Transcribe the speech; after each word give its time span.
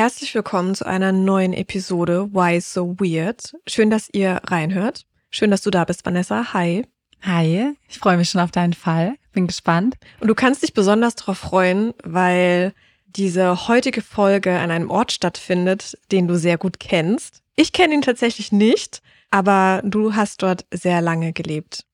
Herzlich 0.00 0.34
willkommen 0.34 0.74
zu 0.74 0.86
einer 0.86 1.12
neuen 1.12 1.52
Episode 1.52 2.32
Why 2.32 2.58
So 2.62 2.98
Weird. 2.98 3.54
Schön, 3.66 3.90
dass 3.90 4.08
ihr 4.10 4.40
reinhört. 4.46 5.04
Schön, 5.28 5.50
dass 5.50 5.60
du 5.60 5.68
da 5.68 5.84
bist, 5.84 6.06
Vanessa. 6.06 6.54
Hi. 6.54 6.86
Hi, 7.20 7.76
ich 7.86 7.98
freue 7.98 8.16
mich 8.16 8.30
schon 8.30 8.40
auf 8.40 8.50
deinen 8.50 8.72
Fall. 8.72 9.16
Bin 9.34 9.46
gespannt. 9.46 9.96
Und 10.20 10.28
du 10.28 10.34
kannst 10.34 10.62
dich 10.62 10.72
besonders 10.72 11.16
darauf 11.16 11.36
freuen, 11.36 11.92
weil 12.02 12.72
diese 13.08 13.68
heutige 13.68 14.00
Folge 14.00 14.58
an 14.58 14.70
einem 14.70 14.88
Ort 14.88 15.12
stattfindet, 15.12 15.98
den 16.10 16.26
du 16.26 16.38
sehr 16.38 16.56
gut 16.56 16.80
kennst. 16.80 17.42
Ich 17.54 17.74
kenne 17.74 17.92
ihn 17.92 18.00
tatsächlich 18.00 18.52
nicht, 18.52 19.02
aber 19.30 19.82
du 19.84 20.14
hast 20.14 20.42
dort 20.42 20.64
sehr 20.72 21.02
lange 21.02 21.34
gelebt. 21.34 21.84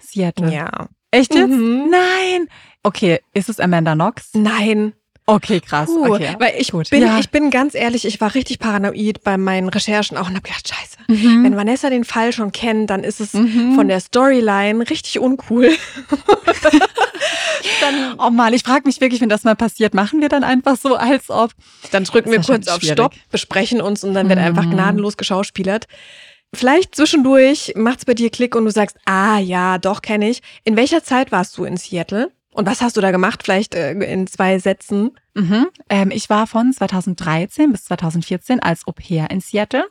Seattle. 0.00 0.52
Ja. 0.52 0.88
Echt 1.12 1.34
jetzt? 1.34 1.48
Mhm. 1.48 1.88
Nein. 1.90 2.48
Okay, 2.82 3.20
ist 3.32 3.48
es 3.48 3.58
Amanda 3.58 3.94
Knox? 3.94 4.34
Nein. 4.34 4.92
Okay, 5.30 5.60
krass. 5.60 5.88
Puh, 5.90 6.06
okay. 6.14 6.34
weil 6.38 6.54
ich 6.58 6.70
Gut. 6.72 6.88
bin, 6.88 7.02
Ja. 7.02 7.18
ich 7.18 7.28
bin 7.28 7.50
ganz 7.50 7.74
ehrlich, 7.74 8.06
ich 8.06 8.18
war 8.20 8.34
richtig 8.34 8.58
paranoid 8.58 9.22
bei 9.22 9.36
meinen 9.36 9.68
Recherchen 9.68 10.16
auch 10.16 10.28
und 10.28 10.34
habe 10.36 10.40
gedacht, 10.40 10.66
scheiße, 10.68 10.96
Mhm. 11.08 11.44
wenn 11.44 11.54
Vanessa 11.56 11.90
den 11.90 12.04
Fall 12.04 12.32
schon 12.32 12.50
kennt, 12.50 12.88
dann 12.88 13.04
ist 13.04 13.20
es 13.20 13.34
Mhm. 13.34 13.74
von 13.74 13.88
der 13.88 14.00
Storyline 14.00 14.88
richtig 14.88 15.18
uncool. 15.18 15.70
dann, 17.80 18.14
Oh 18.18 18.30
Mann, 18.30 18.52
ich 18.54 18.62
frage 18.62 18.82
mich 18.86 19.00
wirklich, 19.00 19.20
wenn 19.20 19.28
das 19.28 19.44
mal 19.44 19.54
passiert, 19.56 19.94
machen 19.94 20.20
wir 20.20 20.28
dann 20.28 20.44
einfach 20.44 20.76
so, 20.76 20.96
als 20.96 21.30
ob. 21.30 21.52
dann 21.90 22.04
drücken 22.04 22.30
wir 22.30 22.40
kurz 22.40 22.66
auf 22.68 22.80
Stopp, 22.82 23.14
besprechen 23.30 23.80
uns 23.80 24.04
und 24.04 24.14
dann 24.14 24.28
wird 24.28 24.38
einfach 24.38 24.64
Mhm. 24.64 24.70
gnadenlos 24.72 25.16
geschauspielert. 25.16 25.86
Vielleicht 26.54 26.94
zwischendurch 26.96 27.74
macht's 27.76 28.06
bei 28.06 28.14
dir 28.14 28.30
Klick 28.30 28.56
und 28.56 28.64
du 28.64 28.70
sagst, 28.70 28.96
ah 29.04 29.38
ja, 29.38 29.76
doch 29.76 30.00
kenne 30.00 30.30
ich. 30.30 30.40
In 30.64 30.76
welcher 30.76 31.04
Zeit 31.04 31.30
warst 31.30 31.58
du 31.58 31.64
in 31.64 31.76
Seattle? 31.76 32.30
Und 32.58 32.66
was 32.66 32.80
hast 32.82 32.96
du 32.96 33.00
da 33.00 33.12
gemacht? 33.12 33.42
Vielleicht 33.44 33.74
äh, 33.76 33.92
in 33.92 34.26
zwei 34.26 34.58
Sätzen. 34.58 35.12
Mhm. 35.34 35.68
Ähm, 35.88 36.10
ich 36.10 36.28
war 36.28 36.46
von 36.48 36.72
2013 36.72 37.70
bis 37.70 37.84
2014 37.84 38.60
als 38.60 38.84
Au 38.86 38.92
pair 38.92 39.30
in 39.30 39.40
Seattle. 39.40 39.84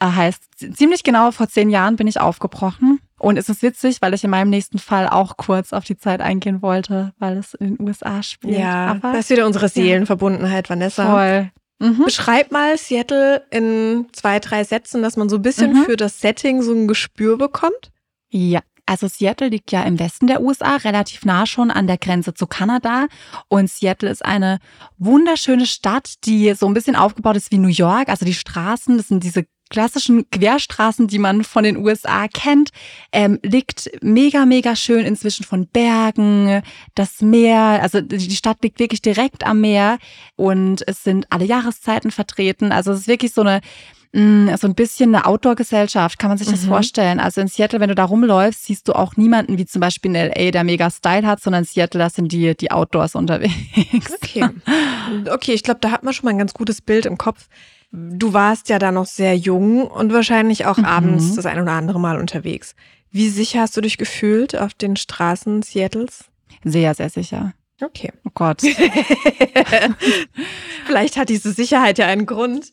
Äh, 0.00 0.06
heißt, 0.06 0.42
ziemlich 0.76 1.04
genau 1.04 1.30
vor 1.30 1.48
zehn 1.48 1.70
Jahren 1.70 1.94
bin 1.94 2.08
ich 2.08 2.20
aufgebrochen. 2.20 2.98
Und 3.18 3.36
es 3.38 3.48
ist 3.48 3.62
witzig, 3.62 4.02
weil 4.02 4.12
ich 4.12 4.24
in 4.24 4.30
meinem 4.30 4.50
nächsten 4.50 4.78
Fall 4.80 5.08
auch 5.08 5.36
kurz 5.36 5.72
auf 5.72 5.84
die 5.84 5.96
Zeit 5.96 6.20
eingehen 6.20 6.62
wollte, 6.62 7.12
weil 7.18 7.36
es 7.38 7.54
in 7.54 7.76
den 7.76 7.86
USA 7.86 8.22
spielt. 8.24 8.58
Ja, 8.58 8.86
Aber 8.88 9.12
das 9.12 9.26
ist 9.26 9.30
wieder 9.30 9.46
unsere 9.46 9.68
Seelenverbundenheit, 9.68 10.68
Vanessa. 10.68 11.10
voll. 11.10 11.50
Mhm. 11.78 12.04
Beschreib 12.04 12.50
mal 12.50 12.76
Seattle 12.76 13.44
in 13.50 14.06
zwei, 14.12 14.40
drei 14.40 14.64
Sätzen, 14.64 15.00
dass 15.02 15.16
man 15.16 15.28
so 15.28 15.36
ein 15.36 15.42
bisschen 15.42 15.72
Mhm. 15.74 15.84
für 15.84 15.96
das 15.96 16.20
Setting 16.20 16.60
so 16.62 16.72
ein 16.74 16.88
Gespür 16.88 17.38
bekommt. 17.38 17.92
Ja, 18.30 18.60
also 18.86 19.08
Seattle 19.08 19.48
liegt 19.48 19.72
ja 19.72 19.82
im 19.82 19.98
Westen 19.98 20.26
der 20.26 20.42
USA, 20.42 20.76
relativ 20.76 21.24
nah 21.24 21.46
schon 21.46 21.70
an 21.70 21.86
der 21.86 21.98
Grenze 21.98 22.34
zu 22.34 22.46
Kanada. 22.46 23.06
Und 23.48 23.70
Seattle 23.70 24.10
ist 24.10 24.24
eine 24.24 24.58
wunderschöne 24.98 25.66
Stadt, 25.66 26.24
die 26.24 26.52
so 26.54 26.66
ein 26.66 26.74
bisschen 26.74 26.96
aufgebaut 26.96 27.36
ist 27.36 27.50
wie 27.50 27.58
New 27.58 27.68
York. 27.68 28.08
Also 28.08 28.26
die 28.26 28.34
Straßen, 28.34 28.96
das 28.96 29.08
sind 29.08 29.24
diese 29.24 29.46
klassischen 29.74 30.30
Querstraßen, 30.30 31.08
die 31.08 31.18
man 31.18 31.42
von 31.42 31.64
den 31.64 31.76
USA 31.76 32.28
kennt, 32.28 32.70
ähm, 33.10 33.40
liegt 33.42 33.90
mega, 34.02 34.46
mega 34.46 34.76
schön 34.76 35.04
inzwischen 35.04 35.44
von 35.44 35.66
Bergen, 35.66 36.62
das 36.94 37.20
Meer, 37.22 37.58
also 37.82 38.00
die 38.00 38.36
Stadt 38.36 38.58
liegt 38.62 38.78
wirklich 38.78 39.02
direkt 39.02 39.44
am 39.44 39.60
Meer 39.60 39.98
und 40.36 40.86
es 40.86 41.02
sind 41.02 41.26
alle 41.30 41.44
Jahreszeiten 41.44 42.12
vertreten. 42.12 42.70
Also 42.70 42.92
es 42.92 43.00
ist 43.00 43.08
wirklich 43.08 43.32
so 43.34 43.40
eine 43.40 43.60
mh, 44.12 44.56
so 44.58 44.68
ein 44.68 44.76
bisschen 44.76 45.12
eine 45.12 45.26
Outdoor-Gesellschaft, 45.26 46.20
kann 46.20 46.28
man 46.28 46.38
sich 46.38 46.46
das 46.48 46.62
Mhm. 46.62 46.68
vorstellen. 46.68 47.18
Also 47.18 47.40
in 47.40 47.48
Seattle, 47.48 47.80
wenn 47.80 47.88
du 47.88 47.96
da 47.96 48.04
rumläufst, 48.04 48.64
siehst 48.66 48.86
du 48.86 48.92
auch 48.92 49.16
niemanden 49.16 49.58
wie 49.58 49.66
zum 49.66 49.80
Beispiel 49.80 50.14
in 50.14 50.30
LA, 50.30 50.52
der 50.52 50.62
mega 50.62 50.88
Style 50.88 51.26
hat, 51.26 51.40
sondern 51.42 51.64
in 51.64 51.68
Seattle, 51.68 51.98
da 51.98 52.08
sind 52.10 52.30
die, 52.30 52.56
die 52.56 52.70
Outdoors 52.70 53.16
unterwegs. 53.16 54.12
Okay. 54.22 54.48
Okay, 55.30 55.52
ich 55.52 55.62
glaube, 55.62 55.80
da 55.80 55.90
hat 55.90 56.02
man 56.02 56.14
schon 56.14 56.24
mal 56.24 56.30
ein 56.30 56.38
ganz 56.38 56.54
gutes 56.54 56.80
Bild 56.80 57.04
im 57.04 57.18
Kopf. 57.18 57.48
Du 57.96 58.32
warst 58.32 58.68
ja 58.70 58.80
da 58.80 58.90
noch 58.90 59.06
sehr 59.06 59.36
jung 59.36 59.86
und 59.86 60.12
wahrscheinlich 60.12 60.66
auch 60.66 60.78
Mhm. 60.78 60.84
abends 60.84 61.34
das 61.36 61.46
ein 61.46 61.60
oder 61.60 61.72
andere 61.72 62.00
Mal 62.00 62.18
unterwegs. 62.18 62.74
Wie 63.12 63.28
sicher 63.28 63.60
hast 63.60 63.76
du 63.76 63.80
dich 63.80 63.98
gefühlt 63.98 64.56
auf 64.58 64.74
den 64.74 64.96
Straßen 64.96 65.62
Seattles? 65.62 66.24
Sehr, 66.64 66.92
sehr 66.94 67.08
sicher. 67.10 67.52
Okay. 67.80 68.12
Oh 68.24 68.30
Gott. 68.34 68.62
Vielleicht 70.86 71.16
hat 71.16 71.28
diese 71.28 71.52
Sicherheit 71.52 71.98
ja 71.98 72.06
einen 72.06 72.26
Grund. 72.26 72.72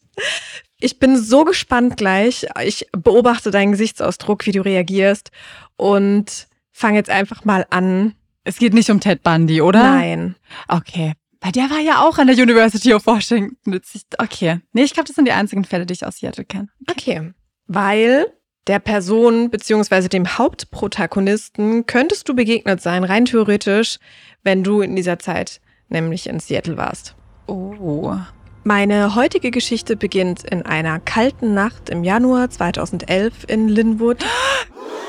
Ich 0.79 0.99
bin 0.99 1.17
so 1.17 1.43
gespannt 1.43 1.97
gleich. 1.97 2.47
Ich 2.63 2.87
beobachte 2.91 3.51
deinen 3.51 3.71
Gesichtsausdruck, 3.71 4.45
wie 4.45 4.51
du 4.51 4.61
reagierst 4.61 5.31
und 5.75 6.47
fange 6.71 6.97
jetzt 6.97 7.09
einfach 7.09 7.45
mal 7.45 7.65
an. 7.69 8.15
Es 8.43 8.57
geht 8.57 8.73
nicht 8.73 8.89
um 8.89 8.99
Ted 8.99 9.21
Bundy, 9.21 9.61
oder? 9.61 9.83
Nein. 9.83 10.35
Okay. 10.67 11.13
Weil 11.41 11.51
der 11.51 11.69
war 11.71 11.79
ja 11.79 12.05
auch 12.05 12.19
an 12.19 12.27
der 12.27 12.37
University 12.37 12.93
of 12.93 13.05
Washington. 13.07 13.81
Okay. 14.19 14.59
Nee, 14.73 14.83
ich 14.83 14.93
glaube, 14.93 15.07
das 15.07 15.15
sind 15.15 15.25
die 15.25 15.31
einzigen 15.31 15.65
Fälle, 15.65 15.87
die 15.87 15.93
ich 15.93 16.05
aus 16.05 16.17
Seattle 16.17 16.45
kenne. 16.45 16.69
Okay. 16.89 17.33
Weil 17.65 18.27
der 18.67 18.77
Person 18.77 19.49
beziehungsweise 19.49 20.07
dem 20.07 20.37
Hauptprotagonisten 20.37 21.87
könntest 21.87 22.29
du 22.29 22.35
begegnet 22.35 22.79
sein, 22.81 23.03
rein 23.03 23.25
theoretisch, 23.25 23.97
wenn 24.43 24.63
du 24.63 24.81
in 24.81 24.95
dieser 24.95 25.17
Zeit 25.17 25.61
nämlich 25.89 26.27
in 26.27 26.39
Seattle 26.39 26.77
warst. 26.77 27.15
Oh. 27.47 28.15
Meine 28.63 29.15
heutige 29.15 29.49
Geschichte 29.49 29.95
beginnt 29.95 30.43
in 30.43 30.61
einer 30.61 30.99
kalten 30.99 31.55
Nacht 31.55 31.89
im 31.89 32.03
Januar 32.03 32.51
2011 32.51 33.45
in 33.47 33.67
Linwood. 33.67 34.23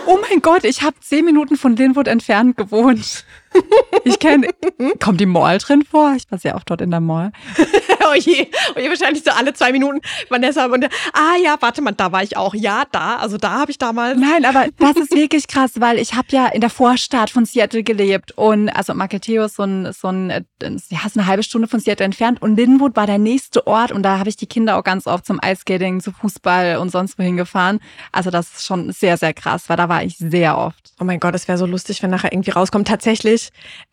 Oh 0.05 0.19
mein 0.29 0.43
Gott, 0.43 0.65
ich 0.65 0.83
habe 0.83 0.97
zehn 0.99 1.25
Minuten 1.25 1.57
von 1.57 1.77
Linwood 1.77 2.09
entfernt 2.09 2.57
gewohnt. 2.57 3.25
Ich 4.05 4.19
kenne. 4.19 4.49
Kommt 5.01 5.21
die 5.21 5.27
Mall 5.27 5.59
drin 5.59 5.85
vor? 5.89 6.15
Ich 6.17 6.31
war 6.31 6.39
sehr 6.39 6.57
oft 6.57 6.69
dort 6.69 6.81
in 6.81 6.91
der 6.91 7.01
Mall. 7.01 7.33
oh 8.11 8.15
je, 8.15 8.49
oh 8.75 8.81
je, 8.81 8.89
wahrscheinlich 8.89 9.23
so 9.23 9.31
alle 9.31 9.53
zwei 9.53 9.73
Minuten. 9.73 10.01
Vanessa 10.29 10.67
und 10.67 10.85
ah 11.13 11.37
ja, 11.43 11.57
warte 11.61 11.83
mal, 11.83 11.93
da 11.93 12.11
war 12.11 12.23
ich 12.23 12.37
auch. 12.37 12.55
Ja, 12.55 12.85
da, 12.91 13.17
also 13.17 13.37
da 13.37 13.61
habe 13.61 13.71
ich 13.71 13.79
damals. 13.79 14.19
Nein, 14.19 14.45
aber 14.45 14.67
das 14.79 14.97
ist 14.97 15.15
wirklich 15.15 15.47
krass, 15.47 15.73
weil 15.77 15.99
ich 15.99 16.15
habe 16.15 16.29
ja 16.31 16.47
in 16.49 16.61
der 16.61 16.71
Vorstadt 16.71 17.31
von 17.31 17.45
Seattle 17.45 17.83
gelebt 17.83 18.33
und 18.33 18.69
also 18.71 18.95
Maketeo 18.95 19.45
ist 19.45 19.57
so 19.57 19.63
ein, 19.65 19.93
so 19.93 20.09
ein, 20.09 20.31
äh, 20.31 20.43
ja, 20.61 21.01
ist 21.07 21.17
eine 21.17 21.27
halbe 21.27 21.43
Stunde 21.43 21.69
von 21.69 21.81
Seattle 21.81 22.05
entfernt 22.05 22.43
und 22.43 22.57
Linwood 22.57 22.97
war 22.97 23.07
der 23.07 23.19
nächste 23.19 23.67
Ort 23.67 23.93
und 23.93 24.03
da 24.03 24.19
habe 24.19 24.29
ich 24.29 24.37
die 24.37 24.47
Kinder 24.47 24.79
auch 24.79 24.85
ganz 24.85 25.07
oft 25.07 25.27
zum 25.27 25.39
Eiskating, 25.41 26.01
zu 26.01 26.13
Fußball 26.13 26.79
und 26.79 26.91
sonst 26.91 27.19
wohin 27.19 27.37
gefahren. 27.37 27.81
Also 28.11 28.31
das 28.31 28.53
ist 28.53 28.67
schon 28.67 28.93
sehr, 28.93 29.17
sehr 29.17 29.35
krass, 29.35 29.69
weil 29.69 29.77
da 29.77 29.89
war 29.89 30.03
ich 30.03 30.17
sehr 30.19 30.59
oft. 30.59 30.93
Oh 31.01 31.05
mein 31.05 31.21
Gott, 31.21 31.35
es 31.35 31.49
wäre 31.49 31.59
so 31.59 31.67
lustig, 31.67 32.03
wenn 32.03 32.11
nachher 32.11 32.33
irgendwie 32.33 32.51
rauskommt. 32.51 32.89
Tatsächlich 32.89 33.42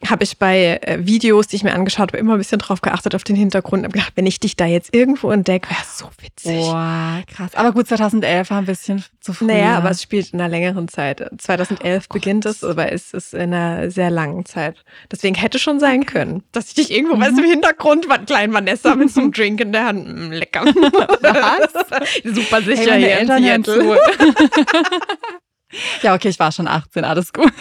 habe 0.08 0.24
ich 0.24 0.38
bei 0.38 0.80
äh, 0.82 1.06
Videos, 1.06 1.48
die 1.48 1.56
ich 1.56 1.64
mir 1.64 1.74
angeschaut 1.74 2.10
habe, 2.10 2.18
immer 2.18 2.34
ein 2.34 2.38
bisschen 2.40 2.60
drauf 2.60 2.82
geachtet 2.82 3.16
auf 3.16 3.24
den 3.24 3.36
Hintergrund 3.36 3.82
und 3.82 3.86
hab 3.86 3.94
gedacht, 3.94 4.14
wenn 4.16 4.26
ich 4.26 4.40
dich 4.40 4.56
da 4.56 4.66
jetzt 4.66 4.94
irgendwo 4.94 5.32
entdecke, 5.32 5.70
wäre 5.70 5.80
so 5.92 6.10
witzig. 6.22 6.58
Boah, 6.66 7.22
krass. 7.28 7.56
Aber 7.56 7.72
gut, 7.72 7.88
2011 7.88 8.50
war 8.50 8.58
ein 8.60 8.66
bisschen 8.66 9.04
zu 9.22 9.34
früh. 9.34 9.46
Naja, 9.46 9.78
aber 9.78 9.90
es 9.92 10.02
spielt 10.04 10.34
in 10.34 10.40
einer 10.40 10.50
längeren 10.50 10.88
Zeit. 10.88 11.28
2011 11.38 12.06
Oh 12.10 12.14
beginnt 12.14 12.46
es, 12.46 12.64
aber 12.64 12.92
es 12.92 13.14
ist 13.14 13.34
in 13.34 13.54
einer 13.54 13.90
sehr 13.92 14.10
langen 14.10 14.46
Zeit. 14.46 14.84
Deswegen 15.12 15.36
hätte 15.36 15.60
schon 15.60 15.80
sein 15.80 16.06
können, 16.06 16.44
dass 16.52 16.68
ich 16.70 16.74
dich 16.76 16.92
irgendwo, 16.92 17.16
Mhm. 17.16 17.22
weißt 17.22 17.38
du, 17.38 17.44
im 17.44 17.50
Hintergrund 17.50 18.10
war 18.10 18.20
klein 18.20 18.54
Vanessa 18.54 18.96
mit 18.96 19.12
so 19.12 19.22
einem 19.22 19.31
Drink 19.31 19.60
in 19.62 19.72
der 19.72 19.86
Hand. 19.86 20.08
Mm, 20.08 20.31
lecker. 20.31 20.66
Was? 20.66 22.10
Super 22.24 22.62
sicher 22.62 22.94
hey, 22.94 23.02
hier 23.02 23.20
in 23.20 23.28
Seattle. 23.64 24.00
ja, 26.02 26.16
okay, 26.16 26.30
ich 26.30 26.40
war 26.40 26.52
schon 26.52 26.68
18, 26.68 27.04
alles 27.04 27.34
gut. 27.34 27.52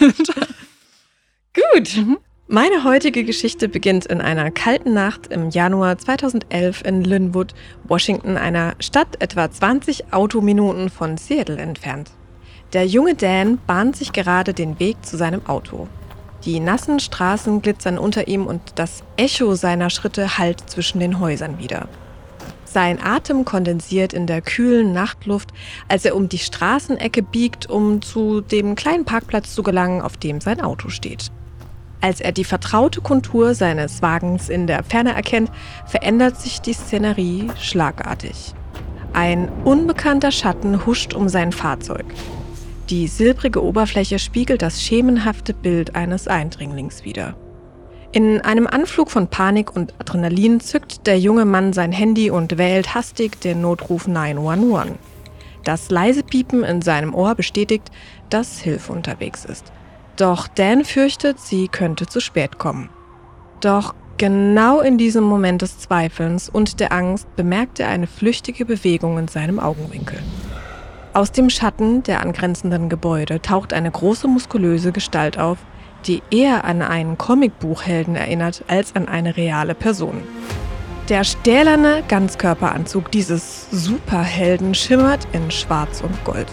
Gut. 1.53 1.97
Mhm. 1.97 2.17
Meine 2.47 2.83
heutige 2.83 3.23
Geschichte 3.23 3.69
beginnt 3.69 4.07
in 4.07 4.21
einer 4.21 4.49
kalten 4.49 4.93
Nacht 4.93 5.27
im 5.27 5.49
Januar 5.51 5.97
2011 5.97 6.83
in 6.83 7.03
Linwood, 7.03 7.53
Washington, 7.83 8.37
einer 8.37 8.73
Stadt 8.79 9.21
etwa 9.21 9.51
20 9.51 10.13
Autominuten 10.13 10.89
von 10.89 11.17
Seattle 11.17 11.57
entfernt. 11.57 12.11
Der 12.73 12.85
junge 12.85 13.15
Dan 13.15 13.59
bahnt 13.67 13.95
sich 13.95 14.13
gerade 14.13 14.53
den 14.53 14.79
Weg 14.79 15.05
zu 15.05 15.15
seinem 15.17 15.45
Auto. 15.45 15.87
Die 16.45 16.59
nassen 16.59 16.99
Straßen 16.99 17.61
glitzern 17.61 17.97
unter 17.97 18.27
ihm 18.27 18.47
und 18.47 18.61
das 18.75 19.03
Echo 19.17 19.55
seiner 19.55 19.89
Schritte 19.89 20.37
hallt 20.37 20.69
zwischen 20.69 20.99
den 20.99 21.19
Häusern 21.19 21.59
wieder. 21.59 21.87
Sein 22.63 22.99
Atem 23.03 23.45
kondensiert 23.45 24.13
in 24.13 24.27
der 24.27 24.41
kühlen 24.41 24.93
Nachtluft, 24.93 25.49
als 25.87 26.05
er 26.05 26.15
um 26.15 26.29
die 26.29 26.37
Straßenecke 26.37 27.23
biegt, 27.23 27.67
um 27.69 28.01
zu 28.01 28.41
dem 28.41 28.75
kleinen 28.75 29.05
Parkplatz 29.05 29.55
zu 29.55 29.63
gelangen, 29.63 30.01
auf 30.01 30.17
dem 30.17 30.39
sein 30.39 30.61
Auto 30.61 30.89
steht. 30.89 31.31
Als 32.01 32.21
er 32.21 32.31
die 32.31 32.45
vertraute 32.45 33.01
Kontur 33.01 33.53
seines 33.53 34.01
Wagens 34.01 34.49
in 34.49 34.67
der 34.67 34.83
Ferne 34.83 35.13
erkennt, 35.13 35.51
verändert 35.85 36.39
sich 36.39 36.61
die 36.61 36.73
Szenerie 36.73 37.49
schlagartig. 37.59 38.53
Ein 39.13 39.49
unbekannter 39.65 40.31
Schatten 40.31 40.85
huscht 40.85 41.13
um 41.13 41.27
sein 41.27 41.51
Fahrzeug. 41.51 42.05
Die 42.89 43.07
silbrige 43.07 43.63
Oberfläche 43.63 44.17
spiegelt 44.17 44.61
das 44.61 44.81
schemenhafte 44.81 45.53
Bild 45.53 45.95
eines 45.95 46.27
Eindringlings 46.27 47.03
wider. 47.03 47.35
In 48.11 48.41
einem 48.41 48.65
Anflug 48.65 49.11
von 49.11 49.27
Panik 49.27 49.75
und 49.75 49.93
Adrenalin 49.99 50.59
zückt 50.59 51.05
der 51.05 51.19
junge 51.19 51.45
Mann 51.45 51.73
sein 51.73 51.91
Handy 51.91 52.31
und 52.31 52.57
wählt 52.57 52.95
hastig 52.95 53.39
den 53.41 53.61
Notruf 53.61 54.07
911. 54.07 54.97
Das 55.63 55.91
leise 55.91 56.23
Piepen 56.23 56.63
in 56.63 56.81
seinem 56.81 57.13
Ohr 57.13 57.35
bestätigt, 57.35 57.91
dass 58.29 58.59
Hilfe 58.59 58.93
unterwegs 58.93 59.45
ist. 59.45 59.71
Doch 60.19 60.49
Dan 60.49 60.83
fürchtet, 60.83 61.39
sie 61.39 61.69
könnte 61.69 62.05
zu 62.05 62.19
spät 62.19 62.59
kommen. 62.59 62.89
Doch 63.61 63.95
genau 64.17 64.81
in 64.81 64.97
diesem 64.97 65.23
Moment 65.23 65.61
des 65.61 65.79
Zweifelns 65.79 66.49
und 66.49 66.81
der 66.81 66.91
Angst 66.91 67.33
bemerkt 67.37 67.79
er 67.79 67.87
eine 67.87 68.05
flüchtige 68.05 68.65
Bewegung 68.65 69.17
in 69.17 69.29
seinem 69.29 69.61
Augenwinkel. 69.61 70.19
Aus 71.13 71.31
dem 71.31 71.49
Schatten 71.49 72.03
der 72.03 72.19
angrenzenden 72.19 72.89
Gebäude 72.89 73.41
taucht 73.41 73.71
eine 73.71 73.89
große 73.89 74.27
muskulöse 74.27 74.91
Gestalt 74.91 75.39
auf, 75.39 75.57
die 76.05 76.21
eher 76.31 76.65
an 76.65 76.81
einen 76.81 77.17
Comicbuchhelden 77.17 78.17
erinnert 78.17 78.65
als 78.67 78.97
an 78.97 79.07
eine 79.07 79.37
reale 79.37 79.73
Person. 79.73 80.21
Der 81.07 81.23
stählerne 81.23 82.03
Ganzkörperanzug 82.09 83.09
dieses 83.09 83.71
Superhelden 83.71 84.75
schimmert 84.75 85.29
in 85.31 85.49
Schwarz 85.49 86.01
und 86.01 86.25
Gold. 86.25 86.47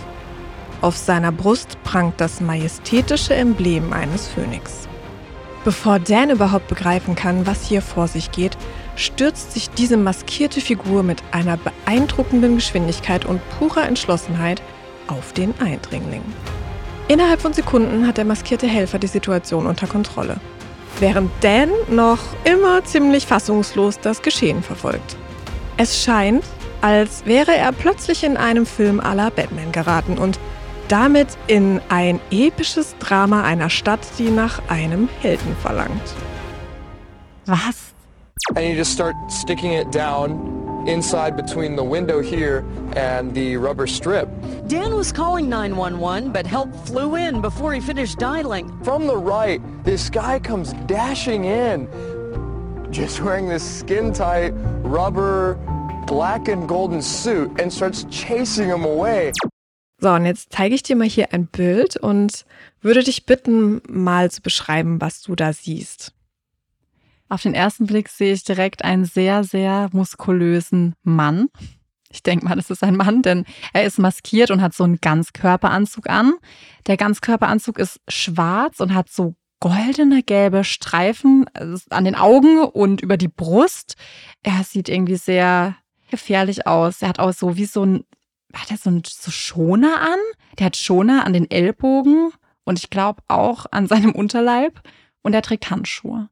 Auf 0.80 0.96
seiner 0.96 1.32
Brust 1.32 1.82
prangt 1.84 2.20
das 2.20 2.40
majestätische 2.40 3.34
Emblem 3.34 3.92
eines 3.92 4.28
Phönix. 4.28 4.88
Bevor 5.64 5.98
Dan 5.98 6.30
überhaupt 6.30 6.68
begreifen 6.68 7.14
kann, 7.14 7.46
was 7.46 7.66
hier 7.66 7.82
vor 7.82 8.06
sich 8.08 8.30
geht, 8.30 8.56
stürzt 8.94 9.52
sich 9.52 9.70
diese 9.70 9.96
maskierte 9.96 10.60
Figur 10.60 11.02
mit 11.02 11.22
einer 11.32 11.56
beeindruckenden 11.56 12.56
Geschwindigkeit 12.56 13.24
und 13.24 13.40
purer 13.58 13.86
Entschlossenheit 13.86 14.62
auf 15.08 15.32
den 15.32 15.54
Eindringling. 15.60 16.22
Innerhalb 17.08 17.40
von 17.40 17.52
Sekunden 17.52 18.06
hat 18.06 18.16
der 18.16 18.24
maskierte 18.24 18.66
Helfer 18.66 18.98
die 18.98 19.06
Situation 19.06 19.66
unter 19.66 19.86
Kontrolle 19.86 20.36
während 21.00 21.30
Dan 21.42 21.70
noch 21.88 22.18
immer 22.44 22.84
ziemlich 22.84 23.26
fassungslos 23.26 24.00
das 24.00 24.22
Geschehen 24.22 24.62
verfolgt. 24.62 25.16
Es 25.76 26.02
scheint, 26.02 26.44
als 26.80 27.26
wäre 27.26 27.54
er 27.54 27.72
plötzlich 27.72 28.24
in 28.24 28.36
einem 28.36 28.66
Film 28.66 29.00
à 29.00 29.14
la 29.14 29.30
Batman 29.30 29.72
geraten 29.72 30.18
und 30.18 30.38
damit 30.88 31.28
in 31.46 31.80
ein 31.88 32.20
episches 32.30 32.96
Drama 32.98 33.42
einer 33.42 33.70
Stadt, 33.70 34.00
die 34.18 34.30
nach 34.30 34.60
einem 34.68 35.08
Helden 35.20 35.56
verlangt. 35.62 36.14
Was? 37.46 37.94
And 38.54 38.66
you 38.66 38.74
just 38.74 38.92
start 38.92 39.14
sticking 39.28 39.72
it 39.72 39.90
down 39.92 40.84
inside 40.86 41.36
between 41.36 41.76
the 41.76 41.82
window 41.82 42.20
here 42.20 42.64
and 42.96 43.34
the 43.34 43.56
rubber 43.56 43.86
strip. 43.86 44.28
Dan 44.68 44.94
was 44.94 45.12
calling 45.12 45.48
911, 45.48 46.32
but 46.32 46.46
help 46.46 46.74
flew 46.86 47.16
in 47.16 47.40
before 47.40 47.74
he 47.74 47.80
finished 47.80 48.18
dialing. 48.18 48.70
From 48.84 49.06
the 49.06 49.16
right, 49.16 49.60
this 49.84 50.08
guy 50.08 50.38
comes 50.38 50.74
dashing 50.86 51.44
in, 51.44 51.88
just 52.92 53.20
wearing 53.20 53.48
this 53.48 53.64
skin-tight 53.64 54.52
rubber 54.84 55.58
black 56.06 56.48
and 56.48 56.68
golden 56.68 57.02
suit 57.02 57.60
and 57.60 57.72
starts 57.72 58.04
chasing 58.10 58.68
him 58.68 58.84
away. 58.84 59.32
So, 59.98 60.10
und 60.10 60.26
jetzt 60.26 60.52
zeige 60.52 60.74
ich 60.74 60.82
dir 60.82 60.96
mal 60.96 61.08
hier 61.08 61.32
ein 61.32 61.46
Bild 61.46 61.96
und 61.96 62.44
würde 62.82 63.02
dich 63.02 63.24
bitten, 63.24 63.80
mal 63.88 64.30
zu 64.30 64.42
beschreiben, 64.42 65.00
was 65.00 65.22
du 65.22 65.34
da 65.34 65.52
siehst. 65.52 66.12
Auf 67.28 67.42
den 67.42 67.54
ersten 67.54 67.86
Blick 67.86 68.08
sehe 68.08 68.34
ich 68.34 68.44
direkt 68.44 68.84
einen 68.84 69.04
sehr, 69.04 69.42
sehr 69.42 69.88
muskulösen 69.92 70.94
Mann. 71.02 71.48
Ich 72.10 72.22
denke 72.22 72.44
mal, 72.44 72.54
das 72.54 72.70
ist 72.70 72.84
ein 72.84 72.96
Mann, 72.96 73.22
denn 73.22 73.44
er 73.72 73.84
ist 73.84 73.98
maskiert 73.98 74.50
und 74.50 74.62
hat 74.62 74.74
so 74.74 74.84
einen 74.84 75.00
Ganzkörperanzug 75.00 76.08
an. 76.08 76.34
Der 76.86 76.96
Ganzkörperanzug 76.96 77.78
ist 77.78 78.00
schwarz 78.08 78.80
und 78.80 78.94
hat 78.94 79.10
so 79.10 79.34
goldene 79.60 80.22
gelbe 80.22 80.64
Streifen 80.64 81.46
äh, 81.54 81.76
an 81.90 82.04
den 82.04 82.14
Augen 82.14 82.60
und 82.60 83.00
über 83.00 83.16
die 83.16 83.28
Brust. 83.28 83.96
Er 84.42 84.62
sieht 84.62 84.88
irgendwie 84.88 85.16
sehr 85.16 85.76
gefährlich 86.10 86.66
aus. 86.66 87.02
Er 87.02 87.08
hat 87.08 87.18
auch 87.18 87.32
so 87.32 87.56
wie 87.56 87.64
so 87.64 87.84
ein, 87.84 88.04
hat 88.54 88.70
er 88.70 88.76
so 88.76 88.90
ein 88.90 89.02
so 89.06 89.30
Schoner 89.30 90.00
an? 90.00 90.18
Der 90.58 90.66
hat 90.66 90.76
Schoner 90.76 91.24
an 91.24 91.32
den 91.32 91.50
Ellbogen 91.50 92.32
und 92.64 92.78
ich 92.78 92.90
glaube 92.90 93.22
auch 93.28 93.66
an 93.70 93.86
seinem 93.86 94.12
Unterleib 94.12 94.80
und 95.22 95.34
er 95.34 95.42
trägt 95.42 95.70
Handschuhe. 95.70 96.28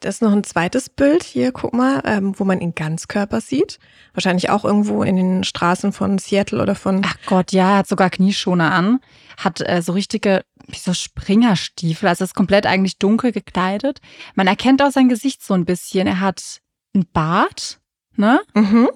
Das 0.00 0.16
ist 0.16 0.22
noch 0.22 0.32
ein 0.32 0.44
zweites 0.44 0.88
Bild 0.88 1.24
hier, 1.24 1.50
guck 1.50 1.74
mal, 1.74 2.00
ähm, 2.04 2.38
wo 2.38 2.44
man 2.44 2.60
ihn 2.60 2.74
Ganzkörper 2.74 3.40
sieht. 3.40 3.80
Wahrscheinlich 4.14 4.48
auch 4.48 4.64
irgendwo 4.64 5.02
in 5.02 5.16
den 5.16 5.42
Straßen 5.42 5.92
von 5.92 6.18
Seattle 6.18 6.62
oder 6.62 6.76
von. 6.76 7.02
Ach 7.04 7.16
Gott, 7.26 7.50
ja, 7.50 7.72
er 7.72 7.78
hat 7.78 7.88
sogar 7.88 8.08
Knieschoner 8.08 8.72
an, 8.72 9.00
hat 9.36 9.60
äh, 9.60 9.82
so 9.82 9.92
richtige, 9.92 10.44
wie 10.68 10.78
so 10.78 10.94
Springerstiefel, 10.94 12.08
also 12.08 12.22
ist 12.22 12.36
komplett 12.36 12.64
eigentlich 12.64 12.98
dunkel 12.98 13.32
gekleidet. 13.32 14.00
Man 14.36 14.46
erkennt 14.46 14.82
auch 14.82 14.92
sein 14.92 15.08
Gesicht 15.08 15.42
so 15.42 15.54
ein 15.54 15.64
bisschen. 15.64 16.06
Er 16.06 16.20
hat 16.20 16.60
einen 16.94 17.06
Bart, 17.12 17.80
ne? 18.14 18.40
Mhm. 18.54 18.88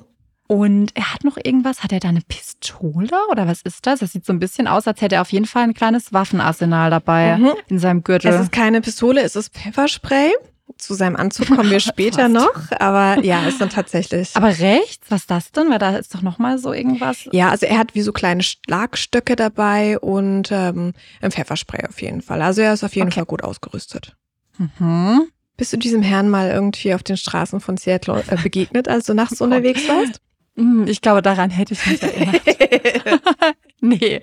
Und 0.53 0.91
er 0.95 1.15
hat 1.15 1.25
noch 1.25 1.39
irgendwas, 1.43 1.83
hat 1.83 1.93
er 1.93 2.01
da 2.01 2.09
eine 2.09 2.21
Pistole 2.29 3.09
oder 3.31 3.47
was 3.47 3.63
ist 3.63 3.87
das? 3.87 4.01
Das 4.01 4.13
sieht 4.13 4.27
so 4.27 4.33
ein 4.35 4.39
bisschen 4.39 4.67
aus, 4.69 4.87
als 4.87 5.01
hätte 5.01 5.15
er 5.15 5.23
auf 5.23 5.33
jeden 5.33 5.47
Fall 5.47 5.63
ein 5.63 5.73
kleines 5.75 6.13
Waffenarsenal 6.13 6.91
dabei 6.91 7.39
Mhm. 7.39 7.53
in 7.69 7.79
seinem 7.79 8.05
Gürtel. 8.05 8.31
Es 8.33 8.41
ist 8.41 8.53
keine 8.53 8.81
Pistole, 8.83 9.23
es 9.23 9.35
ist 9.35 9.55
Pfefferspray. 9.55 10.31
Zu 10.79 10.95
seinem 10.95 11.17
Anzug 11.17 11.49
kommen 11.49 11.71
wir 11.71 11.81
später 11.93 12.29
noch, 12.29 12.71
aber 12.79 13.23
ja, 13.25 13.47
es 13.47 13.59
sind 13.59 13.73
tatsächlich. 13.73 14.31
Aber 14.35 14.49
rechts, 14.59 15.07
was 15.11 15.23
ist 15.23 15.31
das 15.31 15.53
denn? 15.53 15.71
Weil 15.71 15.79
da 15.79 15.97
ist 15.97 16.15
doch 16.15 16.23
noch 16.23 16.39
mal 16.39 16.59
so 16.59 16.73
irgendwas. 16.73 17.29
ja, 17.33 17.51
also 17.51 17.67
er 17.67 17.79
hat 17.79 17.95
wie 17.95 18.03
so 18.03 18.13
kleine 18.13 18.43
Schlagstöcke 18.43 19.37
dabei 19.37 19.99
und 19.99 20.51
ähm, 20.53 20.93
ein 21.21 21.31
Pfefferspray 21.31 21.87
auf 21.89 22.01
jeden 22.03 22.21
Fall. 22.23 22.43
Also 22.43 22.63
er 22.63 22.73
ist 22.75 22.85
auf 22.85 22.95
jeden 22.95 23.09
Okay. 23.09 23.17
Fall 23.17 23.27
gut 23.27 23.43
ausgerüstet. 23.45 24.17
Mhm. 24.59 25.23
Bist 25.57 25.73
du 25.73 25.77
diesem 25.77 26.03
Herrn 26.03 26.29
mal 26.31 26.51
irgendwie 26.51 26.95
auf 26.95 27.03
den 27.03 27.17
Straßen 27.17 27.61
von 27.61 27.77
Seattle 27.77 28.23
äh, 28.29 28.37
begegnet, 28.37 28.89
als 28.89 29.07
du 29.07 29.15
nachts 29.15 29.41
Oh 29.41 29.45
unterwegs 29.45 29.87
warst? 29.89 30.21
Hm, 30.57 30.87
Ich 30.87 31.01
glaube, 31.01 31.23
daran 31.23 31.51
hätte 31.51 31.75
ich 31.75 31.87
mich 31.87 32.03
erinnert. 32.03 32.43
nee, 33.81 34.21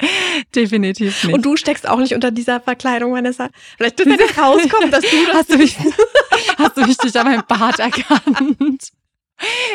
definitiv 0.56 1.24
nicht. 1.24 1.34
Und 1.34 1.44
du 1.46 1.58
steckst 1.58 1.88
auch 1.88 1.98
nicht 1.98 2.14
unter 2.14 2.32
dieser 2.32 2.60
Verkleidung, 2.60 3.14
Vanessa. 3.14 3.50
Vielleicht 3.78 4.04
wird 4.06 4.22
es 4.22 4.38
rauskommen, 4.38 4.92
dass 4.92 5.02
du 5.02 5.26
das 5.26 5.34
hast 5.36 5.52
du 5.54 5.58
mich, 5.58 5.78
hast 6.58 6.78
du 6.78 6.82
mich 6.86 6.98
durch 6.98 7.18
an 7.20 7.26
meinem 7.26 7.44
Bart 7.48 7.80
erkannt? 7.80 8.92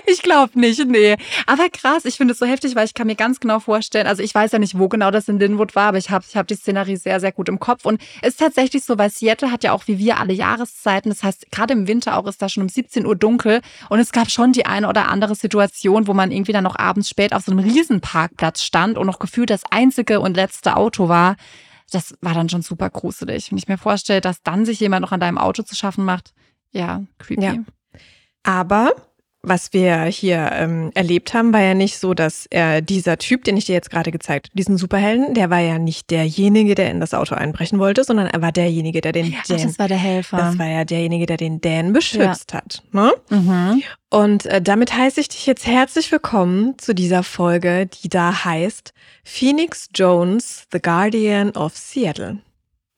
Ich 0.06 0.22
glaube 0.22 0.58
nicht, 0.58 0.86
nee. 0.86 1.16
Aber 1.46 1.68
krass, 1.70 2.04
ich 2.04 2.16
finde 2.16 2.32
es 2.32 2.38
so 2.38 2.46
heftig, 2.46 2.76
weil 2.76 2.84
ich 2.84 2.94
kann 2.94 3.06
mir 3.06 3.14
ganz 3.14 3.40
genau 3.40 3.60
vorstellen, 3.60 4.06
also 4.06 4.22
ich 4.22 4.34
weiß 4.34 4.52
ja 4.52 4.58
nicht, 4.58 4.78
wo 4.78 4.88
genau 4.88 5.10
das 5.10 5.28
in 5.28 5.38
Linwood 5.38 5.74
war, 5.74 5.88
aber 5.88 5.98
ich 5.98 6.10
habe 6.10 6.24
ich 6.28 6.36
hab 6.36 6.46
die 6.46 6.54
Szenerie 6.54 6.96
sehr, 6.96 7.20
sehr 7.20 7.32
gut 7.32 7.48
im 7.48 7.58
Kopf. 7.58 7.84
Und 7.84 8.00
es 8.22 8.30
ist 8.30 8.40
tatsächlich 8.40 8.84
so, 8.84 8.98
weil 8.98 9.10
Seattle 9.10 9.50
hat 9.50 9.64
ja 9.64 9.72
auch 9.72 9.86
wie 9.86 9.98
wir 9.98 10.18
alle 10.18 10.32
Jahreszeiten. 10.32 11.10
Das 11.10 11.22
heißt, 11.22 11.50
gerade 11.50 11.72
im 11.72 11.86
Winter 11.86 12.18
auch 12.18 12.26
ist 12.26 12.42
da 12.42 12.48
schon 12.48 12.64
um 12.64 12.68
17 12.68 13.06
Uhr 13.06 13.16
dunkel. 13.16 13.60
Und 13.88 13.98
es 13.98 14.12
gab 14.12 14.30
schon 14.30 14.52
die 14.52 14.66
eine 14.66 14.88
oder 14.88 15.08
andere 15.08 15.34
Situation, 15.34 16.06
wo 16.06 16.14
man 16.14 16.30
irgendwie 16.30 16.52
dann 16.52 16.64
noch 16.64 16.76
abends 16.76 17.08
spät 17.08 17.32
auf 17.32 17.44
so 17.44 17.52
einem 17.52 17.60
Riesenparkplatz 17.60 18.62
stand 18.62 18.98
und 18.98 19.06
noch 19.06 19.18
gefühlt 19.18 19.50
das 19.50 19.62
einzige 19.70 20.20
und 20.20 20.36
letzte 20.36 20.76
Auto 20.76 21.08
war. 21.08 21.36
Das 21.90 22.14
war 22.20 22.34
dann 22.34 22.48
schon 22.48 22.62
super 22.62 22.90
gruselig. 22.90 23.50
Wenn 23.50 23.58
ich 23.58 23.68
mir 23.68 23.78
vorstelle, 23.78 24.20
dass 24.20 24.42
dann 24.42 24.64
sich 24.64 24.80
jemand 24.80 25.02
noch 25.02 25.12
an 25.12 25.20
deinem 25.20 25.38
Auto 25.38 25.62
zu 25.62 25.76
schaffen 25.76 26.04
macht, 26.04 26.32
ja, 26.72 27.04
creepy. 27.18 27.44
Ja. 27.44 27.54
Aber 28.42 28.92
was 29.46 29.72
wir 29.72 30.04
hier 30.04 30.50
ähm, 30.52 30.90
erlebt 30.94 31.34
haben, 31.34 31.52
war 31.52 31.60
ja 31.60 31.74
nicht 31.74 31.98
so, 31.98 32.14
dass 32.14 32.46
er 32.50 32.80
dieser 32.80 33.18
Typ, 33.18 33.44
den 33.44 33.56
ich 33.56 33.66
dir 33.66 33.74
jetzt 33.74 33.90
gerade 33.90 34.10
gezeigt 34.10 34.48
habe, 34.48 34.56
diesen 34.56 34.76
Superhelden, 34.76 35.34
der 35.34 35.50
war 35.50 35.60
ja 35.60 35.78
nicht 35.78 36.10
derjenige, 36.10 36.74
der 36.74 36.90
in 36.90 37.00
das 37.00 37.14
Auto 37.14 37.34
einbrechen 37.34 37.78
wollte, 37.78 38.04
sondern 38.04 38.26
er 38.26 38.42
war 38.42 38.52
derjenige, 38.52 39.00
der 39.00 39.12
den 39.12 39.34
Ach, 39.38 39.46
Dan, 39.46 39.62
das 39.62 39.78
war 39.78 39.88
der 39.88 39.98
Helfer. 39.98 40.36
das 40.36 40.58
war 40.58 40.66
ja 40.66 40.84
derjenige, 40.84 41.26
der 41.26 41.36
den 41.36 41.60
Dan 41.60 41.92
beschützt 41.92 42.54
hat. 42.54 42.82
Ne? 42.92 43.12
mhm. 43.30 43.82
Und 44.10 44.46
äh, 44.46 44.62
damit 44.62 44.96
heiße 44.96 45.20
ich 45.20 45.28
dich 45.28 45.46
jetzt 45.46 45.66
herzlich 45.66 46.12
willkommen 46.12 46.78
zu 46.78 46.94
dieser 46.94 47.22
Folge, 47.22 47.86
die 47.86 48.08
da 48.08 48.44
heißt 48.44 48.94
Phoenix 49.24 49.88
Jones, 49.92 50.66
The 50.72 50.80
Guardian 50.80 51.50
of 51.50 51.76
Seattle. 51.76 52.38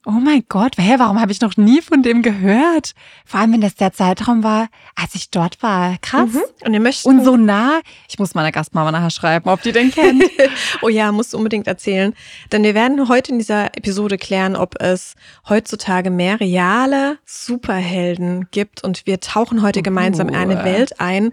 Oh 0.09 0.21
mein 0.21 0.45
Gott, 0.49 0.79
hä, 0.79 0.95
warum 0.99 1.21
habe 1.21 1.33
ich 1.33 1.41
noch 1.41 1.57
nie 1.57 1.83
von 1.83 2.05
dem 2.05 2.23
gehört? 2.23 2.95
Vor 3.25 3.41
allem, 3.41 3.55
wenn 3.55 3.61
das 3.61 3.75
der 3.75 3.93
Zeitraum 3.93 4.45
war, 4.45 4.69
als 4.95 5.17
ich 5.17 5.33
dort 5.33 5.61
war. 5.65 5.97
Krass. 6.01 6.33
Mhm. 6.33 6.43
Und 6.65 6.73
wir 6.73 6.79
möchten 6.79 7.09
Und 7.09 7.25
so 7.25 7.37
nah. 7.37 7.81
Ich 8.09 8.17
muss 8.21 8.33
meiner 8.33 8.53
Gastmama 8.53 8.93
nachher 8.93 9.11
schreiben, 9.11 9.51
ob 9.51 9.63
die 9.63 9.73
den 9.73 9.91
kennt. 9.91 10.23
oh 10.83 10.89
ja, 10.89 11.11
musst 11.11 11.33
du 11.33 11.39
unbedingt 11.39 11.67
erzählen. 11.67 12.15
Denn 12.53 12.63
wir 12.63 12.75
werden 12.75 13.09
heute 13.09 13.33
in 13.33 13.39
dieser 13.39 13.77
Episode 13.77 14.17
klären, 14.17 14.55
ob 14.55 14.81
es 14.81 15.17
heutzutage 15.49 16.11
mehr 16.13 16.39
reale 16.39 17.19
Superhelden 17.25 18.47
gibt. 18.53 18.85
Und 18.85 19.07
wir 19.07 19.19
tauchen 19.19 19.61
heute 19.61 19.83
gemeinsam 19.83 20.29
in 20.29 20.37
eine 20.37 20.61
Uh. 20.61 20.65
Welt 20.65 21.01
ein, 21.01 21.33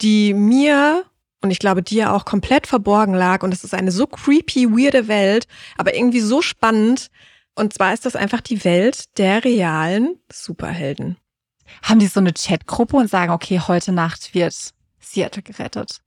die 0.00 0.32
mir 0.32 1.02
und 1.40 1.50
ich 1.50 1.58
glaube 1.58 1.82
dir 1.82 2.12
auch 2.12 2.24
komplett 2.24 2.68
verborgen 2.68 3.14
lag. 3.14 3.42
Und 3.42 3.52
es 3.52 3.64
ist 3.64 3.74
eine 3.74 3.90
so 3.90 4.06
creepy, 4.06 4.70
weirde 4.70 5.08
Welt, 5.08 5.48
aber 5.76 5.96
irgendwie 5.96 6.20
so 6.20 6.40
spannend. 6.40 7.10
Und 7.54 7.72
zwar 7.72 7.92
ist 7.92 8.06
das 8.06 8.16
einfach 8.16 8.40
die 8.40 8.64
Welt 8.64 9.18
der 9.18 9.44
realen 9.44 10.18
Superhelden. 10.32 11.18
Haben 11.82 12.00
die 12.00 12.06
so 12.06 12.20
eine 12.20 12.32
Chatgruppe 12.32 12.96
und 12.96 13.10
sagen, 13.10 13.32
okay, 13.32 13.60
heute 13.60 13.92
Nacht 13.92 14.34
wird 14.34 14.54
Seattle 15.00 15.42
gerettet. 15.42 16.00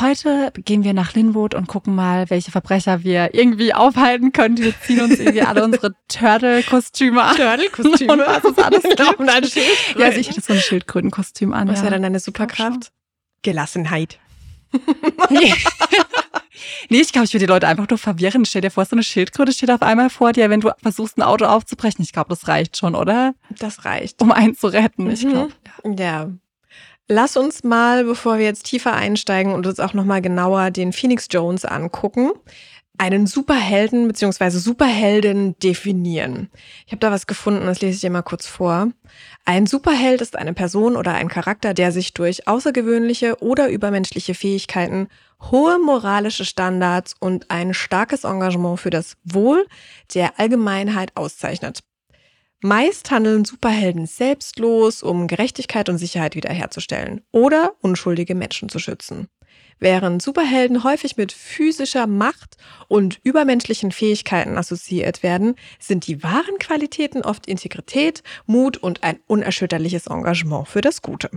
Heute 0.00 0.52
gehen 0.56 0.84
wir 0.84 0.94
nach 0.94 1.14
Linwood 1.14 1.54
und 1.54 1.68
gucken 1.68 1.94
mal, 1.94 2.28
welche 2.30 2.50
Verbrecher 2.50 3.04
wir 3.04 3.34
irgendwie 3.34 3.72
aufhalten 3.74 4.32
können. 4.32 4.58
Wir 4.58 4.78
ziehen 4.80 5.00
uns 5.00 5.18
irgendwie 5.18 5.42
alle 5.42 5.64
unsere 5.64 5.94
Turtle-Kostüme 6.08 7.22
an. 7.22 7.36
Turtle-Kostüme? 7.36 8.12
Und 8.12 8.18
was 8.20 8.44
es 8.44 8.58
alles 8.58 8.82
gibt. 8.96 9.18
Und 9.18 9.28
ein 9.28 9.44
Schild. 9.44 9.66
Ja, 9.96 10.06
also 10.06 10.18
ich 10.18 10.28
hätte 10.28 10.40
so 10.40 10.52
ein 10.52 10.60
Schildkrötenkostüm 10.60 11.52
an. 11.52 11.68
Was 11.68 11.78
ja. 11.78 11.84
wäre 11.84 11.94
dann 11.94 12.02
deine 12.02 12.20
Superkraft? 12.20 12.92
Gelassenheit. 13.42 14.18
nee, 16.90 17.00
ich 17.00 17.12
glaube, 17.12 17.24
ich 17.26 17.32
würde 17.34 17.46
die 17.46 17.50
Leute 17.52 17.66
einfach 17.68 17.88
nur 17.88 17.98
verwirren. 17.98 18.44
Stell 18.44 18.62
dir 18.62 18.70
vor, 18.70 18.84
so 18.84 18.96
eine 18.96 19.02
Schildkröte 19.02 19.52
steht 19.52 19.70
auf 19.70 19.82
einmal 19.82 20.10
vor 20.10 20.32
dir, 20.32 20.50
wenn 20.50 20.60
du 20.60 20.70
versuchst, 20.82 21.18
ein 21.18 21.22
Auto 21.22 21.44
aufzubrechen. 21.46 22.02
Ich 22.02 22.12
glaube, 22.12 22.28
das 22.30 22.48
reicht 22.48 22.76
schon, 22.76 22.94
oder? 22.94 23.34
Das 23.58 23.84
reicht. 23.84 24.20
Um 24.22 24.32
einen 24.32 24.54
zu 24.56 24.68
retten. 24.68 25.10
Ich 25.10 25.24
Mhm. 25.24 25.30
glaube. 25.30 25.52
Ja, 26.02 26.30
Lass 27.08 27.36
uns 27.36 27.62
mal, 27.62 28.02
bevor 28.02 28.38
wir 28.38 28.44
jetzt 28.46 28.64
tiefer 28.64 28.92
einsteigen 28.92 29.52
und 29.54 29.64
uns 29.64 29.78
auch 29.78 29.92
nochmal 29.94 30.20
genauer 30.20 30.72
den 30.72 30.92
Phoenix 30.92 31.28
Jones 31.30 31.64
angucken, 31.64 32.32
einen 32.98 33.28
Superhelden 33.28 34.08
bzw. 34.08 34.50
Superheldin 34.50 35.56
definieren. 35.60 36.50
Ich 36.84 36.90
habe 36.92 36.98
da 36.98 37.12
was 37.12 37.28
gefunden, 37.28 37.66
das 37.66 37.80
lese 37.80 37.94
ich 37.94 38.00
dir 38.00 38.10
mal 38.10 38.22
kurz 38.22 38.48
vor. 38.48 38.88
Ein 39.48 39.66
Superheld 39.66 40.22
ist 40.22 40.34
eine 40.34 40.54
Person 40.54 40.96
oder 40.96 41.14
ein 41.14 41.28
Charakter, 41.28 41.72
der 41.72 41.92
sich 41.92 42.12
durch 42.12 42.48
außergewöhnliche 42.48 43.40
oder 43.40 43.68
übermenschliche 43.68 44.34
Fähigkeiten, 44.34 45.06
hohe 45.52 45.78
moralische 45.78 46.44
Standards 46.44 47.14
und 47.20 47.48
ein 47.48 47.72
starkes 47.72 48.24
Engagement 48.24 48.80
für 48.80 48.90
das 48.90 49.16
Wohl 49.22 49.64
der 50.14 50.40
Allgemeinheit 50.40 51.12
auszeichnet. 51.14 51.84
Meist 52.60 53.12
handeln 53.12 53.44
Superhelden 53.44 54.06
selbstlos, 54.06 55.04
um 55.04 55.28
Gerechtigkeit 55.28 55.88
und 55.88 55.98
Sicherheit 55.98 56.34
wiederherzustellen 56.34 57.20
oder 57.30 57.74
unschuldige 57.80 58.34
Menschen 58.34 58.68
zu 58.68 58.80
schützen. 58.80 59.28
Während 59.78 60.22
Superhelden 60.22 60.84
häufig 60.84 61.16
mit 61.16 61.32
physischer 61.32 62.06
Macht 62.06 62.56
und 62.88 63.20
übermenschlichen 63.24 63.92
Fähigkeiten 63.92 64.56
assoziiert 64.56 65.22
werden, 65.22 65.54
sind 65.78 66.06
die 66.06 66.22
wahren 66.22 66.58
Qualitäten 66.58 67.22
oft 67.22 67.46
Integrität, 67.46 68.22
Mut 68.46 68.78
und 68.78 69.02
ein 69.02 69.18
unerschütterliches 69.26 70.06
Engagement 70.06 70.68
für 70.68 70.80
das 70.80 71.02
Gute. 71.02 71.30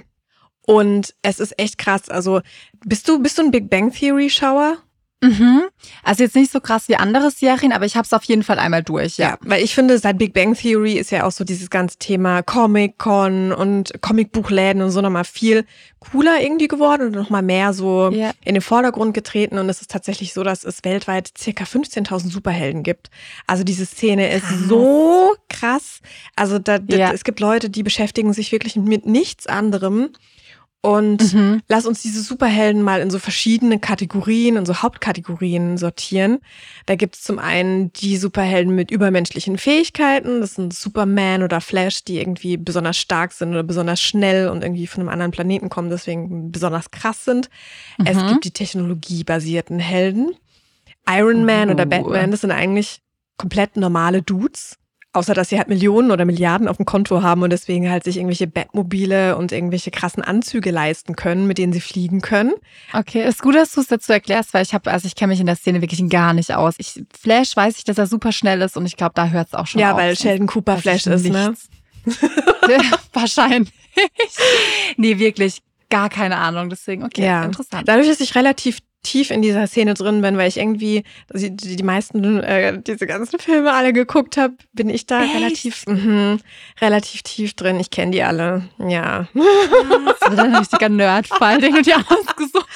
Und 0.65 1.15
es 1.21 1.39
ist 1.39 1.59
echt 1.59 1.77
krass. 1.77 2.09
Also, 2.09 2.41
bist 2.85 3.09
du, 3.09 3.21
bist 3.21 3.37
du 3.37 3.43
ein 3.43 3.51
Big 3.51 3.69
Bang 3.69 3.91
Theory 3.91 4.29
Schauer? 4.29 4.77
Mhm. 5.21 5.63
Also 6.03 6.23
jetzt 6.23 6.35
nicht 6.35 6.49
so 6.51 6.61
krass 6.61 6.87
wie 6.87 6.95
andere 6.95 7.29
Serien, 7.29 7.73
aber 7.73 7.85
ich 7.85 7.95
habe 7.97 8.05
es 8.05 8.13
auf 8.13 8.23
jeden 8.23 8.41
Fall 8.43 8.57
einmal 8.57 8.83
durch, 8.83 9.17
ja. 9.17 9.31
Ja, 9.31 9.37
weil 9.41 9.61
ich 9.63 9.75
finde, 9.75 9.97
seit 9.99 10.17
Big 10.17 10.33
Bang 10.33 10.53
Theory 10.55 10.93
ist 10.93 11.11
ja 11.11 11.25
auch 11.25 11.31
so 11.31 11.43
dieses 11.43 11.69
ganze 11.69 11.97
Thema 11.97 12.41
Comic-Con 12.41 13.51
und 13.51 13.91
Comicbuchläden 14.01 14.81
und 14.81 14.91
so 14.91 15.01
nochmal 15.01 15.25
viel 15.25 15.65
cooler 15.99 16.41
irgendwie 16.41 16.69
geworden 16.69 17.07
und 17.07 17.15
nochmal 17.15 17.41
mehr 17.41 17.73
so 17.73 18.09
Ja. 18.13 18.31
in 18.45 18.53
den 18.55 18.61
Vordergrund 18.61 19.13
getreten. 19.13 19.57
Und 19.57 19.67
es 19.67 19.81
ist 19.81 19.91
tatsächlich 19.91 20.31
so, 20.33 20.43
dass 20.43 20.63
es 20.63 20.85
weltweit 20.85 21.31
circa 21.37 21.65
15.000 21.65 22.31
Superhelden 22.31 22.83
gibt. 22.83 23.09
Also 23.45 23.65
diese 23.65 23.85
Szene 23.85 24.31
ist 24.31 24.45
Krass. 24.45 24.59
so 24.69 25.33
krass. 25.49 25.99
Also 26.37 26.59
da, 26.59 26.79
da, 26.79 26.95
Ja. 26.95 27.11
es 27.11 27.25
gibt 27.25 27.41
Leute, 27.41 27.69
die 27.69 27.83
beschäftigen 27.83 28.31
sich 28.31 28.53
wirklich 28.53 28.77
mit 28.77 29.05
nichts 29.05 29.47
anderem. 29.47 30.11
Und 30.81 31.33
Mhm. 31.33 31.61
lass 31.67 31.85
uns 31.85 32.01
diese 32.01 32.21
Superhelden 32.21 32.81
mal 32.83 33.01
in 33.01 33.09
so 33.09 33.19
verschiedene 33.19 33.79
Kategorien, 33.79 34.55
in 34.55 34.65
so 34.65 34.75
Hauptkategorien 34.81 35.77
sortieren. 35.77 36.39
Da 36.85 36.95
gibt 36.95 37.15
es 37.15 37.21
zum 37.21 37.37
einen 37.37 37.91
die 37.91 38.15
Superhelden 38.15 38.73
mit 38.73 38.89
übermenschlichen 38.89 39.57
Fähigkeiten. 39.57 40.39
Das 40.39 40.55
sind 40.55 40.73
Superman 40.73 41.43
oder 41.43 41.59
Flash, 41.59 42.05
die 42.05 42.17
irgendwie 42.19 42.55
besonders 42.55 42.97
stark 42.97 43.33
sind 43.33 43.49
oder 43.49 43.63
besonders 43.63 44.01
schnell 44.01 44.47
und 44.47 44.63
irgendwie 44.63 44.87
von 44.87 45.01
einem 45.01 45.09
anderen 45.09 45.31
Planeten 45.31 45.67
kommen, 45.67 45.89
deswegen 45.89 46.49
besonders 46.53 46.91
krass 46.91 47.25
sind. 47.25 47.49
Es 48.05 48.15
Mhm. 48.15 48.27
gibt 48.27 48.45
die 48.45 48.51
technologiebasierten 48.51 49.79
Helden. 49.79 50.31
Iron 51.09 51.43
Man 51.43 51.71
oder 51.71 51.85
Uh. 51.85 51.89
Batman, 51.89 52.31
das 52.31 52.41
sind 52.41 52.51
eigentlich 52.51 53.01
komplett 53.35 53.75
normale 53.75 54.21
Dudes. 54.21 54.77
Außer 55.11 55.33
dass 55.33 55.49
sie 55.49 55.57
halt 55.57 55.69
Millionen 55.69 56.11
oder 56.11 56.23
Milliarden 56.23 56.67
auf 56.67 56.77
dem 56.77 56.85
Konto 56.85 57.23
haben 57.23 57.41
und 57.41 57.49
deswegen 57.49 57.89
halt 57.89 58.03
sich 58.03 58.17
irgendwelche 58.17 58.45
Batmobile 58.45 59.37
und 59.37 59.51
irgendwelche 59.51 59.89
krassen 59.89 60.21
Anzüge 60.21 60.69
leisten 60.69 61.15
können, 61.15 61.47
mit 61.47 61.57
denen 61.57 61.73
sie 61.73 61.81
fliegen 61.81 62.21
können. 62.21 62.53
Okay, 62.93 63.27
ist 63.27 63.41
gut, 63.41 63.55
dass 63.55 63.71
du 63.71 63.81
es 63.81 63.87
dazu 63.87 64.13
erklärst, 64.13 64.53
weil 64.53 64.61
ich 64.61 64.75
habe, 64.75 64.91
also 64.91 65.07
ich 65.07 65.15
kenne 65.15 65.31
mich 65.31 65.39
in 65.39 65.47
der 65.47 65.55
Szene 65.55 65.81
wirklich 65.81 66.07
gar 66.09 66.33
nicht 66.33 66.53
aus. 66.53 66.75
Ich, 66.77 67.03
Flash 67.19 67.55
weiß 67.55 67.77
ich, 67.79 67.85
dass 67.85 67.97
er 67.97 68.05
super 68.05 68.31
schnell 68.31 68.61
ist 68.61 68.77
und 68.77 68.85
ich 68.85 68.97
glaube, 68.97 69.13
da 69.15 69.29
hört 69.29 69.47
es 69.47 69.53
auch 69.55 69.65
schon 69.65 69.81
ja, 69.81 69.93
auf. 69.93 69.97
weil 69.97 70.09
Sonst 70.09 70.21
Sheldon 70.21 70.45
Cooper 70.47 70.75
weiß 70.75 70.81
Flash 70.83 71.07
ist, 71.07 71.25
ne? 71.27 71.55
Wahrscheinlich. 73.13 73.73
nee, 74.97 75.17
wirklich 75.17 75.61
gar 75.89 76.09
keine 76.09 76.37
Ahnung. 76.37 76.69
Deswegen, 76.69 77.03
okay, 77.03 77.25
Ja. 77.25 77.43
interessant. 77.45 77.87
Dadurch, 77.87 78.07
dass 78.07 78.19
ich 78.19 78.35
relativ 78.35 78.77
tief 79.03 79.31
in 79.31 79.41
dieser 79.41 79.65
Szene 79.67 79.93
drin 79.93 80.21
bin, 80.21 80.37
weil 80.37 80.49
ich 80.49 80.57
irgendwie 80.57 81.03
die, 81.33 81.55
die 81.55 81.75
die 81.77 81.83
meisten, 81.83 82.41
äh, 82.41 82.81
diese 82.81 83.07
ganzen 83.07 83.39
Filme 83.39 83.71
alle 83.73 83.93
geguckt 83.93 84.37
habe, 84.37 84.55
bin 84.73 84.89
ich 84.89 85.05
da 85.05 85.23
Echt? 85.23 85.35
relativ, 85.35 85.85
mhm, 85.87 86.39
relativ 86.81 87.23
tief 87.23 87.53
drin. 87.53 87.79
Ich 87.79 87.91
kenne 87.91 88.11
die 88.11 88.23
alle, 88.23 88.67
ja. 88.77 89.27
Das 89.33 90.31
wird 90.31 90.39
ein 90.39 90.55
richtiger 90.55 90.89
Nerdfall, 90.89 91.59
den 91.59 91.75
du 91.75 91.81
dir 91.81 91.97
ausgesucht 91.97 92.67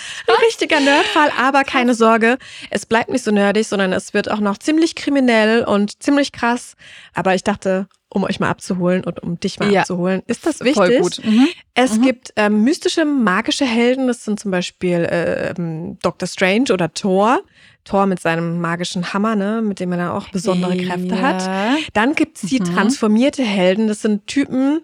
richtiger 0.74 0.92
Nerdfall, 0.92 1.32
aber 1.40 1.64
keine 1.64 1.94
Sorge, 1.94 2.38
es 2.70 2.86
bleibt 2.86 3.10
nicht 3.10 3.24
so 3.24 3.32
nerdig, 3.32 3.68
sondern 3.68 3.94
es 3.94 4.14
wird 4.14 4.30
auch 4.32 4.40
noch 4.40 4.58
ziemlich 4.58 4.96
kriminell 4.96 5.64
und 5.64 6.02
ziemlich 6.02 6.32
krass. 6.32 6.76
Aber 7.14 7.36
ich 7.36 7.44
dachte, 7.44 7.88
um 8.10 8.24
euch 8.24 8.40
mal 8.40 8.50
abzuholen 8.50 9.04
und 9.04 9.22
um 9.24 9.40
dich 9.40 9.60
mal 9.60 9.72
Ja. 9.72 9.82
abzuholen, 9.82 10.22
ist 10.28 10.46
das 10.46 10.60
wichtig. 10.60 10.76
Voll 10.76 10.98
gut. 11.00 11.20
Mhm. 11.24 11.48
Es 11.74 11.98
Mhm. 11.98 12.02
gibt 12.04 12.34
ähm, 12.36 12.64
mystische, 12.64 13.06
magische 13.06 13.66
Helden. 13.66 14.08
Das 14.08 14.24
sind 14.24 14.40
zum 14.40 14.52
Beispiel 14.52 15.04
äh, 15.06 15.54
Doctor 16.02 16.28
Strange 16.28 16.72
oder 16.72 16.94
Thor. 16.94 17.40
Thor 17.86 18.06
mit 18.06 18.22
seinem 18.22 18.62
magischen 18.62 19.14
Hammer, 19.14 19.36
ne, 19.36 19.62
mit 19.62 19.80
dem 19.82 19.92
er 19.92 20.14
auch 20.14 20.30
besondere 20.30 20.78
Kräfte 20.78 21.22
hat. 21.22 21.42
Ja. 21.42 21.76
Dann 21.94 22.16
gibt's 22.16 22.42
die 22.42 22.60
Mhm. 22.62 22.66
transformierte 22.66 23.44
Helden. 23.44 23.88
Das 23.90 24.02
sind 24.02 24.26
Typen, 24.28 24.82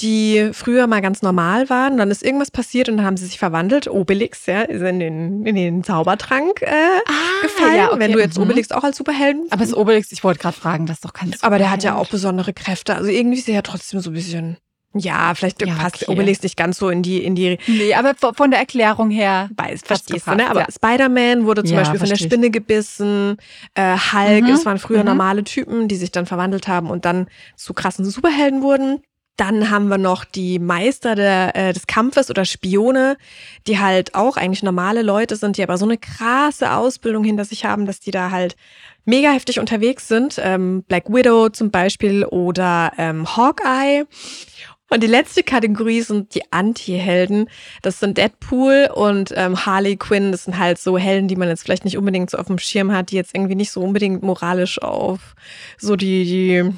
die 0.00 0.50
früher 0.52 0.86
mal 0.86 1.00
ganz 1.00 1.22
normal 1.22 1.68
waren. 1.70 1.96
Dann 1.98 2.10
ist 2.10 2.22
irgendwas 2.22 2.50
passiert 2.50 2.88
und 2.88 2.96
dann 2.98 3.06
haben 3.06 3.16
sie 3.16 3.26
sich 3.26 3.38
verwandelt. 3.38 3.88
Obelix, 3.88 4.46
ja, 4.46 4.62
ist 4.62 4.82
in 4.82 5.00
den, 5.00 5.44
in 5.46 5.54
den 5.56 5.84
Zaubertrank 5.84 6.62
äh, 6.62 6.66
Ah, 7.06 7.42
gefallen. 7.42 7.76
ja, 7.76 7.88
okay. 7.90 7.98
Wenn 8.00 8.12
du 8.12 8.18
jetzt 8.18 8.36
Mhm. 8.38 8.44
Obelix 8.44 8.70
auch 8.72 8.84
als 8.84 8.96
Superhelden. 8.96 9.46
Aber 9.50 9.62
es 9.62 9.70
ist 9.70 9.76
Obelix, 9.76 10.12
ich 10.12 10.22
wollte 10.24 10.40
gerade 10.40 10.56
fragen, 10.56 10.86
das 10.86 10.96
ist 10.98 11.04
doch 11.04 11.12
kein 11.12 11.34
aber 11.42 11.58
der 11.58 11.70
hat 11.70 11.82
ja 11.82 11.96
auch 11.96 12.08
besondere 12.08 12.52
Kräfte. 12.52 12.94
Also 12.94 13.10
irgendwie 13.10 13.38
ist 13.38 13.48
er 13.48 13.54
ja 13.56 13.62
trotzdem 13.62 14.00
so 14.00 14.10
ein 14.10 14.14
bisschen. 14.14 14.56
Ja, 14.94 15.34
vielleicht 15.34 15.60
Ja, 15.64 15.74
passt 15.74 16.02
okay. 16.04 16.10
Obelix 16.12 16.42
nicht 16.42 16.56
ganz 16.56 16.78
so 16.78 16.88
in 16.88 17.02
die, 17.02 17.22
in 17.22 17.34
die 17.34 17.58
Nee, 17.66 17.92
aber 17.94 18.14
von 18.34 18.50
der 18.50 18.58
Erklärung 18.58 19.10
her. 19.10 19.50
weiß, 19.54 19.82
verstehst 19.84 20.26
du, 20.26 20.34
ne? 20.34 20.48
Aber 20.50 20.60
ja. 20.60 20.66
Spider-Man 20.72 21.44
wurde 21.44 21.62
zum 21.62 21.74
Ja, 21.74 21.80
Beispiel 21.80 21.98
von 22.00 22.08
der 22.08 22.16
ich. 22.16 22.22
Spinne 22.24 22.50
gebissen. 22.50 23.36
Äh, 23.74 23.96
Hulk, 23.98 24.44
Mhm, 24.44 24.48
das 24.48 24.64
waren 24.64 24.78
früher 24.78 25.00
mhm. 25.00 25.06
normale 25.06 25.44
Typen, 25.44 25.88
die 25.88 25.96
sich 25.96 26.10
dann 26.10 26.24
verwandelt 26.24 26.68
haben 26.68 26.88
und 26.88 27.04
dann 27.04 27.26
zu 27.54 27.74
krassen 27.74 28.04
Superhelden 28.06 28.62
wurden. 28.62 29.02
Dann 29.38 29.70
haben 29.70 29.88
wir 29.88 29.98
noch 29.98 30.24
die 30.24 30.58
Meister 30.58 31.14
der, 31.14 31.54
äh, 31.54 31.72
des 31.72 31.86
Kampfes 31.86 32.28
oder 32.28 32.44
Spione, 32.44 33.16
die 33.68 33.78
halt 33.78 34.16
auch 34.16 34.36
eigentlich 34.36 34.64
normale 34.64 35.02
Leute 35.02 35.36
sind, 35.36 35.56
die 35.56 35.62
aber 35.62 35.78
so 35.78 35.84
eine 35.84 35.96
krasse 35.96 36.72
Ausbildung 36.72 37.22
hinter 37.22 37.44
sich 37.44 37.64
haben, 37.64 37.86
dass 37.86 38.00
die 38.00 38.10
da 38.10 38.32
halt 38.32 38.56
mega 39.04 39.30
heftig 39.30 39.60
unterwegs 39.60 40.08
sind. 40.08 40.40
Ähm, 40.42 40.82
Black 40.88 41.08
Widow 41.08 41.50
zum 41.50 41.70
Beispiel 41.70 42.24
oder 42.24 42.92
ähm, 42.98 43.36
Hawkeye. 43.36 44.06
Und 44.90 45.02
die 45.02 45.08
letzte 45.08 45.42
Kategorie 45.42 46.00
sind 46.00 46.34
die 46.34 46.50
Anti-Helden. 46.50 47.48
Das 47.82 48.00
sind 48.00 48.18
Deadpool 48.18 48.90
und 48.92 49.32
ähm, 49.36 49.66
Harley 49.66 49.96
Quinn. 49.96 50.32
Das 50.32 50.44
sind 50.44 50.58
halt 50.58 50.78
so 50.78 50.98
Helden, 50.98 51.28
die 51.28 51.36
man 51.36 51.48
jetzt 51.48 51.62
vielleicht 51.62 51.84
nicht 51.84 51.98
unbedingt 51.98 52.30
so 52.30 52.38
auf 52.38 52.46
dem 52.46 52.58
Schirm 52.58 52.90
hat, 52.90 53.10
die 53.10 53.16
jetzt 53.16 53.34
irgendwie 53.34 53.54
nicht 53.54 53.70
so 53.70 53.82
unbedingt 53.82 54.22
moralisch 54.22 54.80
auf 54.82 55.36
so 55.76 55.94
die, 55.94 56.24
die 56.24 56.72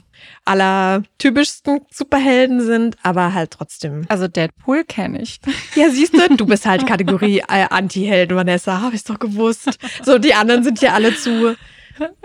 allertypischsten 0.45 1.81
Superhelden 1.91 2.61
sind, 2.61 2.97
aber 3.03 3.35
halt 3.35 3.53
trotzdem. 3.53 4.05
Also 4.09 4.29
Deadpool 4.29 4.85
kenne 4.85 5.23
ich. 5.23 5.41
Ja, 5.77 5.89
siehst 5.91 6.15
du, 6.15 6.37
du 6.37 6.47
bist 6.47 6.67
halt 6.67 6.87
Kategorie 6.87 7.39
äh, 7.49 7.67
Anti-Helden, 7.71 8.37
Vanessa, 8.37 8.81
habe 8.81 8.97
ich 8.97 9.05
doch 9.05 9.19
gewusst. 9.19 9.79
So, 10.03 10.19
die 10.19 10.35
anderen 10.35 10.65
sind 10.65 10.81
ja 10.81 10.95
alle 10.95 11.15
zu, 11.15 11.57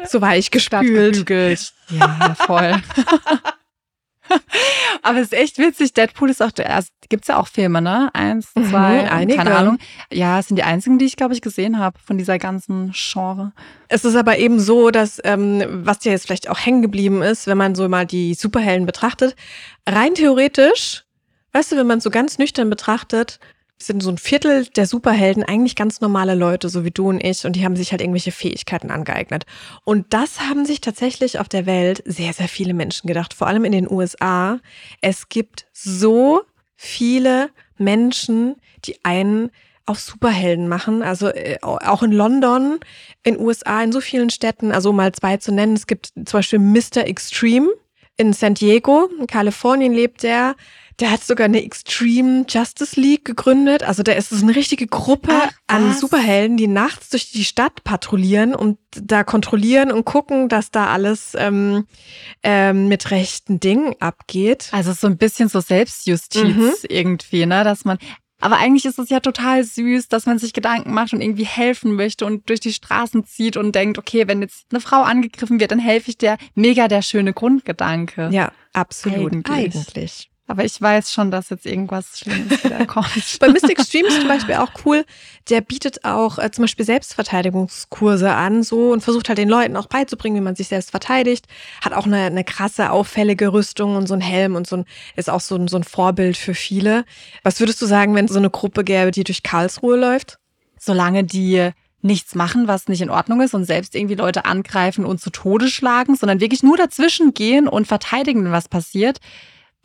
zu 0.05 0.21
weich 0.21 0.51
gespült. 0.51 1.29
Ja, 1.89 2.35
voll. 2.35 2.81
Aber 5.01 5.17
es 5.19 5.25
ist 5.27 5.33
echt 5.33 5.57
witzig. 5.57 5.93
Deadpool 5.93 6.29
ist 6.29 6.41
auch, 6.41 6.51
der- 6.51 6.73
also 6.75 6.89
gibt's 7.09 7.27
ja 7.27 7.37
auch 7.37 7.47
Filme, 7.47 7.81
ne? 7.81 8.09
Eins, 8.13 8.49
Mhm, 8.55 8.69
zwei, 8.69 9.09
einige. 9.11 9.37
keine 9.37 9.55
Ahnung. 9.55 9.77
Ja, 10.11 10.39
es 10.39 10.47
sind 10.47 10.57
die 10.57 10.63
einzigen, 10.63 10.97
die 10.97 11.05
ich, 11.05 11.15
glaube 11.15 11.33
ich, 11.33 11.41
gesehen 11.41 11.77
habe 11.79 11.99
von 12.03 12.17
dieser 12.17 12.39
ganzen 12.39 12.91
Genre. 12.93 13.51
Es 13.87 14.03
ist 14.05 14.15
aber 14.15 14.37
eben 14.39 14.59
so, 14.59 14.89
dass, 14.91 15.19
ähm, 15.23 15.63
was 15.85 15.99
dir 15.99 16.11
jetzt 16.11 16.25
vielleicht 16.25 16.49
auch 16.49 16.57
hängen 16.59 16.81
geblieben 16.81 17.21
ist, 17.21 17.45
wenn 17.47 17.57
man 17.57 17.75
so 17.75 17.87
mal 17.87 18.05
die 18.05 18.33
Superhelden 18.33 18.85
betrachtet, 18.85 19.35
rein 19.87 20.15
theoretisch, 20.15 21.03
weißt 21.53 21.71
du, 21.73 21.75
wenn 21.77 21.87
man 21.87 21.99
es 21.99 22.03
so 22.03 22.09
ganz 22.09 22.37
nüchtern 22.39 22.69
betrachtet, 22.69 23.39
sind 23.77 24.01
so 24.01 24.09
ein 24.09 24.17
Viertel 24.17 24.65
der 24.67 24.87
Superhelden 24.87 25.43
eigentlich 25.43 25.75
ganz 25.75 25.99
normale 25.99 26.33
Leute, 26.33 26.69
so 26.69 26.85
wie 26.85 26.91
du 26.91 27.09
und 27.09 27.21
ich, 27.23 27.45
und 27.45 27.55
die 27.55 27.65
haben 27.65 27.75
sich 27.75 27.91
halt 27.91 28.01
irgendwelche 28.01 28.31
Fähigkeiten 28.31 28.89
angeeignet. 28.89 29.45
Und 29.83 30.13
das 30.13 30.41
haben 30.41 30.65
sich 30.65 30.81
tatsächlich 30.81 31.39
auf 31.39 31.49
der 31.49 31.65
Welt 31.65 32.01
sehr, 32.05 32.33
sehr 32.33 32.47
viele 32.47 32.73
Menschen 32.73 33.07
gedacht, 33.07 33.33
vor 33.33 33.47
allem 33.47 33.65
in 33.65 33.73
den 33.73 33.91
USA. 33.91 34.59
Es 35.01 35.27
gibt 35.29 35.67
so 35.73 36.41
viele 36.75 37.49
Menschen, 37.77 38.55
die 38.85 39.03
einen 39.03 39.51
auf 39.85 39.99
Superhelden 39.99 40.67
machen. 40.67 41.03
Also 41.03 41.27
äh, 41.27 41.57
auch 41.61 42.01
in 42.01 42.11
London, 42.11 42.79
in 43.23 43.39
USA, 43.39 43.83
in 43.83 43.91
so 43.91 44.01
vielen 44.01 44.29
Städten, 44.29 44.71
also 44.71 44.89
um 44.89 44.95
mal 44.95 45.11
zwei 45.11 45.37
zu 45.37 45.51
nennen. 45.51 45.75
Es 45.75 45.85
gibt 45.85 46.07
zum 46.15 46.39
Beispiel 46.39 46.59
Mr. 46.59 47.05
Extreme 47.05 47.69
in 48.17 48.33
San 48.33 48.53
Diego, 48.53 49.09
in 49.19 49.27
Kalifornien 49.27 49.93
lebt 49.93 50.23
der. 50.23 50.55
Der 50.99 51.11
hat 51.11 51.23
sogar 51.23 51.45
eine 51.45 51.63
Extreme 51.63 52.45
Justice 52.47 52.99
League 52.99 53.25
gegründet. 53.25 53.83
Also 53.83 54.01
da 54.01 54.13
ist 54.13 54.31
es 54.31 54.41
eine 54.43 54.55
richtige 54.55 54.87
Gruppe 54.87 55.31
Ach, 55.31 55.51
an? 55.67 55.93
Superhelden, 55.93 56.55
die 56.55 56.67
nachts 56.67 57.09
durch 57.09 57.31
die 57.31 57.43
Stadt 57.43 57.83
patrouillieren 57.83 58.55
und 58.55 58.77
da 58.95 59.23
kontrollieren 59.25 59.91
und 59.91 60.05
gucken, 60.05 60.47
dass 60.47 60.71
da 60.71 60.87
alles 60.87 61.33
ähm, 61.37 61.85
ähm, 62.43 62.87
mit 62.87 63.11
rechten 63.11 63.59
Dingen 63.59 63.95
abgeht. 63.99 64.69
Also 64.71 64.93
so 64.93 65.07
ein 65.07 65.17
bisschen 65.17 65.49
so 65.49 65.59
Selbstjustiz 65.59 66.43
Mhm. 66.43 66.71
irgendwie, 66.87 67.45
ne? 67.45 67.63
Dass 67.63 67.83
man. 67.83 67.97
Aber 68.41 68.57
eigentlich 68.57 68.85
ist 68.85 68.99
es 68.99 69.09
ja 69.09 69.21
total 69.21 69.63
süß, 69.63 70.07
dass 70.09 70.25
man 70.25 70.39
sich 70.39 70.53
Gedanken 70.53 70.93
macht 70.93 71.13
und 71.13 71.21
irgendwie 71.21 71.45
helfen 71.45 71.93
möchte 71.95 72.25
und 72.25 72.47
durch 72.49 72.59
die 72.59 72.73
Straßen 72.73 73.25
zieht 73.25 73.57
und 73.57 73.73
denkt, 73.73 73.97
okay, 73.97 74.27
wenn 74.27 74.41
jetzt 74.41 74.65
eine 74.71 74.81
Frau 74.81 75.01
angegriffen 75.01 75.59
wird, 75.59 75.71
dann 75.71 75.79
helfe 75.79 76.11
ich 76.11 76.17
der. 76.17 76.37
Mega 76.53 76.87
der 76.87 77.01
schöne 77.01 77.33
Grundgedanke. 77.33 78.29
Ja, 78.31 78.51
absolut. 78.73 79.33
Eigentlich. 79.33 79.75
Eigentlich. 79.75 80.29
Aber 80.47 80.63
ich 80.63 80.79
weiß 80.79 81.11
schon, 81.11 81.31
dass 81.31 81.49
jetzt 81.49 81.65
irgendwas 81.65 82.19
Schlimmes 82.19 82.63
wieder 82.63 82.85
kommt. 82.85 83.39
Bei 83.39 83.49
Mystic 83.49 83.81
Streams 83.81 84.19
zum 84.19 84.27
Beispiel 84.27 84.55
auch 84.55 84.71
cool. 84.85 85.03
Der 85.49 85.61
bietet 85.61 86.05
auch 86.05 86.37
äh, 86.37 86.51
zum 86.51 86.63
Beispiel 86.65 86.85
Selbstverteidigungskurse 86.85 88.31
an, 88.31 88.61
so 88.61 88.91
und 88.91 89.01
versucht 89.01 89.27
halt 89.27 89.39
den 89.39 89.49
Leuten 89.49 89.75
auch 89.75 89.87
beizubringen, 89.87 90.37
wie 90.37 90.41
man 90.41 90.55
sich 90.55 90.67
selbst 90.67 90.91
verteidigt. 90.91 91.47
Hat 91.81 91.93
auch 91.93 92.05
eine, 92.05 92.21
eine 92.21 92.43
krasse, 92.43 92.91
auffällige 92.91 93.53
Rüstung 93.53 93.95
und 93.95 94.07
so 94.07 94.13
ein 94.13 94.21
Helm 94.21 94.55
und 94.55 94.67
so 94.67 94.77
ein, 94.77 94.85
ist 95.15 95.31
auch 95.31 95.41
so 95.41 95.55
ein, 95.55 95.67
so 95.67 95.77
ein 95.77 95.83
Vorbild 95.83 96.37
für 96.37 96.53
viele. 96.53 97.05
Was 97.41 97.59
würdest 97.59 97.81
du 97.81 97.87
sagen, 97.87 98.13
wenn 98.13 98.27
so 98.27 98.37
eine 98.37 98.51
Gruppe 98.51 98.83
gäbe, 98.83 99.09
die 99.09 99.23
durch 99.23 99.41
Karlsruhe 99.41 99.97
läuft? 99.97 100.37
Solange 100.77 101.23
die 101.23 101.71
nichts 102.01 102.35
machen, 102.35 102.67
was 102.67 102.87
nicht 102.87 103.01
in 103.01 103.09
Ordnung 103.09 103.41
ist 103.41 103.55
und 103.55 103.65
selbst 103.65 103.95
irgendwie 103.95 104.13
Leute 104.13 104.45
angreifen 104.45 105.05
und 105.05 105.19
zu 105.19 105.31
Tode 105.31 105.69
schlagen, 105.69 106.15
sondern 106.15 106.39
wirklich 106.39 106.61
nur 106.61 106.77
dazwischen 106.77 107.33
gehen 107.33 107.67
und 107.67 107.87
verteidigen, 107.87 108.51
was 108.51 108.69
passiert, 108.69 109.19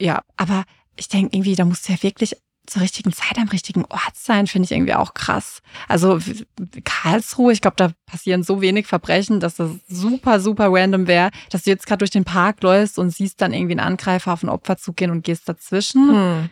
ja, 0.00 0.22
aber 0.36 0.64
ich 0.96 1.08
denke 1.08 1.36
irgendwie, 1.36 1.54
da 1.54 1.64
musst 1.64 1.88
du 1.88 1.92
ja 1.92 2.02
wirklich 2.02 2.36
zur 2.66 2.82
richtigen 2.82 3.12
Zeit 3.12 3.36
am 3.38 3.48
richtigen 3.48 3.84
Ort 3.86 4.14
sein, 4.14 4.46
finde 4.46 4.66
ich 4.66 4.72
irgendwie 4.72 4.94
auch 4.94 5.14
krass. 5.14 5.60
Also 5.88 6.20
Karlsruhe, 6.84 7.52
ich 7.52 7.60
glaube, 7.60 7.76
da 7.76 7.90
passieren 8.06 8.44
so 8.44 8.60
wenig 8.60 8.86
Verbrechen, 8.86 9.40
dass 9.40 9.56
das 9.56 9.70
super, 9.88 10.40
super 10.40 10.68
random 10.70 11.06
wäre, 11.06 11.30
dass 11.50 11.64
du 11.64 11.70
jetzt 11.70 11.86
gerade 11.86 11.98
durch 11.98 12.10
den 12.10 12.24
Park 12.24 12.62
läufst 12.62 12.98
und 12.98 13.10
siehst 13.10 13.40
dann 13.40 13.52
irgendwie 13.52 13.72
einen 13.72 13.80
Angreifer 13.80 14.32
auf 14.32 14.42
ein 14.42 14.48
Opfer 14.48 14.76
zugehen 14.76 15.10
und 15.10 15.24
gehst 15.24 15.48
dazwischen. 15.48 16.10
Hm. 16.10 16.50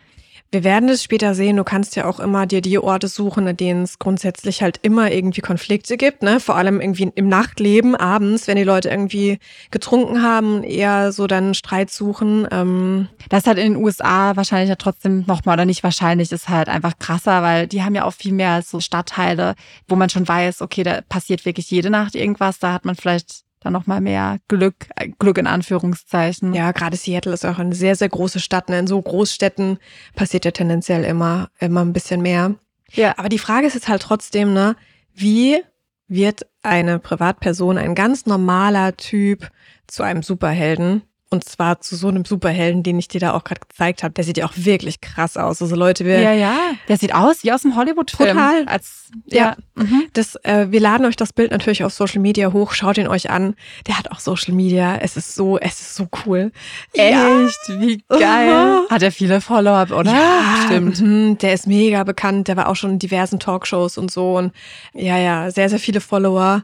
Wir 0.51 0.63
werden 0.63 0.89
es 0.89 1.03
später 1.03 1.35
sehen. 1.35 1.57
Du 1.57 1.63
kannst 1.63 1.95
ja 1.95 2.05
auch 2.05 2.19
immer 2.19 2.47
dir 2.47 2.61
die 2.61 2.79
Orte 2.79 3.07
suchen, 3.07 3.45
in 3.45 3.55
denen 3.55 3.83
es 3.83 3.99
grundsätzlich 3.99 4.63
halt 4.63 4.79
immer 4.81 5.11
irgendwie 5.11 5.41
Konflikte 5.41 5.95
gibt, 5.95 6.23
ne? 6.23 6.39
Vor 6.39 6.55
allem 6.55 6.81
irgendwie 6.81 7.11
im 7.13 7.27
Nachtleben, 7.27 7.95
abends, 7.95 8.47
wenn 8.47 8.55
die 8.55 8.63
Leute 8.63 8.89
irgendwie 8.89 9.37
getrunken 9.69 10.23
haben, 10.23 10.63
eher 10.63 11.11
so 11.11 11.27
dann 11.27 11.53
Streit 11.53 11.91
suchen. 11.91 12.47
Ähm 12.49 13.09
das 13.29 13.41
ist 13.41 13.47
halt 13.47 13.59
in 13.59 13.73
den 13.73 13.83
USA 13.83 14.35
wahrscheinlich 14.35 14.69
ja 14.69 14.75
trotzdem 14.75 15.23
nochmal 15.27 15.53
oder 15.53 15.65
nicht 15.65 15.83
wahrscheinlich, 15.83 16.31
ist 16.31 16.49
halt 16.49 16.67
einfach 16.67 16.97
krasser, 16.97 17.43
weil 17.43 17.67
die 17.67 17.83
haben 17.83 17.93
ja 17.93 18.05
auch 18.05 18.13
viel 18.13 18.33
mehr 18.33 18.63
so 18.63 18.79
Stadtteile, 18.79 19.53
wo 19.87 19.95
man 19.95 20.09
schon 20.09 20.27
weiß, 20.27 20.63
okay, 20.63 20.81
da 20.81 21.01
passiert 21.01 21.45
wirklich 21.45 21.69
jede 21.69 21.91
Nacht 21.91 22.15
irgendwas. 22.15 22.57
Da 22.57 22.73
hat 22.73 22.85
man 22.85 22.95
vielleicht 22.95 23.43
dann 23.61 23.73
nochmal 23.73 24.01
mehr 24.01 24.39
Glück, 24.47 24.87
äh, 24.95 25.09
Glück 25.19 25.37
in 25.37 25.47
Anführungszeichen. 25.47 26.53
Ja, 26.53 26.71
gerade 26.71 26.97
Seattle 26.97 27.33
ist 27.33 27.45
auch 27.45 27.59
eine 27.59 27.75
sehr, 27.75 27.95
sehr 27.95 28.09
große 28.09 28.39
Stadt. 28.39 28.69
Ne? 28.69 28.79
In 28.79 28.87
so 28.87 29.01
Großstädten 29.01 29.79
passiert 30.15 30.45
ja 30.45 30.51
tendenziell 30.51 31.03
immer, 31.03 31.49
immer 31.59 31.81
ein 31.81 31.93
bisschen 31.93 32.21
mehr. 32.21 32.55
Ja. 32.91 33.17
Aber 33.17 33.29
die 33.29 33.39
Frage 33.39 33.67
ist 33.67 33.75
jetzt 33.75 33.87
halt 33.89 34.01
trotzdem, 34.01 34.53
ne, 34.53 34.75
wie 35.13 35.61
wird 36.07 36.47
eine 36.63 36.99
Privatperson, 36.99 37.77
ein 37.77 37.95
ganz 37.95 38.25
normaler 38.25 38.97
Typ 38.97 39.49
zu 39.87 40.03
einem 40.03 40.23
Superhelden? 40.23 41.03
Und 41.31 41.43
zwar 41.43 41.79
zu 41.79 41.95
so 41.95 42.07
einem 42.07 42.25
Superhelden, 42.25 42.81
den 42.81 42.97
ich 42.97 43.07
dir 43.07 43.19
da 43.19 43.33
auch 43.33 43.43
gerade 43.43 43.61
gezeigt 43.61 44.01
habe. 44.01 44.15
Der 44.15 44.23
sieht 44.23 44.37
ja 44.37 44.47
auch 44.47 44.53
wirklich 44.55 44.99
krass 44.99 45.37
aus. 45.37 45.61
Also 45.61 45.75
Leute, 45.75 46.03
wir. 46.03 46.19
Ja, 46.19 46.33
ja. 46.33 46.57
Der 46.87 46.97
sieht 46.97 47.13
aus 47.13 47.43
wie 47.43 47.51
aus 47.51 47.63
einem 47.63 47.75
Hollywood-Film. 47.75 48.35
Total. 48.35 48.65
Als, 48.65 49.11
ja. 49.27 49.37
ja. 49.37 49.57
Mhm. 49.75 50.07
Das, 50.13 50.37
äh, 50.37 50.71
wir 50.71 50.79
laden 50.79 51.05
euch 51.05 51.15
das 51.15 51.31
Bild 51.31 51.51
natürlich 51.51 51.83
auf 51.83 51.93
Social 51.93 52.19
Media 52.19 52.51
hoch. 52.51 52.73
Schaut 52.73 52.97
ihn 52.97 53.07
euch 53.07 53.29
an. 53.29 53.55
Der 53.85 53.99
hat 53.99 54.09
auch 54.11 54.19
Social 54.19 54.55
Media. 54.55 54.95
Es 54.95 55.17
ist 55.17 55.35
so, 55.35 55.59
es 55.59 55.79
ist 55.79 55.95
so 55.95 56.07
cool. 56.25 56.51
Echt? 56.93 57.13
Ja. 57.13 57.79
Wie 57.79 58.03
geil. 58.09 58.79
Hat 58.89 59.03
er 59.03 59.11
viele 59.11 59.39
Follower, 59.39 59.85
oder? 59.95 60.11
Ja, 60.11 60.63
stimmt. 60.65 60.99
Mhm. 60.99 61.37
Der 61.37 61.53
ist 61.53 61.67
mega 61.67 62.03
bekannt. 62.05 62.47
Der 62.47 62.57
war 62.57 62.67
auch 62.69 62.75
schon 62.75 62.93
in 62.93 62.99
diversen 62.99 63.39
Talkshows 63.39 63.99
und 63.99 64.09
so. 64.09 64.35
Und 64.35 64.51
ja, 64.93 65.19
ja, 65.19 65.51
sehr, 65.51 65.69
sehr 65.69 65.79
viele 65.79 66.01
Follower. 66.01 66.63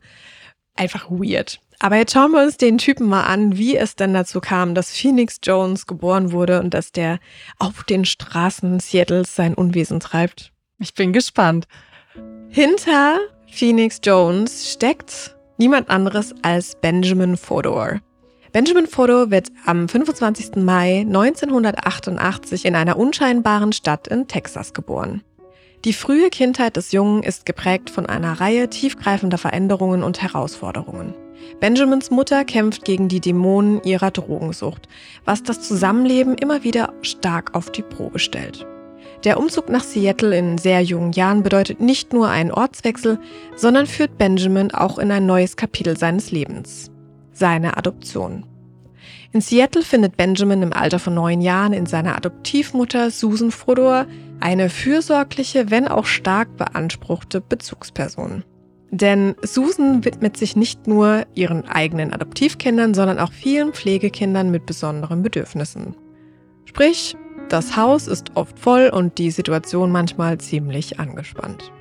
Einfach 0.75 1.09
weird. 1.11 1.59
Aber 1.79 1.97
jetzt 1.97 2.13
schauen 2.13 2.31
wir 2.31 2.43
uns 2.43 2.57
den 2.57 2.77
Typen 2.77 3.07
mal 3.07 3.23
an, 3.23 3.57
wie 3.57 3.75
es 3.75 3.95
denn 3.95 4.13
dazu 4.13 4.39
kam, 4.39 4.75
dass 4.75 4.91
Phoenix 4.91 5.39
Jones 5.43 5.85
geboren 5.85 6.31
wurde 6.31 6.59
und 6.59 6.73
dass 6.73 6.91
der 6.91 7.19
auf 7.59 7.83
den 7.83 8.05
Straßen 8.05 8.79
Seattles 8.79 9.35
sein 9.35 9.53
Unwesen 9.53 9.99
treibt. 9.99 10.51
Ich 10.79 10.93
bin 10.93 11.13
gespannt. 11.13 11.67
Hinter 12.49 13.19
Phoenix 13.51 13.99
Jones 14.03 14.71
steckt 14.71 15.35
niemand 15.57 15.89
anderes 15.89 16.33
als 16.41 16.75
Benjamin 16.79 17.37
Fodor. 17.37 17.99
Benjamin 18.51 18.87
Fodor 18.87 19.31
wird 19.31 19.49
am 19.65 19.89
25. 19.89 20.63
Mai 20.63 21.01
1988 21.01 22.63
in 22.63 22.75
einer 22.75 22.97
unscheinbaren 22.97 23.73
Stadt 23.73 24.07
in 24.07 24.29
Texas 24.29 24.73
geboren. 24.73 25.23
Die 25.83 25.93
frühe 25.93 26.29
Kindheit 26.29 26.77
des 26.77 26.93
Jungen 26.93 27.21
ist 27.21 27.45
geprägt 27.45 27.89
von 27.89 28.05
einer 28.05 28.39
Reihe 28.39 28.69
tiefgreifender 28.69 29.37
Veränderungen 29.37 30.03
und 30.03 30.21
Herausforderungen. 30.21 31.13
Benjamins 31.59 32.11
Mutter 32.11 32.43
kämpft 32.45 32.85
gegen 32.85 33.07
die 33.07 33.21
Dämonen 33.21 33.81
ihrer 33.83 34.11
Drogensucht, 34.11 34.87
was 35.23 35.43
das 35.43 35.61
Zusammenleben 35.61 36.35
immer 36.35 36.63
wieder 36.63 36.93
stark 37.01 37.55
auf 37.55 37.71
die 37.71 37.83
Probe 37.83 38.19
stellt. 38.19 38.65
Der 39.23 39.39
Umzug 39.39 39.69
nach 39.69 39.83
Seattle 39.83 40.37
in 40.37 40.57
sehr 40.57 40.81
jungen 40.81 41.11
Jahren 41.11 41.41
bedeutet 41.41 41.79
nicht 41.79 42.13
nur 42.13 42.29
einen 42.29 42.51
Ortswechsel, 42.51 43.19
sondern 43.55 43.87
führt 43.87 44.17
Benjamin 44.17 44.71
auch 44.71 44.99
in 44.99 45.11
ein 45.11 45.25
neues 45.25 45.55
Kapitel 45.55 45.97
seines 45.97 46.31
Lebens. 46.31 46.91
Seine 47.31 47.77
Adoption. 47.77 48.45
In 49.31 49.41
Seattle 49.41 49.81
findet 49.81 50.15
Benjamin 50.15 50.61
im 50.61 50.73
Alter 50.73 50.99
von 50.99 51.13
neun 51.13 51.41
Jahren 51.41 51.73
in 51.73 51.85
seiner 51.85 52.15
Adoptivmutter 52.15 53.11
Susan 53.11 53.51
Fodor 53.51 54.05
eine 54.39 54.69
fürsorgliche, 54.69 55.71
wenn 55.71 55.87
auch 55.87 56.05
stark 56.05 56.55
beanspruchte 56.57 57.41
Bezugsperson. 57.41 58.43
Denn 58.95 59.35
Susan 59.41 60.05
widmet 60.05 60.37
sich 60.37 60.55
nicht 60.55 60.87
nur 60.87 61.25
ihren 61.33 61.67
eigenen 61.67 62.13
Adoptivkindern, 62.13 62.93
sondern 62.93 63.19
auch 63.19 63.33
vielen 63.33 63.73
Pflegekindern 63.73 64.51
mit 64.51 64.65
besonderen 64.65 65.21
Bedürfnissen. 65.21 65.97
Sprich, 66.63 67.17
das 67.49 67.75
Haus 67.75 68.07
ist 68.07 68.31
oft 68.35 68.57
voll 68.57 68.87
und 68.87 69.17
die 69.17 69.31
Situation 69.31 69.91
manchmal 69.91 70.37
ziemlich 70.37 70.97
angespannt. 70.97 71.73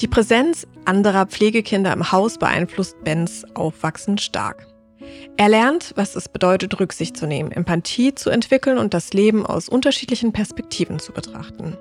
Die 0.00 0.08
Präsenz 0.08 0.66
anderer 0.84 1.26
Pflegekinder 1.26 1.92
im 1.92 2.10
Haus 2.10 2.38
beeinflusst 2.38 2.96
Bens 3.04 3.44
Aufwachsen 3.54 4.18
stark. 4.18 4.66
Er 5.36 5.48
lernt, 5.48 5.92
was 5.94 6.16
es 6.16 6.28
bedeutet, 6.28 6.80
Rücksicht 6.80 7.16
zu 7.16 7.28
nehmen, 7.28 7.52
Empathie 7.52 8.16
zu 8.16 8.30
entwickeln 8.30 8.78
und 8.78 8.94
das 8.94 9.12
Leben 9.12 9.46
aus 9.46 9.68
unterschiedlichen 9.68 10.32
Perspektiven 10.32 10.98
zu 10.98 11.12
betrachten. 11.12 11.76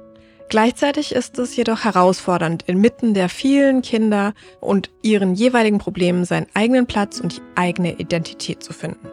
Gleichzeitig 0.52 1.16
ist 1.16 1.40
es 1.40 1.56
jedoch 1.56 1.86
herausfordernd, 1.86 2.64
inmitten 2.68 3.14
der 3.14 3.30
vielen 3.30 3.82
Kinder 3.82 4.34
und 4.60 4.92
ihren 5.02 5.34
jeweiligen 5.34 5.78
Problemen 5.78 6.26
seinen 6.26 6.48
eigenen 6.54 6.88
Platz 6.88 7.22
und 7.22 7.38
die 7.38 7.42
eigene 7.56 7.94
Identität 7.94 8.62
zu 8.62 8.74
finden. 8.74 9.08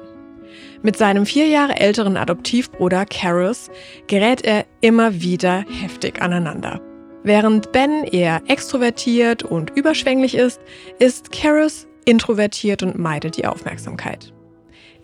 Mit 0.83 0.96
seinem 0.96 1.27
vier 1.27 1.46
Jahre 1.46 1.79
älteren 1.79 2.16
Adoptivbruder 2.16 3.07
Karis 3.07 3.70
gerät 4.09 4.44
er 4.44 4.66
immer 4.81 5.20
wieder 5.20 5.64
heftig 5.81 6.20
aneinander. 6.20 6.81
Während 7.22 7.70
Ben 7.70 8.03
eher 8.03 8.42
extrovertiert 8.48 9.44
und 9.44 9.70
überschwänglich 9.77 10.35
ist, 10.35 10.61
ist 10.98 11.31
Karis 11.31 11.87
introvertiert 12.05 12.83
und 12.83 12.98
meidet 12.98 13.37
die 13.37 13.46
Aufmerksamkeit. 13.46 14.35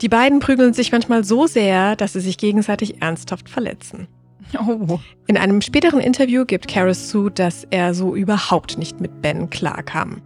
Die 0.01 0.09
beiden 0.09 0.41
prügeln 0.41 0.75
sich 0.75 0.91
manchmal 0.91 1.23
so 1.23 1.47
sehr, 1.47 1.95
dass 1.95 2.15
sie 2.15 2.21
sich 2.21 2.39
gegenseitig 2.39 3.01
ernsthaft 3.01 3.49
verletzen. 3.49 4.09
Oh. 4.59 4.99
In 5.27 5.37
einem 5.37 5.61
späteren 5.63 6.01
Interview 6.01 6.45
gibt 6.45 6.69
Karis 6.69 7.09
zu, 7.09 7.31
dass 7.31 7.67
er 7.71 7.95
so 7.95 8.15
überhaupt 8.15 8.79
nicht 8.79 9.01
mit 9.01 9.23
Ben 9.23 9.51
klarkam. 9.51 10.23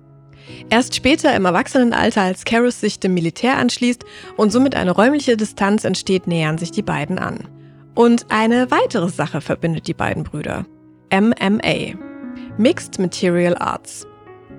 Erst 0.70 0.94
später 0.94 1.35
im 1.37 1.44
Erwachsenenalter, 1.44 2.22
als 2.22 2.44
Karis 2.44 2.81
sich 2.81 3.00
dem 3.00 3.14
Militär 3.14 3.59
anschließt 3.59 4.04
und 4.37 4.50
somit 4.50 4.74
eine 4.74 4.90
räumliche 4.90 5.37
Distanz 5.37 5.85
entsteht, 5.85 6.26
nähern 6.26 6.59
sich 6.59 6.70
die 6.70 6.83
beiden 6.83 7.18
an. 7.18 7.48
Und 7.94 8.26
eine 8.31 8.70
weitere 8.70 9.09
Sache 9.09 9.40
verbindet 9.40 9.88
die 9.88 9.94
beiden 9.94 10.24
Brüder. 10.24 10.64
MMA. 11.12 11.98
Mixed 12.57 12.98
Material 12.98 13.57
Arts. 13.59 14.07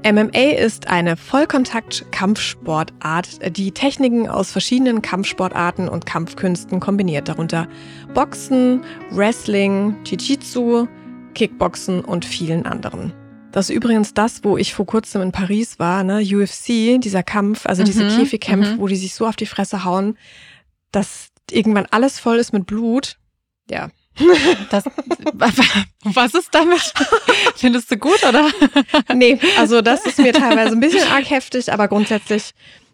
MMA 0.03 0.57
ist 0.57 0.87
eine 0.87 1.15
Vollkontakt-Kampfsportart, 1.17 3.57
die 3.57 3.71
Techniken 3.71 4.29
aus 4.29 4.51
verschiedenen 4.51 5.01
Kampfsportarten 5.01 5.89
und 5.89 6.05
Kampfkünsten 6.05 6.79
kombiniert, 6.79 7.27
darunter 7.27 7.67
Boxen, 8.13 8.81
Wrestling, 9.11 9.97
Jiu-Jitsu, 10.05 10.87
Kickboxen 11.33 11.99
und 12.01 12.23
vielen 12.23 12.65
anderen. 12.65 13.11
Das 13.51 13.69
ist 13.69 13.75
übrigens 13.75 14.13
das, 14.13 14.41
wo 14.43 14.57
ich 14.57 14.73
vor 14.73 14.85
kurzem 14.85 15.21
in 15.21 15.33
Paris 15.33 15.79
war, 15.79 16.03
ne? 16.03 16.21
UFC, 16.21 17.01
dieser 17.01 17.23
Kampf, 17.23 17.65
also 17.65 17.83
diese 17.83 18.05
Mhm, 18.05 18.09
Käfigkämpfe, 18.09 18.75
mhm. 18.75 18.79
wo 18.79 18.87
die 18.87 18.95
sich 18.95 19.13
so 19.13 19.27
auf 19.27 19.35
die 19.35 19.47
Fresse 19.47 19.83
hauen, 19.83 20.17
dass 20.91 21.27
irgendwann 21.51 21.87
alles 21.91 22.19
voll 22.19 22.37
ist 22.37 22.53
mit 22.53 22.67
Blut. 22.67 23.17
Ja, 23.69 23.89
Das, 24.69 24.83
was 26.03 26.33
ist 26.33 26.49
damit? 26.53 26.93
Findest 27.55 27.91
du 27.91 27.97
gut, 27.97 28.23
oder? 28.27 28.47
nee, 29.13 29.39
also 29.57 29.81
das 29.81 30.05
ist 30.05 30.19
mir 30.19 30.33
teilweise 30.33 30.71
ein 30.73 30.79
bisschen 30.79 31.07
arg 31.11 31.29
heftig, 31.29 31.71
aber 31.71 31.87
grundsätzlich 31.87 32.51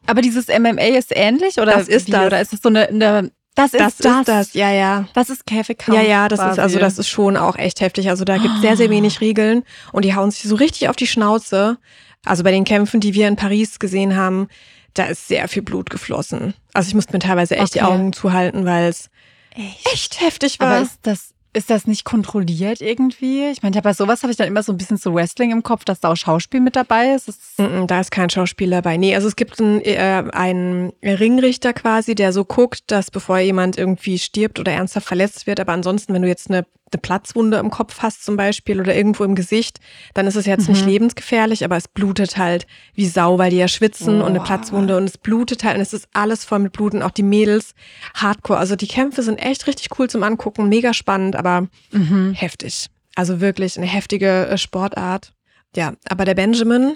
Aber 0.08 0.22
dieses 0.22 0.48
MMA 0.48 0.98
ist 0.98 1.12
ähnlich 1.16 1.58
oder 1.60 1.74
Das 1.74 1.88
ist 1.88 2.08
wie, 2.08 2.12
das. 2.12 2.26
oder 2.28 2.42
ist 2.42 2.54
es 2.54 2.60
so 2.62 2.70
eine, 2.70 2.88
eine 2.90 3.32
Das 3.56 3.74
ist 3.74 3.80
Das, 3.82 3.98
das. 3.98 4.20
ist 4.20 4.28
das, 4.28 4.54
ja, 4.54 4.72
ja. 4.72 5.08
Das 5.14 5.30
ist 5.30 5.46
Käfigkampf. 5.46 5.98
Ja, 5.98 6.04
ja, 6.06 6.28
das 6.28 6.40
ist 6.40 6.46
quasi. 6.46 6.62
also 6.62 6.80
das 6.80 6.98
ist 7.00 7.10
schon 7.10 7.38
auch 7.38 7.58
echt 7.58 7.82
heftig. 7.82 8.10
Also 8.10 8.26
da 8.26 8.38
gibt 8.38 8.60
sehr, 8.62 8.78
sehr 8.78 8.90
wenig 8.90 9.22
Regeln 9.22 9.64
und 9.92 10.06
die 10.06 10.16
hauen 10.16 10.32
sich 10.32 10.44
so 10.44 10.56
richtig 10.56 10.90
auf 10.90 10.96
die 10.96 11.08
Schnauze. 11.08 11.78
Also 12.26 12.44
bei 12.44 12.52
den 12.52 12.64
Kämpfen, 12.66 13.00
die 13.00 13.14
wir 13.14 13.28
in 13.28 13.36
Paris 13.36 13.80
gesehen 13.80 14.16
haben, 14.16 14.48
da 14.94 15.06
ist 15.06 15.28
sehr 15.28 15.48
viel 15.48 15.62
Blut 15.62 15.90
geflossen. 15.90 16.54
Also 16.74 16.88
ich 16.88 16.96
musste 16.96 17.14
mir 17.14 17.20
teilweise 17.20 17.56
echt 17.58 17.76
die 17.76 17.82
Okay. 17.82 17.92
Augen 17.92 18.14
zuhalten, 18.14 18.66
weil 18.66 18.88
es 18.90 19.10
Echt? 19.56 19.94
echt 19.94 20.22
heftig 20.22 20.60
war. 20.60 20.68
Aber 20.68 20.82
ist 20.82 21.00
das, 21.04 21.34
ist 21.56 21.70
das 21.70 21.88
nicht 21.88 22.04
kontrolliert 22.04 22.82
irgendwie? 22.82 23.48
Ich 23.48 23.64
meine, 23.64 23.76
ja, 23.76 23.82
bei 23.82 23.94
sowas 23.94 24.24
habe 24.24 24.32
ich 24.32 24.38
dann 24.38 24.48
immer 24.48 24.62
so 24.62 24.74
ein 24.74 24.78
bisschen 24.78 24.98
so 24.98 25.14
Wrestling 25.14 25.52
im 25.52 25.64
Kopf, 25.64 25.86
dass 25.86 26.02
da 26.02 26.12
auch 26.12 26.18
Schauspiel 26.18 26.60
mit 26.60 26.76
dabei 26.76 27.14
ist. 27.14 27.30
Ist 27.30 27.40
Da 27.58 28.00
ist 28.02 28.12
kein 28.12 28.30
Schauspieler 28.30 28.82
bei. 28.82 28.98
Nee, 28.98 29.16
also 29.16 29.28
es 29.28 29.38
gibt 29.38 29.62
einen, 29.62 29.82
äh, 29.82 30.24
einen 30.34 30.92
Ringrichter 31.02 31.74
quasi, 31.74 32.14
der 32.14 32.34
so 32.34 32.44
guckt, 32.44 32.84
dass 32.88 33.10
bevor 33.10 33.40
jemand 33.40 33.78
irgendwie 33.78 34.20
stirbt 34.20 34.60
oder 34.60 34.74
ernsthaft 34.74 35.08
verletzt 35.08 35.48
wird, 35.48 35.60
aber 35.60 35.72
ansonsten, 35.72 36.14
wenn 36.14 36.24
du 36.24 36.28
jetzt 36.28 36.50
eine, 36.50 36.66
eine 36.96 37.02
Platzwunde 37.02 37.58
im 37.58 37.70
Kopf 37.70 38.00
hast 38.00 38.24
zum 38.24 38.38
Beispiel 38.38 38.80
oder 38.80 38.96
irgendwo 38.96 39.24
im 39.24 39.36
Gesicht, 39.36 39.80
dann 40.14 40.28
ist 40.28 40.36
es 40.36 40.46
jetzt 40.46 40.70
nicht 40.70 40.84
Mhm. 40.84 40.90
lebensgefährlich, 40.90 41.64
aber 41.66 41.76
es 41.78 41.88
blutet 41.88 42.38
halt 42.38 42.66
wie 42.94 43.06
Sau, 43.08 43.38
weil 43.38 43.52
die 43.52 43.58
ja 43.58 43.68
schwitzen 43.68 44.22
und 44.22 44.30
eine. 44.30 44.40
Platzwunde 44.40 44.96
und 44.98 45.04
es 45.06 45.18
blutet 45.18 45.64
halt 45.64 45.76
und 45.76 45.82
es 45.82 45.94
ist 45.94 46.08
alles 46.14 46.46
voll 46.46 46.60
mit 46.60 46.72
Blut 46.74 46.94
und 46.94 47.02
auch 47.02 47.12
die 47.12 47.24
Mädels 47.24 47.74
hardcore. 48.14 48.60
Also 48.60 48.76
die 48.76 48.88
Kämpfe 48.88 49.22
sind 49.24 49.38
echt 49.38 49.68
richtig 49.68 49.90
cool 50.00 50.10
zum 50.10 50.24
Angucken, 50.24 50.70
mega 50.70 50.94
spannend, 50.94 51.36
aber 51.36 51.68
mhm. 51.92 52.34
heftig. 52.34 52.88
Also 53.16 53.40
wirklich 53.42 53.78
eine 53.78 53.88
heftige 53.88 54.48
äh, 54.48 54.58
Sportart. 54.58 55.34
Ja, 55.76 55.94
aber 56.10 56.26
der 56.26 56.36
Benjamin, 56.36 56.96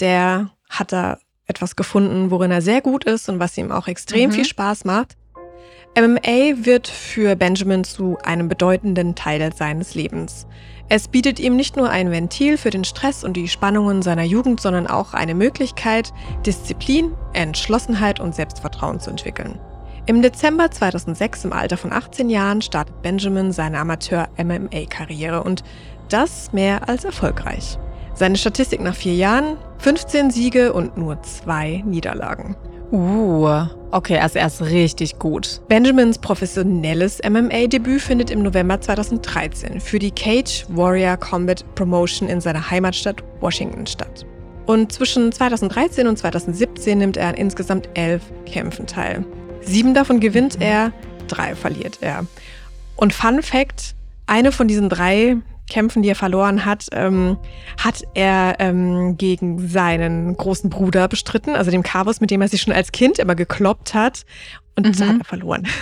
der 0.00 0.50
hat 0.68 0.92
da 0.92 1.18
etwas 1.46 1.76
gefunden, 1.76 2.30
worin 2.30 2.50
er 2.50 2.62
sehr 2.62 2.80
gut 2.80 3.04
ist 3.04 3.28
und 3.28 3.38
was 3.38 3.56
ihm 3.56 3.72
auch 3.72 3.88
extrem 3.88 4.30
Mhm. 4.30 4.34
viel 4.34 4.44
Spaß 4.44 4.84
macht. 4.84 5.16
MMA 6.00 6.64
wird 6.64 6.86
für 6.86 7.34
Benjamin 7.34 7.82
zu 7.82 8.18
einem 8.22 8.48
bedeutenden 8.48 9.16
Teil 9.16 9.52
seines 9.52 9.96
Lebens. 9.96 10.46
Es 10.88 11.08
bietet 11.08 11.40
ihm 11.40 11.56
nicht 11.56 11.76
nur 11.76 11.90
ein 11.90 12.12
Ventil 12.12 12.56
für 12.56 12.70
den 12.70 12.84
Stress 12.84 13.24
und 13.24 13.36
die 13.36 13.48
Spannungen 13.48 14.02
seiner 14.02 14.22
Jugend, 14.22 14.60
sondern 14.60 14.86
auch 14.86 15.12
eine 15.12 15.34
Möglichkeit, 15.34 16.12
Disziplin, 16.46 17.14
Entschlossenheit 17.32 18.20
und 18.20 18.32
Selbstvertrauen 18.32 19.00
zu 19.00 19.10
entwickeln. 19.10 19.58
Im 20.06 20.22
Dezember 20.22 20.70
2006, 20.70 21.46
im 21.46 21.52
Alter 21.52 21.76
von 21.76 21.92
18 21.92 22.30
Jahren, 22.30 22.62
startet 22.62 23.02
Benjamin 23.02 23.50
seine 23.50 23.80
Amateur-MMA-Karriere 23.80 25.42
und 25.42 25.64
das 26.08 26.52
mehr 26.52 26.88
als 26.88 27.04
erfolgreich. 27.04 27.76
Seine 28.18 28.36
Statistik 28.36 28.80
nach 28.80 28.96
vier 28.96 29.14
Jahren, 29.14 29.58
15 29.78 30.32
Siege 30.32 30.72
und 30.72 30.98
nur 30.98 31.22
zwei 31.22 31.84
Niederlagen. 31.86 32.56
Uh, 32.90 33.64
okay, 33.92 34.18
also 34.18 34.40
er 34.40 34.48
ist 34.48 34.60
richtig 34.60 35.20
gut. 35.20 35.60
Benjamins 35.68 36.18
professionelles 36.18 37.20
MMA-Debüt 37.22 38.02
findet 38.02 38.32
im 38.32 38.42
November 38.42 38.80
2013 38.80 39.78
für 39.78 40.00
die 40.00 40.10
Cage 40.10 40.66
Warrior 40.68 41.16
Combat 41.16 41.64
Promotion 41.76 42.28
in 42.28 42.40
seiner 42.40 42.68
Heimatstadt 42.68 43.22
Washington 43.40 43.86
statt. 43.86 44.26
Und 44.66 44.90
zwischen 44.90 45.30
2013 45.30 46.08
und 46.08 46.18
2017 46.18 46.98
nimmt 46.98 47.16
er 47.16 47.28
an 47.28 47.36
insgesamt 47.36 47.88
elf 47.94 48.24
Kämpfen 48.46 48.88
teil. 48.88 49.24
Sieben 49.60 49.94
davon 49.94 50.18
gewinnt 50.18 50.60
er, 50.60 50.92
drei 51.28 51.54
verliert 51.54 51.98
er. 52.00 52.26
Und 52.96 53.12
Fun 53.12 53.42
Fact: 53.42 53.94
Eine 54.26 54.50
von 54.50 54.66
diesen 54.66 54.88
drei 54.88 55.36
Kämpfen, 55.68 56.02
die 56.02 56.08
er 56.08 56.14
verloren 56.14 56.64
hat, 56.64 56.86
ähm, 56.92 57.36
hat 57.82 58.02
er 58.14 58.56
ähm, 58.58 59.16
gegen 59.16 59.68
seinen 59.68 60.36
großen 60.36 60.70
Bruder 60.70 61.08
bestritten, 61.08 61.54
also 61.56 61.70
dem 61.70 61.82
Carvus, 61.82 62.20
mit 62.20 62.30
dem 62.30 62.40
er 62.40 62.48
sich 62.48 62.62
schon 62.62 62.72
als 62.72 62.92
Kind 62.92 63.18
immer 63.18 63.34
gekloppt 63.34 63.94
hat. 63.94 64.24
Und 64.76 64.98
Mhm. 64.98 65.08
hat 65.08 65.18
er 65.20 65.24
verloren. 65.24 65.66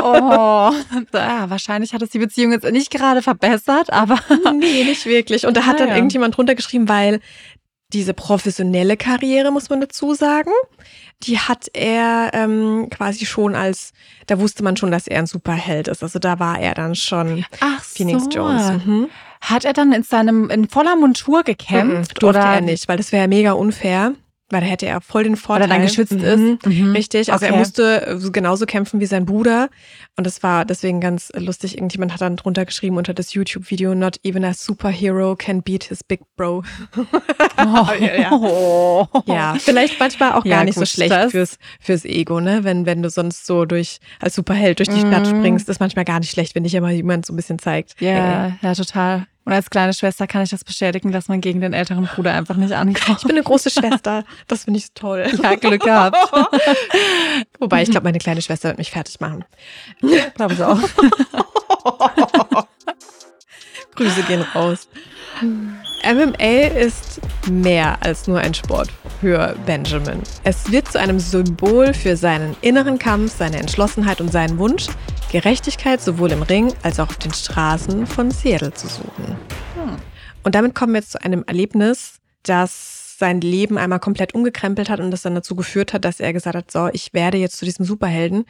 Oh, 0.00 0.70
da, 1.10 1.50
wahrscheinlich 1.50 1.92
hat 1.92 2.02
es 2.02 2.10
die 2.10 2.18
Beziehung 2.20 2.52
jetzt 2.52 2.70
nicht 2.70 2.90
gerade 2.90 3.20
verbessert, 3.20 3.92
aber 3.92 4.16
nee, 4.58 4.84
nicht 4.84 5.06
wirklich. 5.06 5.44
Und 5.46 5.56
da 5.56 5.66
hat 5.66 5.80
dann 5.80 5.86
Naja. 5.88 5.96
irgendjemand 5.96 6.36
drunter 6.36 6.54
geschrieben, 6.54 6.88
weil 6.88 7.20
diese 7.92 8.14
professionelle 8.14 8.96
Karriere, 8.96 9.50
muss 9.50 9.70
man 9.70 9.80
dazu 9.80 10.14
sagen, 10.14 10.50
die 11.24 11.38
hat 11.38 11.68
er 11.72 12.30
ähm, 12.32 12.88
quasi 12.90 13.26
schon 13.26 13.54
als, 13.56 13.92
da 14.26 14.38
wusste 14.38 14.62
man 14.62 14.76
schon, 14.76 14.90
dass 14.90 15.06
er 15.08 15.18
ein 15.18 15.26
Superheld 15.26 15.88
ist. 15.88 16.02
Also 16.02 16.18
da 16.18 16.38
war 16.38 16.60
er 16.60 16.74
dann 16.74 16.94
schon 16.94 17.44
ach 17.60 17.82
Phoenix 17.82 18.24
so. 18.24 18.30
Jones. 18.30 18.84
Mhm. 18.84 19.08
Hat 19.40 19.64
er 19.64 19.72
dann 19.72 19.92
in 19.92 20.02
seinem 20.02 20.48
in 20.50 20.68
voller 20.68 20.96
Montur 20.96 21.40
Mhm. 21.40 21.44
gekämpft 21.44 22.22
Durfte 22.22 22.38
oder 22.40 22.54
er 22.54 22.60
nicht, 22.60 22.88
weil 22.88 22.96
das 22.96 23.12
wäre 23.12 23.28
mega 23.28 23.52
unfair. 23.52 24.12
Weil 24.50 24.62
da 24.62 24.66
hätte 24.66 24.86
er 24.86 25.00
voll 25.02 25.24
den 25.24 25.32
Weil 25.34 25.40
Vorteil. 25.40 25.62
er 25.70 25.76
dann 25.76 25.82
geschützt 25.82 26.12
Mhm. 26.12 26.58
ist? 26.62 26.66
Mhm. 26.66 26.92
Richtig, 26.92 27.30
also 27.32 27.44
er 27.44 27.50
Okay. 27.52 27.58
musste 27.58 28.06
äh, 28.06 28.16
so 28.18 28.32
genauso 28.32 28.64
kämpfen 28.64 28.98
wie 28.98 29.04
sein 29.06 29.26
Bruder. 29.26 29.68
Und 30.16 30.26
das 30.26 30.42
war 30.42 30.64
deswegen 30.64 31.00
ganz 31.00 31.30
lustig. 31.36 31.74
Irgendjemand 31.76 32.12
hat 32.14 32.22
dann 32.22 32.36
drunter 32.36 32.64
geschrieben 32.64 32.96
unter 32.96 33.12
das 33.12 33.34
YouTube-Video, 33.34 33.94
not 33.94 34.16
even 34.24 34.44
a 34.46 34.54
superhero 34.54 35.36
can 35.36 35.62
beat 35.62 35.84
his 35.84 36.02
big 36.02 36.20
bro. 36.36 36.62
Oh. 37.60 37.86
Ja, 38.00 38.14
ja. 38.20 38.32
Oh. 38.32 39.06
Ja, 39.26 39.56
vielleicht 39.58 39.98
manchmal 39.98 40.32
auch 40.32 40.44
Ja, 40.44 40.56
gar 40.58 40.64
nicht 40.64 40.74
so 40.76 40.82
gut, 40.82 40.88
schlecht 40.88 41.10
das- 41.10 41.32
fürs, 41.32 41.58
fürs 41.80 42.04
Ego, 42.04 42.40
ne? 42.40 42.62
Wenn, 42.64 42.86
wenn 42.86 43.02
du 43.02 43.10
sonst 43.10 43.46
so 43.46 43.64
durch, 43.64 43.98
als 44.20 44.34
Superheld 44.36 44.78
durch 44.78 44.88
die 44.88 45.00
Stadt 45.00 45.26
Mhm. 45.26 45.38
springst, 45.40 45.68
ist 45.68 45.80
manchmal 45.80 46.04
gar 46.04 46.20
nicht 46.20 46.30
schlecht, 46.30 46.54
wenn 46.54 46.62
dich 46.62 46.74
immer 46.74 46.90
jemand 46.90 47.26
so 47.26 47.32
ein 47.32 47.36
bisschen 47.36 47.58
zeigt. 47.58 48.00
Ja, 48.00 48.52
ja, 48.62 48.74
total. 48.74 49.26
Und 49.48 49.54
als 49.54 49.70
kleine 49.70 49.94
Schwester 49.94 50.26
kann 50.26 50.42
ich 50.42 50.50
das 50.50 50.62
bestätigen, 50.62 51.10
dass 51.10 51.28
man 51.28 51.40
gegen 51.40 51.62
den 51.62 51.72
älteren 51.72 52.04
Bruder 52.04 52.34
einfach 52.34 52.56
nicht 52.56 52.74
ankommt. 52.74 53.20
Ich 53.20 53.26
bin 53.26 53.34
eine 53.34 53.42
große 53.42 53.70
Schwester. 53.70 54.24
Das 54.46 54.64
finde 54.64 54.76
ich 54.76 54.84
so 54.84 54.90
toll. 54.94 55.26
Ja, 55.42 55.54
Glück 55.54 55.80
gehabt. 55.84 56.18
Wobei, 57.58 57.82
ich 57.82 57.90
glaube, 57.90 58.04
meine 58.04 58.18
kleine 58.18 58.42
Schwester 58.42 58.68
wird 58.68 58.76
mich 58.76 58.90
fertig 58.90 59.20
machen. 59.20 59.46
Glaube 60.34 60.52
ich 60.52 60.62
auch. 60.62 60.78
Grüße 63.94 64.22
gehen 64.24 64.44
raus. 64.54 64.86
MMA 65.40 66.68
ist 66.76 67.18
mehr 67.48 67.96
als 68.02 68.26
nur 68.26 68.40
ein 68.40 68.52
Sport 68.52 68.90
für 69.22 69.56
Benjamin. 69.64 70.20
Es 70.44 70.70
wird 70.70 70.92
zu 70.92 71.00
einem 71.00 71.20
Symbol 71.20 71.94
für 71.94 72.18
seinen 72.18 72.54
inneren 72.60 72.98
Kampf, 72.98 73.38
seine 73.38 73.56
Entschlossenheit 73.56 74.20
und 74.20 74.30
seinen 74.30 74.58
Wunsch, 74.58 74.88
Gerechtigkeit 75.30 76.00
sowohl 76.00 76.32
im 76.32 76.42
Ring 76.42 76.72
als 76.82 76.98
auch 76.98 77.08
auf 77.08 77.18
den 77.18 77.32
Straßen 77.32 78.06
von 78.06 78.30
Seattle 78.30 78.72
zu 78.72 78.88
suchen. 78.88 79.36
Und 80.42 80.54
damit 80.54 80.74
kommen 80.74 80.94
wir 80.94 81.00
jetzt 81.00 81.12
zu 81.12 81.22
einem 81.22 81.44
Erlebnis, 81.46 82.20
das 82.42 83.18
sein 83.18 83.40
Leben 83.40 83.76
einmal 83.78 84.00
komplett 84.00 84.34
umgekrempelt 84.34 84.88
hat 84.88 85.00
und 85.00 85.10
das 85.10 85.22
dann 85.22 85.34
dazu 85.34 85.54
geführt 85.56 85.92
hat, 85.92 86.04
dass 86.04 86.20
er 86.20 86.32
gesagt 86.32 86.56
hat, 86.56 86.70
so, 86.70 86.88
ich 86.92 87.12
werde 87.12 87.36
jetzt 87.36 87.58
zu 87.58 87.64
diesem 87.64 87.84
Superhelden. 87.84 88.44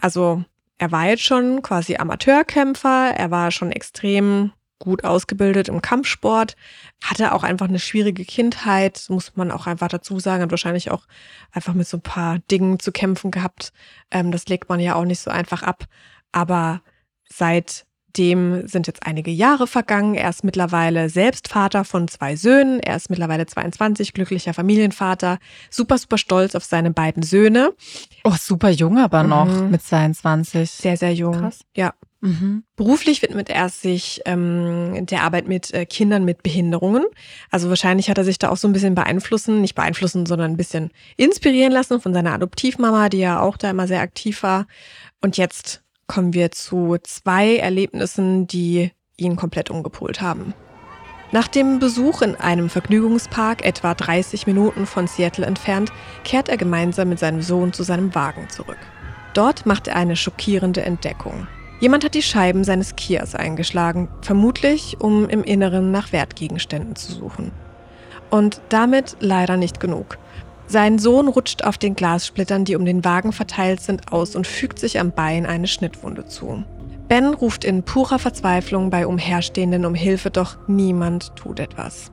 Also 0.00 0.44
er 0.78 0.92
war 0.92 1.06
jetzt 1.06 1.24
schon 1.24 1.60
quasi 1.60 1.96
Amateurkämpfer, 1.96 3.12
er 3.14 3.30
war 3.30 3.50
schon 3.50 3.72
extrem 3.72 4.52
gut 4.78 5.04
ausgebildet 5.04 5.68
im 5.68 5.80
Kampfsport, 5.80 6.56
hatte 7.02 7.34
auch 7.34 7.44
einfach 7.44 7.68
eine 7.68 7.78
schwierige 7.78 8.24
Kindheit, 8.24 9.04
muss 9.08 9.36
man 9.36 9.52
auch 9.52 9.66
einfach 9.66 9.88
dazu 9.88 10.18
sagen, 10.18 10.42
hat 10.42 10.50
wahrscheinlich 10.50 10.90
auch 10.90 11.06
einfach 11.52 11.74
mit 11.74 11.86
so 11.86 11.98
ein 11.98 12.02
paar 12.02 12.38
Dingen 12.50 12.80
zu 12.80 12.90
kämpfen 12.90 13.30
gehabt. 13.30 13.72
Ähm, 14.10 14.32
das 14.32 14.46
legt 14.46 14.68
man 14.68 14.80
ja 14.80 14.94
auch 14.96 15.04
nicht 15.04 15.20
so 15.20 15.30
einfach 15.30 15.62
ab. 15.62 15.86
Aber 16.32 16.80
seitdem 17.28 18.66
sind 18.66 18.86
jetzt 18.86 19.06
einige 19.06 19.30
Jahre 19.30 19.66
vergangen. 19.66 20.14
Er 20.14 20.28
ist 20.30 20.44
mittlerweile 20.44 21.08
selbst 21.08 21.48
Vater 21.48 21.84
von 21.84 22.08
zwei 22.08 22.36
Söhnen. 22.36 22.80
Er 22.80 22.96
ist 22.96 23.10
mittlerweile 23.10 23.46
22, 23.46 24.12
glücklicher 24.12 24.54
Familienvater, 24.54 25.38
super, 25.70 25.98
super 25.98 26.18
stolz 26.18 26.54
auf 26.54 26.64
seine 26.64 26.90
beiden 26.90 27.22
Söhne. 27.22 27.72
Oh, 28.24 28.34
super 28.38 28.70
jung 28.70 28.98
aber 28.98 29.22
noch 29.22 29.46
Mhm. 29.46 29.70
mit 29.70 29.82
22. 29.82 30.70
Sehr, 30.70 30.96
sehr 30.96 31.14
jung. 31.14 31.34
Krass. 31.38 31.60
Ja. 31.76 31.94
Mhm. 32.24 32.62
Beruflich 32.76 33.20
widmet 33.22 33.50
er 33.50 33.68
sich 33.68 34.20
ähm, 34.26 35.06
der 35.06 35.24
Arbeit 35.24 35.48
mit 35.48 35.74
äh, 35.74 35.86
Kindern 35.86 36.24
mit 36.24 36.44
Behinderungen. 36.44 37.04
Also 37.50 37.68
wahrscheinlich 37.68 38.08
hat 38.10 38.16
er 38.18 38.22
sich 38.22 38.38
da 38.38 38.50
auch 38.50 38.56
so 38.56 38.68
ein 38.68 38.72
bisschen 38.72 38.94
beeinflussen, 38.94 39.60
nicht 39.60 39.74
beeinflussen, 39.74 40.24
sondern 40.26 40.52
ein 40.52 40.56
bisschen 40.56 40.92
inspirieren 41.16 41.72
lassen 41.72 42.00
von 42.00 42.14
seiner 42.14 42.32
Adoptivmama, 42.34 43.08
die 43.08 43.18
ja 43.18 43.40
auch 43.40 43.56
da 43.56 43.70
immer 43.70 43.88
sehr 43.88 44.02
aktiv 44.02 44.44
war. 44.44 44.68
Und 45.20 45.36
jetzt 45.36 45.82
kommen 46.06 46.34
wir 46.34 46.50
zu 46.50 46.96
zwei 47.02 47.56
Erlebnissen, 47.56 48.46
die 48.46 48.90
ihn 49.16 49.36
komplett 49.36 49.70
umgepolt 49.70 50.20
haben. 50.20 50.54
Nach 51.32 51.48
dem 51.48 51.78
Besuch 51.78 52.20
in 52.20 52.36
einem 52.36 52.68
Vergnügungspark, 52.68 53.64
etwa 53.64 53.94
30 53.94 54.46
Minuten 54.46 54.84
von 54.84 55.06
Seattle 55.06 55.46
entfernt, 55.46 55.90
kehrt 56.24 56.50
er 56.50 56.58
gemeinsam 56.58 57.08
mit 57.08 57.18
seinem 57.18 57.40
Sohn 57.40 57.72
zu 57.72 57.84
seinem 57.84 58.14
Wagen 58.14 58.50
zurück. 58.50 58.78
Dort 59.32 59.64
macht 59.64 59.88
er 59.88 59.96
eine 59.96 60.16
schockierende 60.16 60.82
Entdeckung. 60.82 61.46
Jemand 61.80 62.04
hat 62.04 62.14
die 62.14 62.22
Scheiben 62.22 62.64
seines 62.64 62.96
Kias 62.96 63.34
eingeschlagen, 63.34 64.08
vermutlich 64.20 65.00
um 65.00 65.26
im 65.28 65.42
Inneren 65.42 65.90
nach 65.90 66.12
Wertgegenständen 66.12 66.96
zu 66.96 67.12
suchen. 67.12 67.50
Und 68.30 68.60
damit 68.68 69.16
leider 69.20 69.56
nicht 69.56 69.80
genug. 69.80 70.18
Sein 70.72 70.98
Sohn 70.98 71.28
rutscht 71.28 71.64
auf 71.64 71.76
den 71.76 71.94
Glassplittern, 71.94 72.64
die 72.64 72.76
um 72.76 72.86
den 72.86 73.04
Wagen 73.04 73.32
verteilt 73.32 73.82
sind, 73.82 74.10
aus 74.10 74.34
und 74.34 74.46
fügt 74.46 74.78
sich 74.78 74.98
am 74.98 75.12
Bein 75.12 75.44
eine 75.44 75.66
Schnittwunde 75.66 76.24
zu. 76.24 76.64
Ben 77.08 77.34
ruft 77.34 77.66
in 77.66 77.82
purer 77.82 78.18
Verzweiflung 78.18 78.88
bei 78.88 79.06
Umherstehenden 79.06 79.84
um 79.84 79.94
Hilfe, 79.94 80.30
doch 80.30 80.56
niemand 80.68 81.36
tut 81.36 81.60
etwas. 81.60 82.10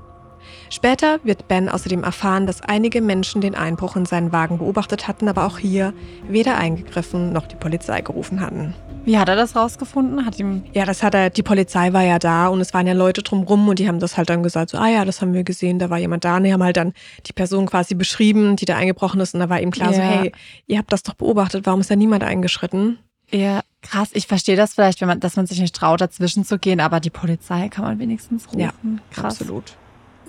Später 0.71 1.19
wird 1.23 1.47
Ben 1.47 1.67
außerdem 1.67 2.03
erfahren, 2.03 2.45
dass 2.45 2.61
einige 2.61 3.01
Menschen 3.01 3.41
den 3.41 3.55
Einbruch 3.55 3.95
in 3.95 4.05
seinen 4.05 4.31
Wagen 4.31 4.59
beobachtet 4.59 5.07
hatten, 5.07 5.27
aber 5.27 5.45
auch 5.45 5.57
hier 5.57 5.93
weder 6.27 6.57
eingegriffen 6.57 7.33
noch 7.33 7.47
die 7.47 7.55
Polizei 7.55 8.01
gerufen 8.01 8.39
hatten. 8.39 8.75
Wie 9.03 9.17
hat 9.17 9.29
er 9.29 9.35
das 9.35 9.55
rausgefunden? 9.55 10.25
Hat 10.25 10.37
ihm 10.39 10.63
Ja, 10.73 10.85
das 10.85 11.01
hat 11.01 11.15
er, 11.15 11.31
die 11.31 11.41
Polizei 11.41 11.93
war 11.93 12.03
ja 12.03 12.19
da 12.19 12.47
und 12.47 12.61
es 12.61 12.73
waren 12.73 12.85
ja 12.85 12.93
Leute 12.93 13.23
drumrum 13.23 13.67
und 13.67 13.79
die 13.79 13.87
haben 13.87 13.99
das 13.99 14.17
halt 14.17 14.29
dann 14.29 14.43
gesagt, 14.43 14.69
so, 14.69 14.77
ah 14.77 14.87
ja, 14.87 15.05
das 15.05 15.21
haben 15.21 15.33
wir 15.33 15.43
gesehen, 15.43 15.79
da 15.79 15.89
war 15.89 15.97
jemand 15.97 16.23
da 16.25 16.37
und 16.37 16.43
die 16.43 16.53
haben 16.53 16.63
halt 16.63 16.77
dann 16.77 16.93
die 17.25 17.33
Person 17.33 17.65
quasi 17.65 17.95
beschrieben, 17.95 18.55
die 18.55 18.65
da 18.65 18.75
eingebrochen 18.75 19.19
ist 19.21 19.33
und 19.33 19.39
da 19.39 19.49
war 19.49 19.59
ihm 19.59 19.71
klar 19.71 19.93
so, 19.93 20.01
Ja. 20.01 20.21
hey, 20.21 20.31
ihr 20.67 20.77
habt 20.77 20.93
das 20.93 21.01
doch 21.01 21.15
beobachtet, 21.15 21.65
warum 21.65 21.79
ist 21.79 21.89
da 21.89 21.95
niemand 21.95 22.23
eingeschritten? 22.23 22.99
Ja, 23.31 23.61
krass. 23.81 24.09
Ich 24.13 24.27
verstehe 24.27 24.55
das 24.55 24.73
vielleicht, 24.73 25.01
wenn 25.01 25.07
man, 25.07 25.19
dass 25.19 25.35
man 25.35 25.47
sich 25.47 25.59
nicht 25.59 25.75
traut, 25.75 26.01
dazwischen 26.01 26.45
zu 26.45 26.59
gehen, 26.59 26.79
aber 26.79 26.99
die 26.99 27.09
Polizei 27.09 27.69
kann 27.69 27.85
man 27.85 27.99
wenigstens 27.99 28.47
rufen. 28.47 28.59
Ja, 28.59 28.71
krass. 29.11 29.39
Absolut. 29.39 29.75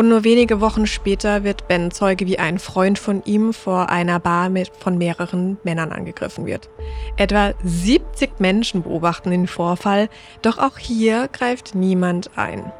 Und 0.01 0.09
nur 0.09 0.25
wenige 0.25 0.63
Wochen 0.63 0.87
später 0.87 1.45
wird 1.45 1.69
Ben 1.69 1.91
Zeuge, 1.91 2.27
wie 2.27 2.39
ein 2.39 2.59
Freund 2.59 2.99
von 2.99 3.23
ihm 3.27 3.53
vor 3.53 3.91
einer 3.91 4.19
Bar 4.19 4.49
mit 4.49 4.73
von 4.79 4.97
mehreren 4.97 5.59
Männern 5.63 5.93
angegriffen 5.93 6.47
wird. 6.47 6.71
Etwa 7.19 7.53
70 7.63 8.41
Menschen 8.41 8.83
beobachten 8.83 9.31
den 9.31 9.47
Vorfall, 9.47 10.09
doch 10.41 10.57
auch 10.57 10.79
hier 10.79 11.29
greift 11.31 11.75
niemand 11.75 12.31
ein. 12.37 12.73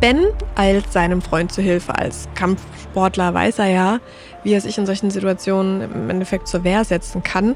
Ben 0.00 0.24
eilt 0.56 0.92
seinem 0.92 1.22
Freund 1.22 1.52
zu 1.52 1.62
Hilfe. 1.62 1.96
Als 1.96 2.28
Kampfsportler 2.34 3.32
weiß 3.32 3.60
er 3.60 3.68
ja, 3.68 4.00
wie 4.42 4.54
er 4.54 4.60
sich 4.60 4.76
in 4.76 4.84
solchen 4.84 5.12
Situationen 5.12 5.80
im 5.80 6.10
Endeffekt 6.10 6.48
zur 6.48 6.64
Wehr 6.64 6.84
setzen 6.84 7.22
kann. 7.22 7.54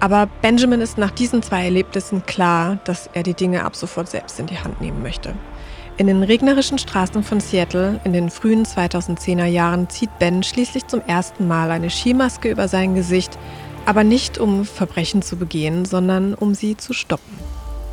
Aber 0.00 0.28
Benjamin 0.42 0.80
ist 0.80 0.98
nach 0.98 1.12
diesen 1.12 1.44
zwei 1.44 1.62
Erlebnissen 1.62 2.26
klar, 2.26 2.80
dass 2.86 3.08
er 3.12 3.22
die 3.22 3.34
Dinge 3.34 3.64
ab 3.64 3.76
sofort 3.76 4.08
selbst 4.08 4.40
in 4.40 4.46
die 4.46 4.58
Hand 4.58 4.80
nehmen 4.80 5.00
möchte. 5.00 5.34
In 5.98 6.06
den 6.06 6.22
regnerischen 6.22 6.78
Straßen 6.78 7.24
von 7.24 7.40
Seattle 7.40 7.98
in 8.04 8.12
den 8.12 8.30
frühen 8.30 8.64
2010er 8.64 9.46
Jahren 9.46 9.90
zieht 9.90 10.16
Ben 10.20 10.44
schließlich 10.44 10.86
zum 10.86 11.02
ersten 11.04 11.48
Mal 11.48 11.72
eine 11.72 11.90
Skimaske 11.90 12.48
über 12.48 12.68
sein 12.68 12.94
Gesicht, 12.94 13.36
aber 13.84 14.04
nicht 14.04 14.38
um 14.38 14.64
Verbrechen 14.64 15.22
zu 15.22 15.36
begehen, 15.36 15.84
sondern 15.84 16.34
um 16.34 16.54
sie 16.54 16.76
zu 16.76 16.92
stoppen. 16.92 17.36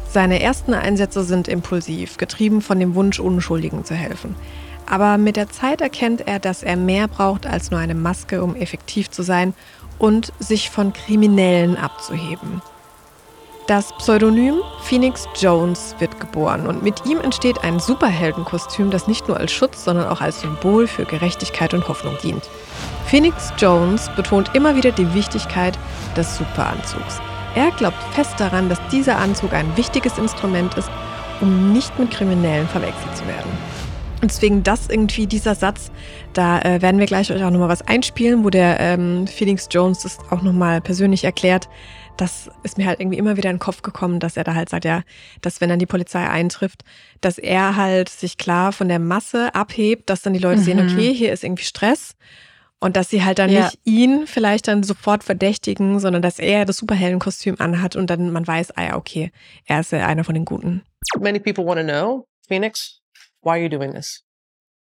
Seine 0.08 0.39
ersten 0.39 0.76
Einsätze 0.76 1.24
sind 1.24 1.48
impulsiv, 1.48 2.18
getrieben 2.18 2.62
von 2.62 2.80
dem 2.80 2.94
Wunsch, 2.94 3.20
Unschuldigen 3.20 3.86
zu 3.86 3.96
helfen. 3.96 4.36
Aber 4.86 5.18
mit 5.18 5.36
der 5.36 5.50
Zeit 5.50 5.82
erkennt 5.82 6.28
er, 6.28 6.38
dass 6.38 6.62
er 6.62 6.78
mehr 6.78 7.08
braucht 7.08 7.48
als 7.48 7.72
nur 7.72 7.80
eine 7.80 7.96
Maske, 7.96 8.44
um 8.44 8.56
effektiv 8.56 9.10
zu 9.10 9.24
sein 9.24 9.56
und 9.98 10.32
sich 10.38 10.70
von 10.70 10.94
Kriminellen 10.94 11.76
abzuheben. 11.76 12.62
Das 13.67 13.93
Pseudonym 13.93 14.62
Phoenix 14.84 15.28
Jones 15.36 15.95
wird 15.97 16.19
geboren 16.19 16.67
und 16.67 16.84
mit 16.84 17.04
ihm 17.08 17.19
entsteht 17.19 17.63
ein 17.63 17.80
Superheldenkostüm, 17.80 18.91
das 18.91 19.08
nicht 19.08 19.28
nur 19.28 19.38
als 19.38 19.51
Schutz, 19.51 19.84
sondern 19.84 20.08
auch 20.08 20.21
als 20.21 20.41
Symbol 20.41 20.86
für 20.86 21.04
Gerechtigkeit 21.04 21.73
und 21.73 21.88
Hoffnung 21.88 22.15
dient. 22.21 22.43
Phoenix 23.08 23.51
Jones 23.58 24.08
betont 24.15 24.54
immer 24.54 24.75
wieder 24.75 24.91
die 24.91 25.12
Wichtigkeit 25.15 25.80
des 26.15 26.38
Superanzugs. 26.38 27.19
Er 27.56 27.71
glaubt 27.71 27.97
fest 28.12 28.36
daran, 28.38 28.69
dass 28.69 28.78
dieser 28.91 29.17
Anzug 29.17 29.51
ein 29.54 29.75
wichtiges 29.75 30.19
Instrument 30.19 30.75
ist, 30.75 30.91
um 31.41 31.73
nicht 31.73 31.97
mit 31.97 32.12
Kriminellen 32.12 32.67
verwechselt 32.67 33.17
zu 33.17 33.25
werden. 33.25 33.49
Und 34.21 34.32
deswegen 34.32 34.62
das 34.63 34.89
irgendwie, 34.89 35.28
dieser 35.28 35.56
Satz, 35.56 35.91
da 36.34 36.60
äh, 36.60 36.82
werden 36.82 36.99
wir 36.99 37.06
gleich 37.06 37.32
euch 37.32 37.43
auch 37.43 37.49
nochmal 37.49 37.69
was 37.69 37.82
einspielen, 37.82 38.43
wo 38.43 38.49
der 38.49 38.80
ähm, 38.80 39.28
Phoenix 39.28 39.67
Jones 39.71 39.99
das 39.99 40.19
auch 40.30 40.41
nochmal 40.41 40.82
persönlich 40.82 41.23
erklärt. 41.23 41.67
Das 42.17 42.49
ist 42.63 42.78
mir 42.78 42.86
halt 42.86 42.99
irgendwie 42.99 43.17
immer 43.17 43.36
wieder 43.38 43.49
in 43.49 43.58
den 43.58 43.62
Kopf 43.62 43.82
gekommen, 43.82 44.19
dass 44.19 44.38
er 44.38 44.43
da 44.45 44.56
halt 44.56 44.69
sagt, 44.69 44.86
ja, 44.86 45.01
dass 45.41 45.60
wenn 45.60 45.69
dann 45.69 45.80
die 45.80 45.86
Polizei 45.86 46.28
eintrifft, 46.28 46.84
dass 47.21 47.38
er 47.38 47.75
halt 47.75 48.10
sich 48.10 48.38
klar 48.38 48.71
von 48.71 48.88
der 48.88 48.99
Masse 48.99 49.54
abhebt, 49.54 50.10
dass 50.10 50.21
dann 50.21 50.34
die 50.34 50.39
Leute 50.39 50.62
sehen, 50.62 50.78
Mhm. 50.78 50.84
okay, 50.89 51.13
hier 51.13 51.34
ist 51.34 51.43
irgendwie 51.43 51.63
Stress. 51.65 52.15
Und 52.80 52.95
dass 52.97 53.10
sie 53.10 53.23
halt 53.23 53.39
dann 53.39 53.49
Ja. 53.49 53.63
nicht 53.65 53.80
ihn 53.86 54.28
vielleicht 54.28 54.67
dann 54.67 54.84
sofort 54.84 55.23
verdächtigen, 55.23 55.99
sondern 55.99 56.21
dass 56.21 56.39
er 56.39 56.65
das 56.65 56.78
Superheldenkostüm 56.78 57.56
anhat 57.60 57.95
und 57.95 58.10
dann 58.10 58.32
man 58.32 58.45
weiß, 58.45 58.71
ah 58.78 58.84
ja, 58.84 58.95
okay, 58.97 59.32
er 59.65 59.80
ist 59.80 59.91
ja 59.91 60.06
einer 60.06 60.23
von 60.23 60.36
den 60.36 60.45
Guten. 60.45 60.84
Many 61.19 61.39
people 61.39 61.65
want 61.65 61.80
to 61.80 61.86
know, 61.86 62.28
Phoenix, 62.47 62.99
why 63.41 63.51
are 63.51 63.60
you 63.60 63.69
doing 63.69 63.93
this? 63.93 64.23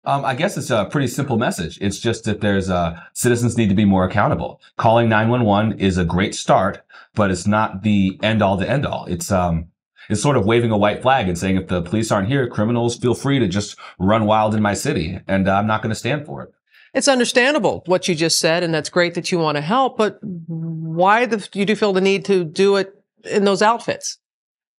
Um, 0.04 0.24
I 0.24 0.34
guess 0.34 0.56
it's 0.56 0.70
a 0.70 0.86
pretty 0.86 1.08
simple 1.08 1.36
message. 1.36 1.78
It's 1.80 1.98
just 1.98 2.24
that 2.24 2.40
there's 2.40 2.70
uh, 2.70 2.98
citizens 3.12 3.58
need 3.58 3.68
to 3.68 3.74
be 3.74 3.84
more 3.84 4.04
accountable. 4.04 4.60
Calling 4.78 5.08
911 5.10 5.78
is 5.78 5.98
a 5.98 6.04
great 6.04 6.34
start, 6.34 6.82
but 7.14 7.30
it's 7.30 7.46
not 7.46 7.82
the 7.82 8.18
end 8.22 8.40
all 8.40 8.58
to 8.58 8.68
end 8.68 8.86
all. 8.86 9.04
It's 9.06 9.30
um, 9.30 9.66
it's 10.08 10.22
sort 10.22 10.36
of 10.36 10.46
waving 10.46 10.70
a 10.70 10.78
white 10.78 11.02
flag 11.02 11.28
and 11.28 11.38
saying 11.38 11.56
if 11.56 11.68
the 11.68 11.82
police 11.82 12.10
aren't 12.10 12.28
here, 12.28 12.48
criminals 12.48 12.96
feel 12.96 13.14
free 13.14 13.38
to 13.38 13.46
just 13.46 13.76
run 13.98 14.24
wild 14.24 14.54
in 14.54 14.62
my 14.62 14.74
city, 14.74 15.20
and 15.28 15.46
uh, 15.48 15.54
I'm 15.54 15.66
not 15.66 15.82
going 15.82 15.90
to 15.90 15.98
stand 15.98 16.24
for 16.26 16.42
it. 16.42 16.50
It's 16.94 17.06
understandable 17.06 17.82
what 17.86 18.08
you 18.08 18.14
just 18.14 18.38
said, 18.38 18.64
and 18.64 18.74
that's 18.74 18.88
great 18.88 19.14
that 19.14 19.30
you 19.30 19.38
want 19.38 19.56
to 19.56 19.62
help, 19.62 19.96
but 19.96 20.18
why 20.22 21.26
the, 21.26 21.46
you 21.52 21.64
do 21.64 21.76
feel 21.76 21.92
the 21.92 22.00
need 22.00 22.24
to 22.24 22.42
do 22.42 22.76
it 22.76 22.92
in 23.24 23.44
those 23.44 23.62
outfits? 23.62 24.18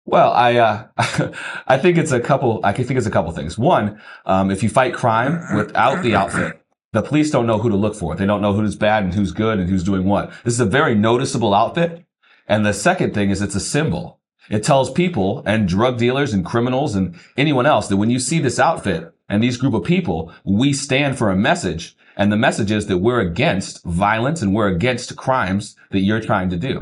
Well, 0.04 0.32
I 0.32 0.56
uh, 0.56 0.86
I 1.66 1.78
think 1.78 1.98
it's 1.98 2.12
a 2.12 2.20
couple. 2.20 2.60
I 2.64 2.72
think 2.72 2.90
it's 2.92 3.06
a 3.06 3.10
couple 3.10 3.30
things. 3.32 3.58
One, 3.58 4.00
um, 4.26 4.50
if 4.50 4.62
you 4.62 4.68
fight 4.68 4.94
crime 4.94 5.40
without 5.54 6.02
the 6.02 6.14
outfit, 6.14 6.60
the 6.92 7.02
police 7.02 7.30
don't 7.30 7.46
know 7.46 7.58
who 7.58 7.68
to 7.68 7.76
look 7.76 7.94
for. 7.94 8.16
They 8.16 8.26
don't 8.26 8.42
know 8.42 8.52
who's 8.52 8.74
bad 8.74 9.04
and 9.04 9.14
who's 9.14 9.32
good 9.32 9.58
and 9.58 9.68
who's 9.68 9.84
doing 9.84 10.06
what. 10.06 10.30
This 10.44 10.54
is 10.54 10.60
a 10.60 10.66
very 10.66 10.94
noticeable 10.94 11.54
outfit. 11.54 12.04
And 12.48 12.66
the 12.66 12.72
second 12.72 13.14
thing 13.14 13.30
is 13.30 13.40
it's 13.40 13.54
a 13.54 13.60
symbol. 13.60 14.18
It 14.50 14.64
tells 14.64 14.90
people 14.90 15.44
and 15.46 15.68
drug 15.68 15.98
dealers 15.98 16.32
and 16.32 16.44
criminals 16.44 16.96
and 16.96 17.16
anyone 17.36 17.66
else 17.66 17.86
that 17.88 17.96
when 17.96 18.10
you 18.10 18.18
see 18.18 18.40
this 18.40 18.58
outfit 18.58 19.14
and 19.28 19.40
these 19.40 19.56
group 19.56 19.74
of 19.74 19.84
people, 19.84 20.32
we 20.44 20.72
stand 20.72 21.16
for 21.16 21.30
a 21.30 21.36
message. 21.36 21.96
And 22.16 22.32
the 22.32 22.36
message 22.36 22.72
is 22.72 22.86
that 22.86 22.98
we're 22.98 23.20
against 23.20 23.84
violence 23.84 24.42
and 24.42 24.52
we're 24.52 24.66
against 24.66 25.16
crimes 25.16 25.76
that 25.92 26.00
you're 26.00 26.20
trying 26.20 26.50
to 26.50 26.56
do. 26.56 26.80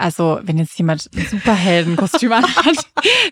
Also, 0.00 0.40
wenn 0.42 0.56
jetzt 0.56 0.78
jemand 0.78 1.10
ein 1.14 1.26
Superheldenkostüm 1.26 2.32
anhat, 2.32 2.86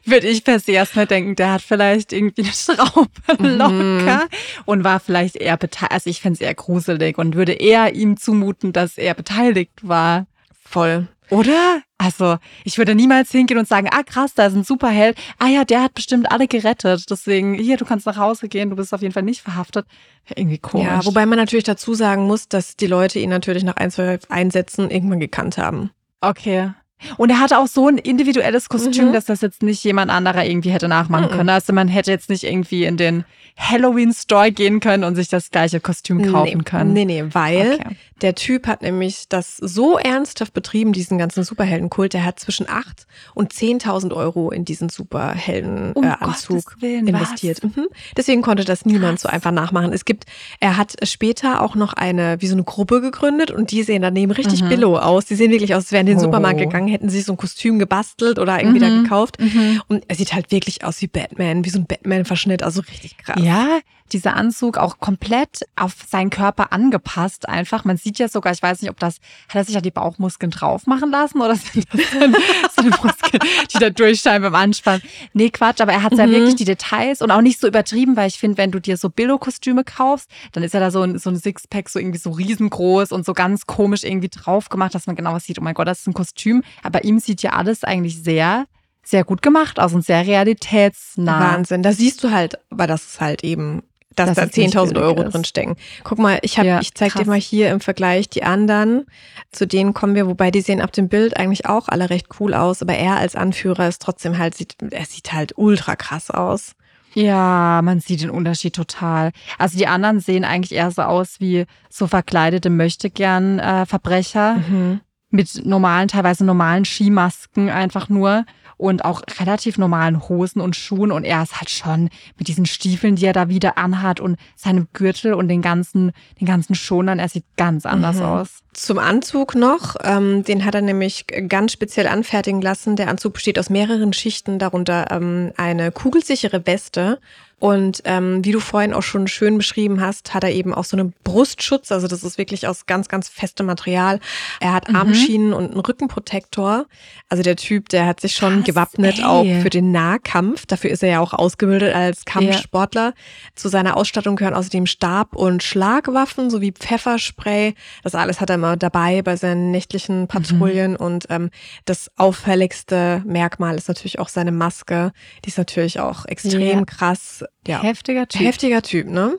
würde 0.04 0.28
ich 0.28 0.44
per 0.44 0.61
se 0.61 0.72
erstmal 0.72 1.07
denken, 1.07 1.35
der 1.35 1.52
hat 1.52 1.62
vielleicht 1.62 2.12
irgendwie 2.12 2.42
eine 2.42 2.52
Schraube 2.52 3.09
locker 3.38 4.28
und 4.66 4.85
war 4.85 5.00
vielleicht 5.00 5.37
eher 5.37 5.57
beteiligt. 5.57 5.92
Also 5.92 6.11
ich 6.11 6.20
fände 6.20 6.35
es 6.35 6.40
eher 6.42 6.54
gruselig 6.54 7.16
und 7.16 7.37
würde 7.37 7.52
eher 7.52 7.94
ihm 7.94 8.18
zumuten, 8.18 8.74
dass 8.74 8.98
er 8.98 9.14
beteiligt 9.14 9.72
war. 9.81 10.26
Voll. 10.62 11.09
Oder? 11.31 11.81
Also, 11.96 12.37
ich 12.64 12.76
würde 12.76 12.94
niemals 12.94 13.31
hingehen 13.31 13.59
und 13.59 13.66
sagen, 13.66 13.88
ah 13.90 14.02
krass, 14.02 14.35
da 14.35 14.46
ist 14.46 14.54
ein 14.54 14.64
Superheld. 14.64 15.16
Ah 15.38 15.48
ja, 15.48 15.64
der 15.64 15.83
hat 15.83 15.94
bestimmt 15.94 16.31
alle 16.31 16.48
gerettet. 16.48 17.11
Deswegen, 17.11 17.54
hier, 17.54 17.78
du 17.78 17.87
kannst 17.87 18.04
nach 18.04 18.18
Hause 18.18 18.48
gehen, 18.48 18.68
du 18.70 18.76
bist 18.76 18.92
auf 18.92 19.00
jeden 19.00 19.14
Fall 19.14 19.22
nicht 19.22 19.40
verhaftet. 19.40 19.87
Irgendwie 20.35 20.59
komisch. 20.59 20.87
Ja, 20.87 21.04
wobei 21.07 21.24
man 21.24 21.38
natürlich 21.38 21.64
dazu 21.64 21.94
sagen 21.94 22.26
muss, 22.26 22.48
dass 22.48 22.76
die 22.76 22.87
Leute 22.87 23.18
ihn 23.18 23.31
natürlich 23.31 23.64
nach 23.64 23.76
ein, 23.76 23.90
zwei 23.90 24.18
Einsätzen 24.28 24.90
irgendwann 24.90 25.20
gekannt 25.20 25.57
haben. 25.57 25.90
Okay. 26.22 26.78
Und 27.17 27.31
er 27.31 27.41
hatte 27.41 27.59
auch 27.59 27.67
so 27.69 27.89
ein 27.89 27.99
individuelles 27.99 28.69
Kostüm, 28.69 29.09
Mhm. 29.09 29.13
dass 29.13 29.27
das 29.27 29.41
jetzt 29.41 29.63
nicht 29.63 29.83
jemand 29.85 30.11
anderer 30.11 30.45
irgendwie 30.45 30.71
hätte 30.71 30.89
nachmachen 30.89 31.27
Mhm. 31.27 31.37
können. 31.37 31.49
Also 31.51 31.73
man 31.73 31.89
hätte 31.89 32.11
jetzt 32.11 32.29
nicht 32.31 32.45
irgendwie 32.45 32.85
in 32.85 32.97
den 32.97 33.25
Halloween-Store 33.57 34.53
gehen 34.53 34.81
können 34.81 35.05
und 35.05 35.17
sich 35.17 35.29
das 35.29 35.51
gleiche 35.51 35.81
Kostüm 35.81 36.31
kaufen 36.33 36.59
nee, 36.59 36.65
können. 36.65 36.93
Nee, 36.93 37.05
nee, 37.05 37.25
weil 37.33 37.75
Okay. 37.81 37.97
der 38.23 38.35
Typ 38.37 38.67
hat 38.69 38.83
nämlich 38.83 39.29
das 39.29 39.57
so 39.57 39.99
ernsthaft 39.99 40.53
betrieben, 40.55 40.93
diesen 40.93 41.19
ganzen 41.19 41.43
Superheldenkult. 41.45 42.13
Der 42.15 42.25
hat 42.25 42.39
zwischen 42.39 42.69
8 42.69 43.07
und 43.35 43.53
10.000 43.53 44.13
Euro 44.13 44.51
in 44.51 44.65
diesen 44.65 44.89
Superheldenanzug 44.89 46.05
äh, 46.05 46.09
Anzug 46.21 46.65
Gottes 46.67 46.83
Willen, 46.83 47.07
investiert. 47.09 47.63
Mhm. 47.65 47.87
Deswegen 48.17 48.43
konnte 48.43 48.65
das 48.65 48.85
niemand 48.85 49.15
Krass. 49.15 49.23
so 49.23 49.29
einfach 49.29 49.51
nachmachen. 49.53 49.93
Es 49.93 50.05
gibt, 50.05 50.25
er 50.61 50.77
hat 50.77 50.95
später 51.05 51.63
auch 51.63 51.75
noch 51.75 51.93
eine, 51.93 52.41
wie 52.41 52.47
so 52.47 52.55
eine 52.55 52.65
Gruppe 52.65 53.01
gegründet 53.01 53.51
und 53.51 53.71
die 53.71 53.83
sehen 53.83 54.03
daneben 54.03 54.33
richtig 54.33 54.63
Mhm. 54.63 54.69
billow 54.69 54.97
aus. 54.99 55.25
Die 55.27 55.35
sehen 55.35 55.51
wirklich 55.51 55.75
aus, 55.75 55.85
als 55.85 55.93
wären 55.93 56.07
in 56.07 56.15
den 56.15 56.19
Oh. 56.19 56.23
Supermarkt 56.23 56.59
gegangen, 56.59 56.88
hätten 56.88 57.09
sich 57.09 57.24
so 57.24 57.33
ein 57.33 57.37
Kostüm 57.37 57.79
gebastelt 57.79 58.38
oder 58.38 58.59
irgendwie 58.61 58.81
da 58.81 58.88
Mhm. 58.88 59.03
gekauft. 59.05 59.40
Mhm. 59.40 59.83
Und 59.88 60.05
er 60.09 60.16
sieht 60.16 60.33
halt 60.35 60.51
wirklich 60.51 60.85
aus 60.85 61.01
wie 61.03 61.07
Batman, 61.07 61.64
wie 61.64 61.70
so 61.70 61.79
ein 61.79 61.87
Batman-Verschnitt, 61.87 62.62
also 62.62 62.81
richtig 62.83 63.16
krass. 63.18 63.40
Ja, 63.42 63.79
dieser 64.12 64.35
Anzug 64.37 64.79
auch 64.79 64.99
komplett 64.99 65.62
auf 65.77 65.94
seinen 66.09 66.31
Körper 66.31 66.73
angepasst 66.73 67.49
einfach. 67.49 67.85
Man 67.85 67.97
sieht 67.97 68.18
ja 68.18 68.29
sogar, 68.29 68.53
ich 68.53 68.62
weiß 68.62 68.81
nicht, 68.83 68.90
ob 68.90 68.99
das, 68.99 69.16
hat 69.49 69.57
er 69.57 69.64
sich 69.64 69.75
ja 69.75 69.81
die 69.81 69.90
Bauchmuskeln 69.90 70.51
drauf 70.51 70.87
machen 70.87 71.11
lassen 71.11 71.40
oder 71.40 71.55
sind 71.57 71.87
das 71.92 72.01
dann 72.18 72.33
so 72.75 72.83
eine 72.83 72.90
Muskeln, 72.90 73.40
die 73.75 73.79
da 73.79 73.90
durchscheinen 73.90 74.42
beim 74.42 74.55
Anspannen? 74.55 75.03
Nee, 75.33 75.51
Quatsch, 75.51 75.81
aber 75.81 75.92
er 75.92 76.03
hat 76.03 76.12
ja 76.16 76.27
Mhm. 76.27 76.33
wirklich 76.33 76.57
die 76.57 76.64
Details 76.64 77.23
und 77.23 77.31
auch 77.31 77.40
nicht 77.40 77.61
so 77.61 77.66
übertrieben, 77.66 78.16
weil 78.16 78.29
ich 78.29 78.38
finde, 78.38 78.59
wenn 78.59 78.71
du 78.71 78.81
dir 78.81 78.97
so 78.97 79.09
Billo-Kostüme 79.11 79.85
kaufst, 79.85 80.29
dann 80.53 80.62
ist 80.62 80.75
ja 80.75 80.81
da 80.81 80.90
so 80.90 81.03
ein, 81.03 81.18
so 81.18 81.31
ein 81.31 81.37
Sixpack 81.37 81.88
so 81.88 81.99
irgendwie 81.99 82.18
so 82.18 82.31
riesengroß 82.31 83.12
und 83.12 83.25
so 83.25 83.33
ganz 83.35 83.66
komisch 83.66 84.05
irgendwie 84.05 84.29
drauf 84.29 84.68
gemacht, 84.68 84.94
dass 84.94 85.07
man 85.07 85.16
genau 85.16 85.33
was 85.35 85.44
sieht. 85.44 85.59
Oh 85.59 85.62
mein 85.62 85.75
Gott, 85.75 85.87
das 85.88 86.01
ist 86.01 86.07
ein 86.07 86.14
Kostüm. 86.14 86.62
Aber 86.83 87.05
ihm 87.05 87.18
sieht 87.18 87.42
ja 87.42 87.53
alles 87.53 87.85
eigentlich 87.85 88.23
sehr, 88.23 88.66
sehr 89.03 89.25
gut 89.25 89.40
gemacht 89.42 89.81
aus 89.81 89.94
und 89.94 90.05
sehr 90.05 90.27
realitätsnah. 90.27 91.40
Wahnsinn. 91.40 91.83
Da 91.83 91.92
siehst 91.92 92.23
du 92.25 92.31
halt, 92.31 92.59
aber 92.71 92.87
das 92.87 93.05
ist 93.05 93.21
halt 93.21 93.44
eben, 93.44 93.83
dass 94.18 94.28
Dass 94.28 94.37
da 94.37 94.42
es 94.44 94.57
nicht 94.57 94.74
10.000 94.76 94.87
billig 94.88 95.02
Euro 95.02 95.22
ist. 95.22 95.33
drin 95.35 95.44
stecken. 95.44 95.76
Guck 96.04 96.18
mal, 96.18 96.38
ich, 96.42 96.59
hab, 96.59 96.64
Ja, 96.66 96.81
ich 96.81 96.94
zeig 96.94 97.14
dir 97.14 97.26
mal 97.26 97.38
hier 97.40 97.70
im 97.70 97.81
Vergleich 97.81 98.28
die 98.28 98.42
anderen. 98.42 99.07
Zu 99.52 99.66
denen 99.66 99.94
kommen 99.94 100.14
wir, 100.14 100.26
wobei 100.26 100.50
die 100.50 100.61
sehen 100.61 100.81
ab 100.81 100.92
dem 100.92 101.09
Bild 101.09 101.37
eigentlich 101.37 101.66
auch 101.66 101.88
alle 101.88 102.11
recht 102.11 102.26
cool 102.40 102.54
aus, 102.54 102.83
aber 102.83 102.94
er 102.94 103.16
als 103.16 103.37
Anführer 103.37 103.88
ist 103.88 104.02
trotzdem 104.02 104.38
halt, 104.38 104.54
sieht, 104.54 104.76
er 104.90 105.04
sieht 105.04 105.33
halt 105.33 105.52
ultra 105.57 105.96
krass 105.96 106.31
aus. 106.31 106.72
Ja, 107.14 107.81
man 107.83 108.00
sieht 108.00 108.20
den 108.20 108.31
Unterschied 108.31 108.74
total. 108.76 109.33
Also 109.57 109.78
die 109.78 109.87
anderen 109.87 110.20
sehen 110.20 110.44
eigentlich 110.44 110.72
eher 110.78 110.90
so 110.90 111.02
aus 111.02 111.37
wie 111.40 111.64
so 111.88 112.07
verkleidete 112.07 112.68
Möchtegern-Verbrecher 112.70 114.57
Mhm. 114.68 115.00
mit 115.31 115.64
normalen, 115.66 116.09
teilweise 116.09 116.44
normalen 116.44 116.85
Skimasken 116.85 117.70
einfach 117.70 118.09
nur 118.09 118.44
und 118.79 119.05
auch 119.05 119.23
relativ 119.38 119.77
normalen 119.77 120.29
Hosen 120.29 120.61
und 120.62 120.77
Schuhen 120.77 121.12
und 121.12 121.25
er 121.25 121.43
ist 121.43 121.57
halt 121.57 121.69
schon 121.69 122.09
mit 122.38 122.49
diesen 122.49 122.64
Stiefeln, 122.64 123.17
die 123.17 123.27
er 123.27 123.33
da 123.35 123.49
wieder 123.49 123.77
anhat 123.77 124.21
und 124.21 124.38
seinem 124.57 124.88
Gürtel 124.95 125.35
und 125.35 125.49
den 125.49 125.61
ganzen, 125.61 126.12
den 126.41 126.47
ganzen 126.47 126.75
Schonern, 126.75 127.19
er 127.19 127.29
sieht 127.29 127.45
ganz 127.57 127.85
anders 127.85 128.17
Mhm. 128.17 128.23
aus. 128.23 128.49
Zum 128.73 128.99
Anzug 128.99 129.57
noch, 129.57 129.97
ähm, 130.05 130.45
den 130.45 130.64
hat 130.64 130.75
er 130.77 130.83
nämlich 130.83 131.27
ganz 131.49 131.73
speziell 131.73 132.07
anfertigen 132.07 132.62
lassen. 132.62 132.95
Der 132.95 133.09
Anzug 133.09 133.35
besteht 133.35 133.59
aus 133.59 133.69
mehreren 133.71 134.12
Schichten, 134.12 134.61
darunter 134.61 135.11
ähm, 135.11 135.53
eine 135.57 135.91
kugelsichere 135.91 136.64
Weste. 136.67 137.19
Und 137.61 138.03
ähm, 138.05 138.44
wie 138.44 138.53
du 138.53 138.61
vorhin 138.61 138.94
auch 138.94 139.03
schon 139.03 139.27
schön 139.27 139.59
beschrieben 139.59 140.01
hast, 140.01 140.33
hat 140.33 140.44
er 140.44 140.53
eben 140.53 140.73
auch 140.73 140.85
so 140.85 140.97
einen 140.97 141.12
Brustschutz. 141.25 141.90
Also 141.90 142.07
das 142.07 142.23
ist 142.23 142.38
wirklich 142.38 142.68
aus 142.68 142.87
ganz, 142.87 143.09
ganz 143.09 143.29
festem 143.29 143.66
Material. 143.66 144.21
Er 144.61 144.73
hat 144.75 144.88
Mhm. 144.88 144.94
Armschienen 144.97 145.53
und 145.53 145.73
einen 145.73 145.81
Rückenprotektor. 145.81 146.87
Also 147.29 147.42
der 147.42 147.57
Typ, 147.57 147.88
der 147.88 148.07
hat 148.07 148.21
sich 148.21 148.35
schon 148.37 148.57
Krass, 148.59 148.64
gewappnet 148.66 149.18
ey. 149.18 149.25
auch 149.25 149.44
für 149.62 149.71
den 149.71 149.90
Nahkampf. 149.90 150.66
Dafür 150.66 150.90
ist 150.90 151.03
er 151.03 151.09
ja 151.11 151.21
auch 151.21 151.33
ausgebildet 151.33 151.94
als 151.94 152.25
Kampfsportler. 152.25 153.12
Zu 153.57 153.68
seiner 153.68 153.97
Ausstattung 153.97 154.37
gehören 154.37 154.55
außerdem 154.55 154.87
Stab 154.87 155.35
und 155.35 155.62
Schlagwaffen 155.62 156.51
sowie 156.51 156.71
Pfefferspray. 156.73 157.75
Das 158.05 158.14
alles 158.14 158.40
hat 158.40 158.51
er 158.51 158.55
immer 158.55 158.77
dabei 158.77 159.23
bei 159.23 159.35
seinen 159.37 159.73
nächtlichen 159.73 160.29
Patrouillen. 160.29 160.94
Und 160.97 161.27
ähm, 161.29 161.51
das 161.87 162.09
auffälligste 162.16 163.23
Merkmal 163.27 163.77
ist 163.77 163.88
natürlich 163.88 164.18
auch 164.18 164.29
seine 164.29 164.53
Maske. 164.53 165.12
Die 165.44 165.49
ist 165.49 165.59
natürlich 165.59 166.01
auch 166.01 166.25
extrem 166.27 166.79
Ja. 166.79 166.85
krass. 166.85 167.44
Ja. 167.67 167.83
Heftiger 167.83 168.27
Typ. 168.27 168.41
Heftiger 168.41 168.83
Typ, 168.83 169.09
ne? 169.09 169.37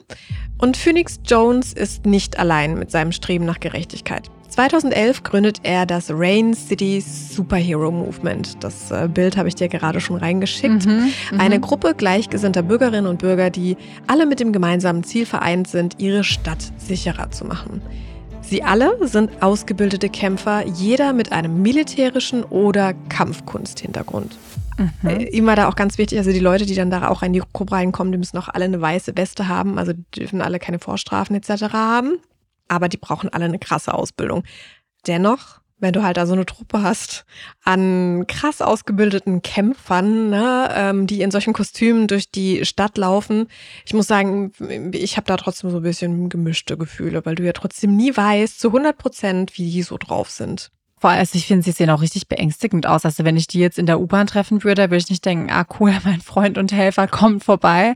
Und 0.58 0.78
Phoenix 0.78 1.19
Jones 1.26 1.74
ist 1.74 2.06
nicht 2.06 2.38
allein 2.38 2.78
mit 2.78 2.91
seinem 2.91 3.12
Streben 3.12 3.45
nach 3.45 3.60
Gerechtigkeit. 3.60 4.30
2011 4.50 5.24
gründet 5.24 5.60
er 5.63 5.86
das 5.86 6.10
Rain 6.12 6.54
City 6.54 7.02
Superhero 7.02 7.91
Movement. 7.91 8.62
Das 8.63 8.91
äh, 8.91 9.08
Bild 9.08 9.38
habe 9.38 9.48
ich 9.48 9.56
dir 9.56 9.69
gerade 9.69 10.02
schon 10.02 10.17
reingeschickt. 10.17 10.86
Mhm, 10.86 11.13
mhm. 11.32 11.39
Eine 11.39 11.60
Gruppe 11.60 11.93
gleichgesinnter 11.95 12.63
Bürgerinnen 12.63 13.08
und 13.08 13.19
Bürger, 13.19 13.52
die 13.52 13.78
alle 14.08 14.26
mit 14.26 14.39
dem 14.39 14.52
gemeinsamen 14.52 15.04
Ziel 15.04 15.26
vereint 15.26 15.67
sind, 15.67 15.95
ihre 16.00 16.24
Stadt 16.24 16.74
sicherer 16.78 17.32
zu 17.32 17.45
machen. 17.45 17.82
Sie 18.41 18.63
alle 18.63 18.98
sind 19.08 19.43
ausgebildete 19.43 20.10
Kämpfer, 20.10 20.65
jeder 20.65 21.13
mit 21.13 21.32
einem 21.32 21.62
militärischen 21.62 22.43
oder 22.43 22.95
Kampfkunsthintergrund. 23.08 24.36
Mhm. 24.79 25.09
Äh, 25.09 25.23
Ihm 25.29 25.45
war 25.45 25.55
da 25.55 25.67
auch 25.67 25.75
ganz 25.75 25.97
wichtig, 25.97 26.17
also 26.17 26.31
die 26.31 26.39
Leute, 26.39 26.65
die 26.65 26.75
dann 26.75 26.89
da 26.89 27.09
auch 27.09 27.21
in 27.21 27.33
die 27.33 27.43
Gruppe 27.53 27.73
reinkommen, 27.73 28.11
die 28.11 28.17
müssen 28.17 28.37
auch 28.37 28.47
alle 28.47 28.65
eine 28.65 28.81
weiße 28.81 29.17
Weste 29.17 29.47
haben, 29.47 29.77
also 29.77 29.93
die 29.93 30.03
dürfen 30.11 30.41
alle 30.41 30.59
keine 30.59 30.79
Vorstrafen 30.79 31.35
etc. 31.35 31.73
haben, 31.73 32.17
aber 32.67 32.87
die 32.87 32.97
brauchen 32.97 33.29
alle 33.29 33.45
eine 33.45 33.59
krasse 33.59 33.93
Ausbildung. 33.93 34.43
Dennoch, 35.05 35.59
wenn 35.79 35.93
du 35.93 36.03
halt 36.03 36.17
da 36.17 36.25
so 36.25 36.33
eine 36.33 36.45
Truppe 36.45 36.81
hast 36.81 37.25
an 37.63 38.25
krass 38.27 38.61
ausgebildeten 38.61 39.41
Kämpfern, 39.41 40.29
ne, 40.29 40.69
ähm, 40.73 41.07
die 41.07 41.21
in 41.21 41.31
solchen 41.31 41.53
Kostümen 41.53 42.07
durch 42.07 42.31
die 42.31 42.65
Stadt 42.65 42.97
laufen, 42.97 43.47
ich 43.85 43.93
muss 43.93 44.07
sagen, 44.07 44.51
ich 44.93 45.17
habe 45.17 45.27
da 45.27 45.37
trotzdem 45.37 45.69
so 45.71 45.77
ein 45.77 45.83
bisschen 45.83 46.29
gemischte 46.29 46.77
Gefühle, 46.77 47.25
weil 47.25 47.35
du 47.35 47.43
ja 47.43 47.53
trotzdem 47.53 47.95
nie 47.95 48.15
weißt 48.15 48.59
zu 48.59 48.69
100 48.69 48.97
Prozent, 48.97 49.57
wie 49.57 49.69
die 49.69 49.83
so 49.83 49.97
drauf 49.97 50.29
sind. 50.29 50.71
Vor 50.99 51.09
allem, 51.09 51.19
also 51.19 51.38
ich 51.38 51.47
finde, 51.47 51.63
sie 51.63 51.71
sehen 51.71 51.89
auch 51.89 52.01
richtig 52.01 52.27
beängstigend 52.27 52.85
aus. 52.85 53.05
Also 53.05 53.23
wenn 53.23 53.38
ich 53.38 53.47
die 53.47 53.59
jetzt 53.59 53.79
in 53.79 53.85
der 53.85 53.99
U-Bahn 53.99 54.27
treffen 54.27 54.63
würde, 54.63 54.83
würde 54.83 54.97
ich 54.97 55.09
nicht 55.09 55.25
denken, 55.25 55.49
ah 55.49 55.65
cool, 55.79 55.93
mein 56.03 56.21
Freund 56.21 56.57
und 56.57 56.71
Helfer 56.71 57.07
kommt 57.07 57.43
vorbei. 57.43 57.95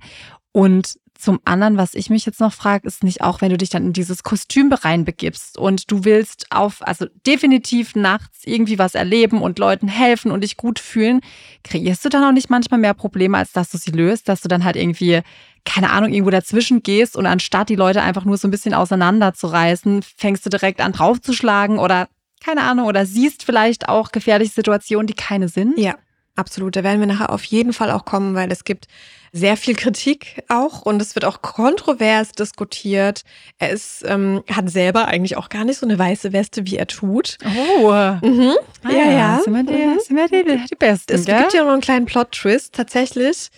Und 0.51 0.97
zum 1.23 1.39
anderen, 1.45 1.77
was 1.77 1.93
ich 1.93 2.09
mich 2.09 2.25
jetzt 2.25 2.41
noch 2.41 2.51
frage, 2.51 2.85
ist 2.85 3.03
nicht 3.03 3.21
auch, 3.21 3.39
wenn 3.39 3.49
du 3.49 3.57
dich 3.57 3.69
dann 3.69 3.85
in 3.85 3.93
dieses 3.93 4.23
Kostüm 4.23 4.73
reinbegibst 4.73 5.57
und 5.57 5.89
du 5.89 6.03
willst 6.03 6.47
auf, 6.49 6.85
also 6.85 7.05
definitiv 7.25 7.95
nachts 7.95 8.41
irgendwie 8.43 8.77
was 8.77 8.93
erleben 8.93 9.41
und 9.41 9.57
Leuten 9.57 9.87
helfen 9.87 10.31
und 10.31 10.43
dich 10.43 10.57
gut 10.57 10.79
fühlen, 10.79 11.21
kreierst 11.63 12.03
du 12.03 12.09
dann 12.09 12.25
auch 12.25 12.33
nicht 12.33 12.49
manchmal 12.49 12.79
mehr 12.79 12.93
Probleme, 12.93 13.37
als 13.37 13.53
dass 13.53 13.69
du 13.69 13.77
sie 13.77 13.91
löst, 13.91 14.27
dass 14.27 14.41
du 14.41 14.49
dann 14.49 14.65
halt 14.65 14.75
irgendwie 14.75 15.21
keine 15.65 15.91
Ahnung, 15.91 16.11
irgendwo 16.11 16.29
dazwischen 16.29 16.83
gehst 16.83 17.15
und 17.15 17.25
anstatt 17.25 17.69
die 17.69 17.75
Leute 17.75 18.01
einfach 18.01 18.25
nur 18.25 18.37
so 18.37 18.47
ein 18.47 18.51
bisschen 18.51 18.73
auseinanderzureißen, 18.73 20.03
fängst 20.17 20.45
du 20.45 20.49
direkt 20.49 20.81
an 20.81 20.91
draufzuschlagen 20.91 21.79
oder 21.79 22.09
keine 22.43 22.61
Ahnung, 22.63 22.85
oder 22.87 23.05
siehst 23.05 23.43
vielleicht 23.43 23.87
auch 23.89 24.11
gefährliche 24.11 24.53
Situationen, 24.53 25.07
die 25.07 25.13
keine 25.13 25.47
sind. 25.49 25.77
Ja, 25.77 25.95
absolut. 26.35 26.75
Da 26.75 26.83
werden 26.83 26.99
wir 26.99 27.07
nachher 27.07 27.29
auf 27.31 27.43
jeden 27.43 27.73
Fall 27.73 27.91
auch 27.91 28.05
kommen, 28.05 28.35
weil 28.35 28.51
es 28.51 28.63
gibt 28.63 28.87
sehr 29.35 29.57
viel 29.57 29.75
Kritik 29.75 30.43
auch 30.47 30.83
und 30.83 31.01
es 31.01 31.15
wird 31.15 31.25
auch 31.25 31.41
kontrovers 31.41 32.33
diskutiert. 32.33 33.23
Er 33.57 33.71
ist, 33.71 34.03
ähm, 34.07 34.43
hat 34.51 34.69
selber 34.69 35.07
eigentlich 35.07 35.37
auch 35.37 35.49
gar 35.49 35.63
nicht 35.65 35.79
so 35.79 35.87
eine 35.87 35.97
weiße 35.97 36.33
Weste, 36.33 36.67
wie 36.67 36.77
er 36.77 36.85
tut. 36.85 37.37
Oh. 37.43 37.89
Mhm. 38.21 38.53
Ah, 38.83 38.91
ja, 38.91 39.11
ja. 39.11 39.39
Sind 39.43 39.53
wir 39.55 39.63
die, 39.63 39.73
Mhm. 39.87 39.99
sind 39.99 40.17
wir 40.17 40.27
die, 40.27 40.65
die 40.69 40.75
Besten, 40.75 41.13
Es 41.13 41.25
gell? 41.25 41.39
gibt 41.39 41.53
ja 41.53 41.63
noch 41.63 41.71
einen 41.71 41.81
kleinen 41.81 42.05
Plot-Twist 42.05 42.75
tatsächlich. 42.75 43.49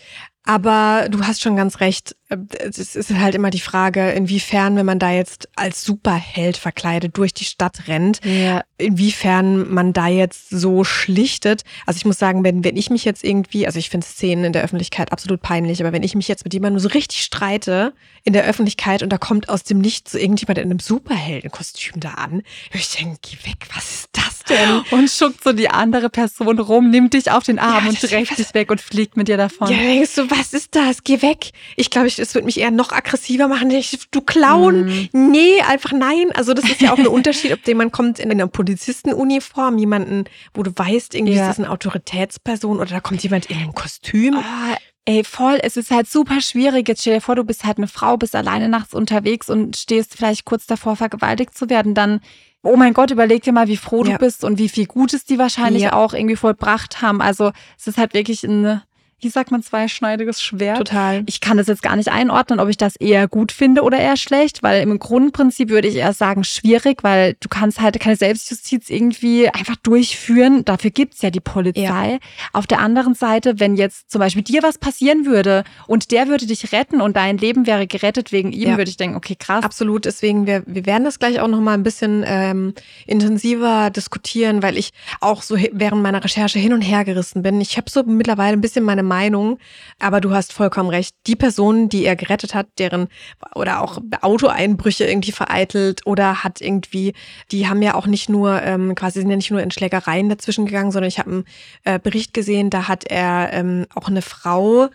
Aber 0.45 1.07
du 1.09 1.23
hast 1.25 1.41
schon 1.41 1.55
ganz 1.55 1.79
recht. 1.79 2.15
Es 2.59 2.95
ist 2.95 3.13
halt 3.13 3.35
immer 3.35 3.49
die 3.49 3.59
Frage, 3.59 4.11
inwiefern, 4.11 4.75
wenn 4.75 4.85
man 4.85 4.99
da 4.99 5.11
jetzt 5.11 5.47
als 5.55 5.83
Superheld 5.83 6.57
verkleidet 6.57 7.17
durch 7.17 7.33
die 7.33 7.45
Stadt 7.45 7.87
rennt, 7.87 8.19
Ja. 8.23 8.63
inwiefern 8.77 9.71
man 9.73 9.93
da 9.93 10.07
jetzt 10.07 10.49
so 10.49 10.83
schlichtet. 10.83 11.63
Also 11.85 11.97
ich 11.97 12.05
muss 12.05 12.19
sagen, 12.19 12.43
wenn, 12.43 12.63
wenn 12.63 12.77
ich 12.77 12.89
mich 12.89 13.05
jetzt 13.05 13.23
irgendwie, 13.23 13.65
also 13.67 13.79
ich 13.79 13.89
finde 13.89 14.05
Szenen 14.05 14.43
in 14.45 14.53
der 14.53 14.63
Öffentlichkeit 14.63 15.11
absolut 15.11 15.41
peinlich, 15.41 15.81
aber 15.81 15.93
wenn 15.93 16.03
ich 16.03 16.15
mich 16.15 16.27
jetzt 16.27 16.43
mit 16.43 16.53
jemandem 16.53 16.79
so 16.79 16.89
richtig 16.89 17.21
streite 17.23 17.93
in 18.23 18.33
der 18.33 18.45
Öffentlichkeit 18.45 19.03
und 19.03 19.09
da 19.09 19.17
kommt 19.17 19.49
aus 19.49 19.63
dem 19.63 19.79
Nichts 19.79 20.11
so 20.13 20.17
irgendjemand 20.17 20.57
in 20.57 20.65
einem 20.69 20.79
Superheldenkostüm 20.79 21.99
da 21.99 22.11
an, 22.15 22.31
würde 22.71 22.79
ich 22.79 22.89
denken, 22.91 23.17
geh 23.21 23.37
weg, 23.49 23.67
was 23.73 23.91
ist 23.93 24.09
das 24.13 24.34
denn? 24.49 24.81
Und 24.91 25.09
schuckt 25.09 25.43
so 25.43 25.53
die 25.53 25.69
andere 25.69 26.09
Person 26.09 26.59
rum, 26.59 26.89
nimmt 26.89 27.13
dich 27.13 27.31
auf 27.31 27.43
den 27.43 27.59
Arm 27.59 27.83
Ja, 27.85 27.89
und 27.89 27.99
trägt 27.99 28.37
dich 28.37 28.53
weg 28.53 28.71
und 28.71 28.81
fliegt 28.81 29.17
mit 29.17 29.27
dir 29.27 29.37
davon. 29.37 29.69
Ja, 29.71 29.77
denkst 29.77 30.15
du, 30.15 30.29
was 30.31 30.53
ist 30.53 30.75
das? 30.75 31.03
Geh 31.03 31.21
weg. 31.21 31.51
Ich 31.75 31.89
glaube, 31.89 32.07
es 32.07 32.35
wird 32.35 32.45
mich 32.45 32.59
eher 32.59 32.71
noch 32.71 32.91
aggressiver 32.91 33.47
machen. 33.47 33.69
Ich, 33.71 33.97
du 34.11 34.21
Clown. 34.21 34.85
Mhm. 35.13 35.31
Nee, 35.31 35.61
einfach 35.67 35.91
nein. 35.91 36.27
Also 36.35 36.53
das 36.53 36.65
ist 36.65 36.81
ja 36.81 36.93
auch 36.93 36.97
ein 36.97 37.07
Unterschied, 37.15 37.53
ob 37.53 37.65
jemand 37.67 37.91
kommt 37.91 38.19
in 38.19 38.31
einer 38.31 38.47
Polizistenuniform, 38.47 39.77
jemanden, 39.77 40.25
wo 40.53 40.63
du 40.63 40.71
weißt, 40.75 41.15
irgendwie 41.15 41.33
Ja. 41.33 41.43
ist 41.43 41.57
das 41.57 41.59
eine 41.59 41.69
Autoritätsperson 41.71 42.77
oder 42.79 42.89
da 42.89 42.99
kommt 42.99 43.21
jemand 43.23 43.47
in 43.47 43.57
einem 43.57 43.73
Kostüm. 43.73 44.35
Ah, 44.35 44.77
ey, 45.05 45.23
voll, 45.23 45.59
es 45.61 45.77
ist 45.77 45.91
halt 45.91 46.09
super 46.09 46.41
schwierig. 46.41 46.87
Jetzt 46.87 47.01
stell 47.01 47.15
dir 47.15 47.21
vor, 47.21 47.35
du 47.35 47.43
bist 47.43 47.63
halt 47.63 47.77
eine 47.77 47.87
Frau, 47.87 48.17
bist 48.17 48.35
alleine 48.35 48.69
nachts 48.69 48.93
unterwegs 48.93 49.49
und 49.49 49.75
stehst 49.77 50.15
vielleicht 50.15 50.45
kurz 50.45 50.65
davor, 50.65 50.95
vergewaltigt 50.95 51.57
zu 51.57 51.69
werden. 51.69 51.93
Dann, 51.93 52.21
oh 52.65 52.75
mein 52.75 52.93
Gott, 52.93 53.11
überleg 53.11 53.43
dir 53.43 53.53
mal, 53.53 53.67
wie 53.67 53.77
froh 53.77 54.03
Ja. 54.03 54.13
du 54.13 54.17
bist 54.17 54.43
und 54.43 54.57
wie 54.57 54.69
viel 54.69 54.85
Gutes 54.85 55.23
die 55.25 55.37
wahrscheinlich 55.39 55.83
Ja. 55.83 55.93
auch 55.93 56.13
irgendwie 56.13 56.35
vollbracht 56.35 57.01
haben. 57.01 57.21
Also 57.21 57.51
es 57.77 57.87
ist 57.87 57.97
halt 57.97 58.13
wirklich 58.13 58.43
ein, 58.43 58.81
wie 59.21 59.29
sagt 59.29 59.49
man, 59.51 59.63
zweischneidiges 59.63 60.41
Schwert. 60.41 60.77
Total. 60.77 61.23
Ich 61.25 61.39
kann 61.41 61.57
das 61.57 61.67
jetzt 61.67 61.81
gar 61.81 61.95
nicht 61.95 62.09
einordnen, 62.09 62.59
ob 62.59 62.69
ich 62.69 62.77
das 62.77 62.95
eher 62.97 63.27
gut 63.27 63.51
finde 63.51 63.81
oder 63.81 63.97
eher 63.97 64.17
schlecht, 64.17 64.61
weil 64.61 64.81
im 64.83 64.99
Grundprinzip 64.99 65.69
würde 65.69 65.87
ich 65.87 65.95
eher 65.95 66.13
sagen 66.13 66.43
schwierig, 66.43 67.03
weil 67.03 67.35
du 67.39 67.47
kannst 67.49 67.79
halt 67.81 67.99
keine 67.99 68.15
Selbstjustiz 68.17 68.89
irgendwie 68.89 69.47
einfach 69.49 69.77
durchführen. 69.77 70.65
Dafür 70.65 70.91
gibt's 70.91 71.21
ja 71.21 71.29
die 71.31 71.39
Polizei. 71.39 72.19
Auf 72.53 72.67
der 72.67 72.79
anderen 72.79 73.15
Seite, 73.15 73.59
wenn 73.59 73.75
jetzt 73.75 74.11
zum 74.11 74.19
Beispiel 74.19 74.43
dir 74.43 74.61
was 74.63 74.77
passieren 74.77 75.25
würde 75.25 75.63
und 75.87 76.11
der 76.11 76.27
würde 76.27 76.45
dich 76.45 76.71
retten 76.71 77.01
und 77.01 77.15
dein 77.15 77.37
Leben 77.37 77.65
wäre 77.67 77.87
gerettet 77.87 78.31
wegen 78.31 78.51
ihm, 78.51 78.69
Ja. 78.71 78.77
würde 78.77 78.89
ich 78.89 78.97
denken, 78.97 79.15
okay, 79.15 79.35
krass. 79.39 79.63
Absolut, 79.63 80.05
deswegen, 80.05 80.45
wir, 80.45 80.63
wir 80.67 80.85
werden 80.85 81.05
das 81.05 81.19
gleich 81.19 81.39
auch 81.39 81.47
noch 81.47 81.61
mal 81.61 81.73
ein 81.73 81.83
bisschen 81.83 82.23
ähm, 82.27 82.73
intensiver 83.07 83.89
diskutieren, 83.89 84.61
weil 84.61 84.77
ich 84.77 84.91
auch 85.21 85.41
so 85.41 85.55
während 85.71 86.01
meiner 86.03 86.23
Recherche 86.23 86.59
hin 86.59 86.73
und 86.73 86.81
her 86.81 87.05
gerissen 87.05 87.41
bin. 87.41 87.61
Ich 87.61 87.77
habe 87.77 87.89
so 87.89 88.03
mittlerweile 88.03 88.53
ein 88.57 88.61
bisschen 88.61 88.83
meine 88.83 89.03
Meinung, 89.05 89.59
aber 89.99 90.19
du 90.19 90.31
hast 90.31 90.51
vollkommen 90.51 90.89
recht. 90.89 91.15
Die 91.27 91.35
Person, 91.35 91.87
die 91.89 92.05
er 92.05 92.15
gerettet 92.15 92.53
hat, 92.53 92.67
deren 92.77 93.07
oder 93.55 93.81
auch 93.81 93.99
Autoeinbrüche 94.21 95.05
irgendwie 95.05 95.31
vereitelt 95.31 96.05
oder 96.05 96.43
hat 96.43 96.61
irgendwie, 96.61 97.13
die 97.51 97.67
haben 97.67 97.81
ja 97.81 97.95
auch 97.95 98.07
nicht 98.07 98.29
nur 98.29 98.61
ähm, 98.61 98.95
quasi 98.95 99.21
sind 99.21 99.29
ja 99.29 99.37
nicht 99.37 99.51
nur 99.51 99.61
in 99.61 99.71
Schlägereien 99.71 100.29
dazwischen 100.29 100.65
gegangen, 100.65 100.91
sondern 100.91 101.07
ich 101.07 101.19
habe 101.19 101.31
einen 101.31 101.45
äh, 101.83 101.99
Bericht 101.99 102.33
gesehen, 102.33 102.69
da 102.69 102.87
hat 102.87 103.05
er 103.05 103.53
ähm, 103.53 103.85
auch 103.95 104.07
eine 104.07 104.21
Frau 104.21 104.89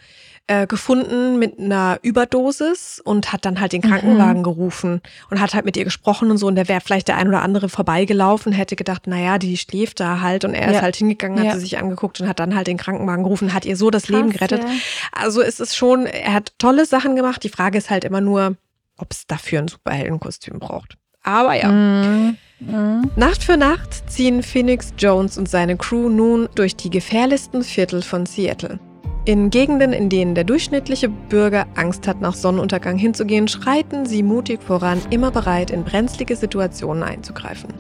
äh, 0.47 0.67
gefunden 0.67 1.39
mit 1.39 1.59
einer 1.61 1.99
Überdosis 2.03 3.01
und 3.05 3.33
hat 3.33 3.45
dann 3.45 3.61
halt 3.61 3.73
den 3.73 3.83
Krankenwagen 3.83 4.43
gerufen 4.43 5.01
und 5.31 5.41
hat 5.41 5.55
halt 5.55 5.65
mit 5.65 5.77
ihr 5.77 5.85
gesprochen 5.85 6.31
und 6.31 6.39
so. 6.39 6.47
Und 6.49 6.57
da 6.57 6.67
wäre 6.69 6.81
vielleicht 6.81 7.09
der 7.09 7.17
ein 7.17 7.29
oder 7.29 7.43
andere 7.43 7.69
vorbeigelaufen, 7.69 8.53
hätte 8.53 8.75
gedacht, 8.77 9.07
naja, 9.07 9.39
die 9.39 9.57
schläft 9.57 10.01
da 10.01 10.21
halt. 10.21 10.45
Und 10.45 10.55
er 10.55 10.71
Ja. 10.71 10.77
ist 10.79 10.83
halt 10.83 10.97
hingegangen, 10.97 11.39
hat 11.39 11.47
Ja. 11.47 11.55
sie 11.55 11.61
sich 11.61 11.79
angeguckt 11.79 12.21
und 12.21 12.29
hat 12.29 12.41
dann 12.41 12.57
halt 12.57 12.67
den 12.67 12.77
Krankenwagen 12.79 13.23
gerufen, 13.23 13.55
hat 13.55 13.65
ihr 13.65 13.77
so 13.77 13.91
das 13.91 14.05
Krass, 14.05 14.17
Leben 14.17 14.31
gerettet. 14.31 14.63
ja. 14.65 14.71
Also 15.13 15.41
es 15.41 15.61
ist 15.61 15.77
schon, 15.77 16.07
er 16.07 16.33
hat 16.33 16.53
tolle 16.59 16.85
Sachen 16.85 17.15
gemacht. 17.17 17.45
Die 17.45 17.49
Frage 17.49 17.79
ist 17.79 17.91
halt 17.91 18.05
immer 18.05 18.21
nur, 18.21 18.57
ob 18.99 19.13
es 19.13 19.27
dafür 19.27 19.61
ein 19.61 19.69
Superheldenkostüm 19.69 20.59
braucht. 20.59 20.97
Aber 21.23 21.55
ja. 21.55 21.69
Mhm. 21.71 22.37
Mhm. 22.61 23.11
Nacht 23.17 23.43
für 23.45 23.57
Nacht 23.57 24.11
ziehen 24.11 24.43
Phoenix 24.43 24.93
Jones 24.99 25.39
und 25.39 25.49
seine 25.49 25.77
Crew 25.77 26.09
nun 26.09 26.49
durch 26.55 26.77
die 26.77 26.91
gefährlichsten 26.91 27.63
Viertel 27.63 28.03
von 28.03 28.27
Seattle. 28.27 28.79
In 29.27 29.51
Gegenden, 29.51 29.93
in 29.93 30.09
denen 30.09 30.35
der 30.35 30.45
durchschnittliche 30.45 31.11
Bürger 31.11 31.67
Angst 31.75 32.09
hat, 32.09 32.23
nach 32.23 32.35
Sonnenuntergang 32.35 32.97
hinzugehen, 32.97 33.49
schreiten 33.49 34.07
sie 34.07 34.23
mutig 34.23 34.63
voran, 34.63 35.01
immer 35.11 35.31
bereit, 35.31 35.71
in 35.71 35.85
brenzlige 35.85 36.37
Situationen 36.37 37.03
einzugreifen. 37.03 37.75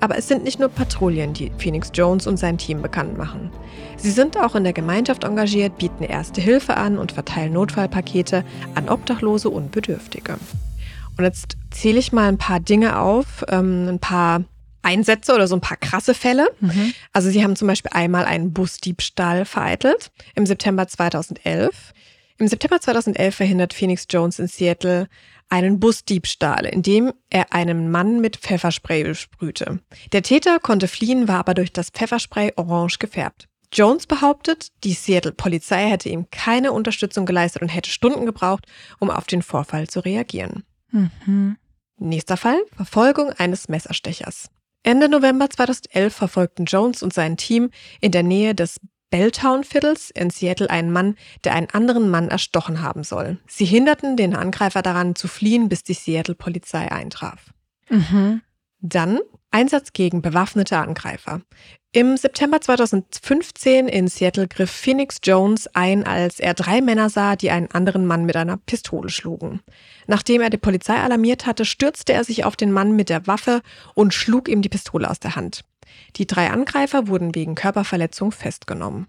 Aber 0.00 0.16
es 0.16 0.28
sind 0.28 0.44
nicht 0.44 0.60
nur 0.60 0.68
Patrouillen, 0.68 1.32
die 1.32 1.50
Phoenix 1.58 1.90
Jones 1.92 2.26
und 2.28 2.36
sein 2.36 2.58
Team 2.58 2.80
bekannt 2.80 3.18
machen. 3.18 3.50
Sie 3.96 4.10
sind 4.10 4.38
auch 4.38 4.54
in 4.54 4.62
der 4.62 4.72
Gemeinschaft 4.72 5.24
engagiert, 5.24 5.78
bieten 5.78 6.04
erste 6.04 6.40
Hilfe 6.40 6.76
an 6.76 6.98
und 6.98 7.10
verteilen 7.10 7.54
Notfallpakete 7.54 8.44
an 8.74 8.88
Obdachlose 8.88 9.50
und 9.50 9.72
Bedürftige. 9.72 10.34
Und 11.16 11.24
jetzt 11.24 11.56
zähle 11.70 11.98
ich 11.98 12.12
mal 12.12 12.28
ein 12.28 12.38
paar 12.38 12.60
Dinge 12.60 13.00
auf, 13.00 13.44
ähm, 13.48 13.88
ein 13.88 13.98
paar 13.98 14.44
Einsätze 14.84 15.34
oder 15.34 15.46
so 15.48 15.54
ein 15.54 15.60
paar 15.60 15.76
krasse 15.76 16.14
Fälle. 16.14 16.48
Mhm. 16.60 16.94
Also 17.12 17.30
sie 17.30 17.42
haben 17.42 17.56
zum 17.56 17.68
Beispiel 17.68 17.92
einmal 17.92 18.24
einen 18.24 18.52
Busdiebstahl 18.52 19.44
vereitelt 19.44 20.10
im 20.34 20.46
September 20.46 20.86
2011. 20.86 21.92
Im 22.38 22.48
September 22.48 22.80
2011 22.80 23.34
verhindert 23.34 23.74
Phoenix 23.74 24.06
Jones 24.10 24.38
in 24.38 24.48
Seattle 24.48 25.08
einen 25.48 25.78
Busdiebstahl, 25.78 26.66
indem 26.66 27.12
er 27.30 27.52
einen 27.52 27.90
Mann 27.90 28.20
mit 28.20 28.36
Pfefferspray 28.38 29.04
besprühte. 29.04 29.80
Der 30.12 30.22
Täter 30.22 30.58
konnte 30.58 30.88
fliehen, 30.88 31.28
war 31.28 31.38
aber 31.38 31.54
durch 31.54 31.72
das 31.72 31.90
Pfefferspray 31.90 32.52
orange 32.56 32.98
gefärbt. 32.98 33.46
Jones 33.72 34.06
behauptet, 34.06 34.68
die 34.84 34.94
Seattle-Polizei 34.94 35.88
hätte 35.88 36.08
ihm 36.08 36.28
keine 36.30 36.72
Unterstützung 36.72 37.26
geleistet 37.26 37.62
und 37.62 37.68
hätte 37.68 37.90
Stunden 37.90 38.24
gebraucht, 38.24 38.66
um 39.00 39.10
auf 39.10 39.26
den 39.26 39.42
Vorfall 39.42 39.88
zu 39.88 40.00
reagieren. 40.00 40.64
Mhm. 40.90 41.56
Nächster 41.98 42.36
Fall, 42.36 42.60
Verfolgung 42.74 43.30
eines 43.30 43.68
Messerstechers. 43.68 44.50
Ende 44.84 45.08
November 45.08 45.50
2011 45.50 46.14
verfolgten 46.14 46.66
Jones 46.66 47.02
und 47.02 47.12
sein 47.12 47.36
Team 47.36 47.70
in 48.00 48.12
der 48.12 48.22
Nähe 48.22 48.54
des 48.54 48.80
Belltown-Viertels 49.10 50.10
in 50.10 50.30
Seattle 50.30 50.68
einen 50.68 50.90
Mann, 50.90 51.16
der 51.44 51.54
einen 51.54 51.70
anderen 51.70 52.10
Mann 52.10 52.28
erstochen 52.28 52.82
haben 52.82 53.02
soll. 53.02 53.38
Sie 53.46 53.64
hinderten 53.64 54.16
den 54.16 54.36
Angreifer 54.36 54.82
daran 54.82 55.14
zu 55.14 55.26
fliehen, 55.26 55.68
bis 55.68 55.84
die 55.84 55.94
Seattle-Polizei 55.94 56.92
eintraf. 56.92 57.52
Mhm. 57.88 58.42
Dann 58.80 59.20
Einsatz 59.50 59.92
gegen 59.92 60.20
bewaffnete 60.20 60.76
Angreifer. 60.76 61.40
Im 61.94 62.16
September 62.16 62.60
2015 62.60 63.86
in 63.86 64.08
Seattle 64.08 64.48
griff 64.48 64.68
Phoenix 64.68 65.18
Jones 65.22 65.68
ein, 65.74 66.02
als 66.02 66.40
er 66.40 66.52
drei 66.52 66.80
Männer 66.80 67.08
sah, 67.08 67.36
die 67.36 67.52
einen 67.52 67.70
anderen 67.70 68.04
Mann 68.04 68.24
mit 68.24 68.34
einer 68.34 68.56
Pistole 68.56 69.10
schlugen. 69.10 69.60
Nachdem 70.08 70.40
er 70.40 70.50
die 70.50 70.58
Polizei 70.58 70.96
alarmiert 70.96 71.46
hatte, 71.46 71.64
stürzte 71.64 72.12
er 72.12 72.24
sich 72.24 72.44
auf 72.44 72.56
den 72.56 72.72
Mann 72.72 72.96
mit 72.96 73.10
der 73.10 73.28
Waffe 73.28 73.60
und 73.94 74.12
schlug 74.12 74.48
ihm 74.48 74.60
die 74.60 74.68
Pistole 74.68 75.08
aus 75.08 75.20
der 75.20 75.36
Hand. 75.36 75.60
Die 76.16 76.26
drei 76.26 76.50
Angreifer 76.50 77.06
wurden 77.06 77.32
wegen 77.36 77.54
Körperverletzung 77.54 78.32
festgenommen. 78.32 79.06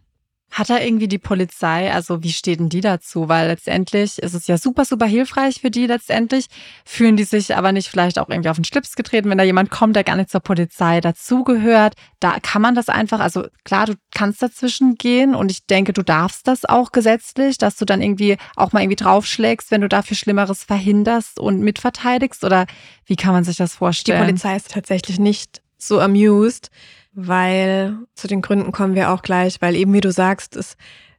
Hat 0.56 0.70
da 0.70 0.80
irgendwie 0.80 1.10
die 1.10 1.18
Polizei, 1.18 1.92
also 1.92 2.24
wie 2.24 2.32
steht 2.32 2.62
denn 2.62 2.70
die 2.70 2.80
dazu? 2.80 3.28
Weil 3.28 3.48
letztendlich 3.48 4.20
ist 4.20 4.34
es 4.34 4.48
ja 4.48 4.58
super, 4.58 4.86
super 4.86 5.06
hilfreich 5.06 5.60
für 5.60 5.70
die 5.70 5.86
letztendlich. 5.86 6.46
Fühlen 6.86 7.18
die 7.18 7.26
sich 7.26 7.58
aber 7.58 7.74
nicht 7.74 7.90
vielleicht 7.90 8.18
auch 8.18 8.30
irgendwie 8.30 8.48
auf 8.48 8.56
den 8.56 8.64
Schlips 8.64 8.96
getreten, 8.96 9.30
wenn 9.30 9.38
da 9.38 9.44
jemand 9.44 9.70
kommt, 9.70 9.98
der 9.98 10.06
gar 10.06 10.16
nicht 10.16 10.30
zur 10.30 10.40
Polizei 10.40 11.02
dazugehört? 11.02 11.96
Da 12.22 12.40
kann 12.40 12.62
man 12.62 12.74
das 12.74 12.88
einfach, 12.88 13.20
also 13.20 13.48
klar, 13.66 13.86
du 13.86 13.96
kannst 14.14 14.42
dazwischen 14.42 14.96
gehen 14.96 15.36
und 15.36 15.52
ich 15.52 15.66
denke, 15.66 15.92
du 15.92 16.04
darfst 16.04 16.48
das 16.48 16.64
auch 16.64 16.94
gesetzlich, 16.94 17.58
dass 17.58 17.76
du 17.76 17.84
dann 17.84 18.02
irgendwie 18.02 18.38
auch 18.56 18.72
mal 18.72 18.80
irgendwie 18.82 19.04
draufschlägst, 19.04 19.72
wenn 19.72 19.82
du 19.82 19.90
dafür 19.90 20.16
Schlimmeres 20.16 20.64
verhinderst 20.64 21.38
und 21.38 21.60
mitverteidigst 21.60 22.46
oder 22.46 22.66
wie 23.06 23.18
kann 23.18 23.34
man 23.34 23.44
sich 23.44 23.58
das 23.58 23.74
Die 23.74 23.78
vorstellen? 23.80 24.24
Polizei 24.24 24.56
ist 24.56 24.72
tatsächlich 24.72 25.20
nicht 25.20 25.62
so 25.78 26.00
amused, 26.00 26.70
weil 27.16 27.98
zu 28.14 28.28
den 28.28 28.42
Gründen 28.42 28.72
kommen 28.72 28.96
wir 28.96 29.12
auch 29.12 29.22
gleich, 29.22 29.62
weil 29.62 29.76
eben 29.76 29.94
wie 29.94 30.02
du 30.02 30.12
sagst, 30.12 30.56
es 30.56 30.78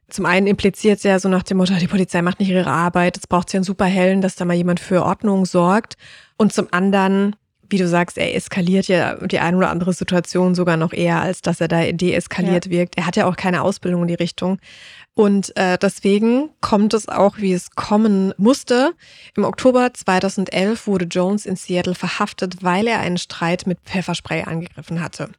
zum 0.09 0.25
einen 0.25 0.47
impliziert 0.47 0.97
es 0.97 1.03
ja 1.03 1.19
so 1.19 1.27
nach 1.27 1.43
dem 1.43 1.57
Motto, 1.57 1.73
die 1.73 1.87
Polizei 1.87 2.21
macht 2.21 2.39
nicht 2.39 2.49
ihre 2.49 2.71
Arbeit, 2.71 3.17
es 3.17 3.27
braucht 3.27 3.51
ja 3.51 3.57
einen 3.57 3.65
Superhellen, 3.65 4.21
dass 4.21 4.35
da 4.35 4.45
mal 4.45 4.53
jemand 4.53 4.79
für 4.79 5.03
Ordnung 5.03 5.45
sorgt. 5.45 5.95
Und 6.37 6.53
zum 6.53 6.67
anderen, 6.71 7.35
wie 7.69 7.77
du 7.77 7.87
sagst, 7.87 8.17
er 8.17 8.33
eskaliert 8.33 8.87
ja 8.87 9.15
die 9.15 9.39
eine 9.39 9.57
oder 9.57 9.69
andere 9.69 9.91
Situation 9.91 10.55
sogar 10.55 10.77
noch 10.77 10.93
eher, 10.93 11.21
als 11.21 11.41
dass 11.41 11.59
er 11.59 11.67
da 11.67 11.91
deeskaliert 11.91 12.69
wirkt. 12.69 12.97
Er 12.97 13.05
hat 13.05 13.17
ja 13.17 13.25
auch 13.25 13.35
keine 13.35 13.63
Ausbildung 13.63 14.03
in 14.03 14.07
die 14.07 14.13
Richtung. 14.13 14.59
Und 15.17 15.57
äh, 15.57 15.79
deswegen 15.79 16.51
kommt 16.61 16.93
es 16.93 17.09
auch, 17.09 17.37
wie 17.39 17.51
es 17.51 17.71
kommen 17.71 18.35
musste. 18.37 18.93
Im 19.35 19.45
Oktober 19.45 19.91
2011 19.91 20.85
wurde 20.85 21.05
Jones 21.05 21.47
in 21.47 21.55
Seattle 21.55 21.95
verhaftet, 21.95 22.61
weil 22.61 22.85
er 22.85 22.99
einen 22.99 23.17
Streit 23.17 23.65
mit 23.65 23.79
Pfefferspray 23.83 24.43
angegriffen 24.43 25.01
hatte. 25.01 25.29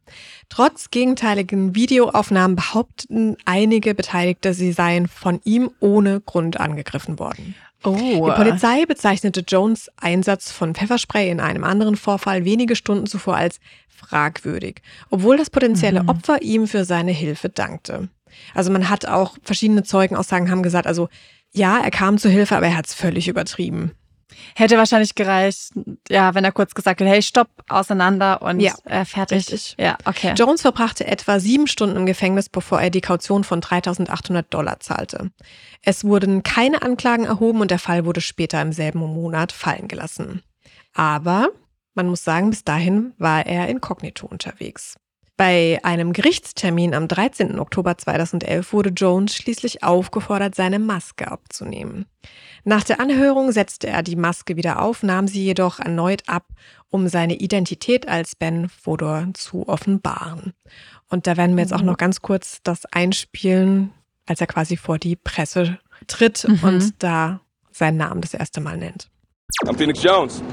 Trotz 0.49 0.91
gegenteiligen 0.91 1.75
Videoaufnahmen 1.75 2.57
behaupten 2.57 3.37
einige 3.45 3.95
Beteiligte, 3.95 4.53
sie 4.53 4.73
seien 4.73 5.07
von 5.07 5.39
ihm 5.45 5.71
ohne 5.79 6.19
Grund 6.19 6.59
angegriffen 6.59 7.17
worden. 7.17 7.55
oh. 7.85 7.95
Die 7.95 8.35
Polizei 8.35 8.85
bezeichnete 8.85 9.45
Jones 9.47 9.89
Einsatz 9.95 10.51
von 10.51 10.75
Pfefferspray 10.75 11.29
in 11.29 11.39
einem 11.39 11.63
anderen 11.63 11.95
Vorfall 11.95 12.43
wenige 12.43 12.75
Stunden 12.75 13.05
zuvor 13.05 13.37
als 13.37 13.61
fragwürdig, 13.87 14.81
obwohl 15.09 15.37
das 15.37 15.49
potenzielle 15.49 16.03
Mhm. 16.03 16.09
Opfer 16.09 16.41
ihm 16.41 16.67
für 16.67 16.83
seine 16.83 17.11
Hilfe 17.11 17.47
dankte. 17.47 18.09
Also 18.53 18.71
man 18.71 18.89
hat 18.89 19.05
auch 19.05 19.37
verschiedene 19.43 19.83
Zeugenaussagen 19.83 20.49
haben 20.49 20.63
gesagt, 20.63 20.87
also 20.87 21.09
ja, 21.51 21.79
er 21.79 21.91
kam 21.91 22.17
zu 22.17 22.29
Hilfe, 22.29 22.55
aber 22.55 22.67
er 22.67 22.77
hat 22.77 22.87
es 22.87 22.93
völlig 22.93 23.27
übertrieben. 23.27 23.91
Hätte 24.55 24.77
wahrscheinlich 24.77 25.15
gereicht, 25.15 25.71
ja, 26.07 26.35
wenn 26.35 26.43
er 26.43 26.51
kurz 26.51 26.75
gesagt 26.75 27.01
hätte, 27.01 27.09
hey, 27.09 27.21
stopp, 27.21 27.49
auseinander 27.67 28.41
und 28.41 28.59
Ja, 28.59 28.73
äh, 28.85 29.03
fertig. 29.03 29.37
richtig. 29.37 29.75
Ja, 29.79 29.97
okay. 30.05 30.33
Jones 30.37 30.61
verbrachte 30.61 31.07
etwa 31.07 31.39
sieben 31.39 31.67
Stunden 31.67 31.95
im 31.97 32.05
Gefängnis, 32.05 32.47
bevor 32.47 32.79
er 32.79 32.89
die 32.89 33.01
Kaution 33.01 33.43
von 33.43 33.61
3.800 33.61 34.45
Dollar 34.49 34.79
zahlte. 34.79 35.31
Es 35.83 36.03
wurden 36.03 36.43
keine 36.43 36.83
Anklagen 36.83 37.25
erhoben 37.25 37.61
und 37.61 37.71
der 37.71 37.79
Fall 37.79 38.05
wurde 38.05 38.21
später 38.21 38.61
im 38.61 38.71
selben 38.71 38.99
Monat 38.99 39.51
fallen 39.51 39.87
gelassen. 39.87 40.43
Aber 40.93 41.49
man 41.95 42.07
muss 42.07 42.23
sagen, 42.23 42.51
bis 42.51 42.63
dahin 42.63 43.13
war 43.17 43.45
er 43.45 43.67
inkognito 43.67 44.27
unterwegs. 44.27 44.95
Bei 45.39 45.79
einem 45.83 46.11
Gerichtstermin 46.11 46.93
am 46.93 47.07
13. 47.07 47.59
Oktober 47.59 47.97
2011 47.97 48.73
wurde 48.73 48.89
Jones 48.89 49.33
schließlich 49.33 49.85
aufgefordert, 49.85 50.53
seine 50.53 50.79
Maske 50.79 51.31
abzunehmen. 51.31 52.07
Nach 52.65 52.83
der 52.83 52.99
Anhörung 52.99 53.53
setzte 53.53 53.87
er 53.87 54.03
die 54.03 54.17
Maske 54.17 54.57
wieder 54.57 54.81
auf, 54.81 55.01
nahm 55.01 55.29
sie 55.29 55.41
jedoch 55.45 55.79
erneut 55.79 56.23
ab, 56.27 56.43
um 56.89 57.07
seine 57.07 57.35
Identität 57.35 58.05
als 58.09 58.35
Ben 58.35 58.67
Fodor 58.67 59.27
zu 59.33 59.65
offenbaren. 59.69 60.51
Und 61.07 61.25
da 61.25 61.37
werden 61.37 61.55
wir 61.55 61.63
jetzt 61.63 61.73
auch 61.73 61.83
noch 61.83 61.95
ganz 61.95 62.21
kurz 62.21 62.59
das 62.63 62.85
einspielen, 62.87 63.93
als 64.25 64.41
er 64.41 64.47
quasi 64.47 64.75
vor 64.75 64.97
die 64.97 65.15
Presse 65.15 65.79
tritt 66.07 66.45
Mhm. 66.49 66.59
und 66.67 66.93
da 67.01 67.39
seinen 67.71 67.95
Namen 67.95 68.19
das 68.19 68.33
erste 68.33 68.59
Mal 68.59 68.75
nennt. 68.75 69.07
I'm 69.65 69.77
Phoenix 69.77 70.03
Jones. 70.03 70.43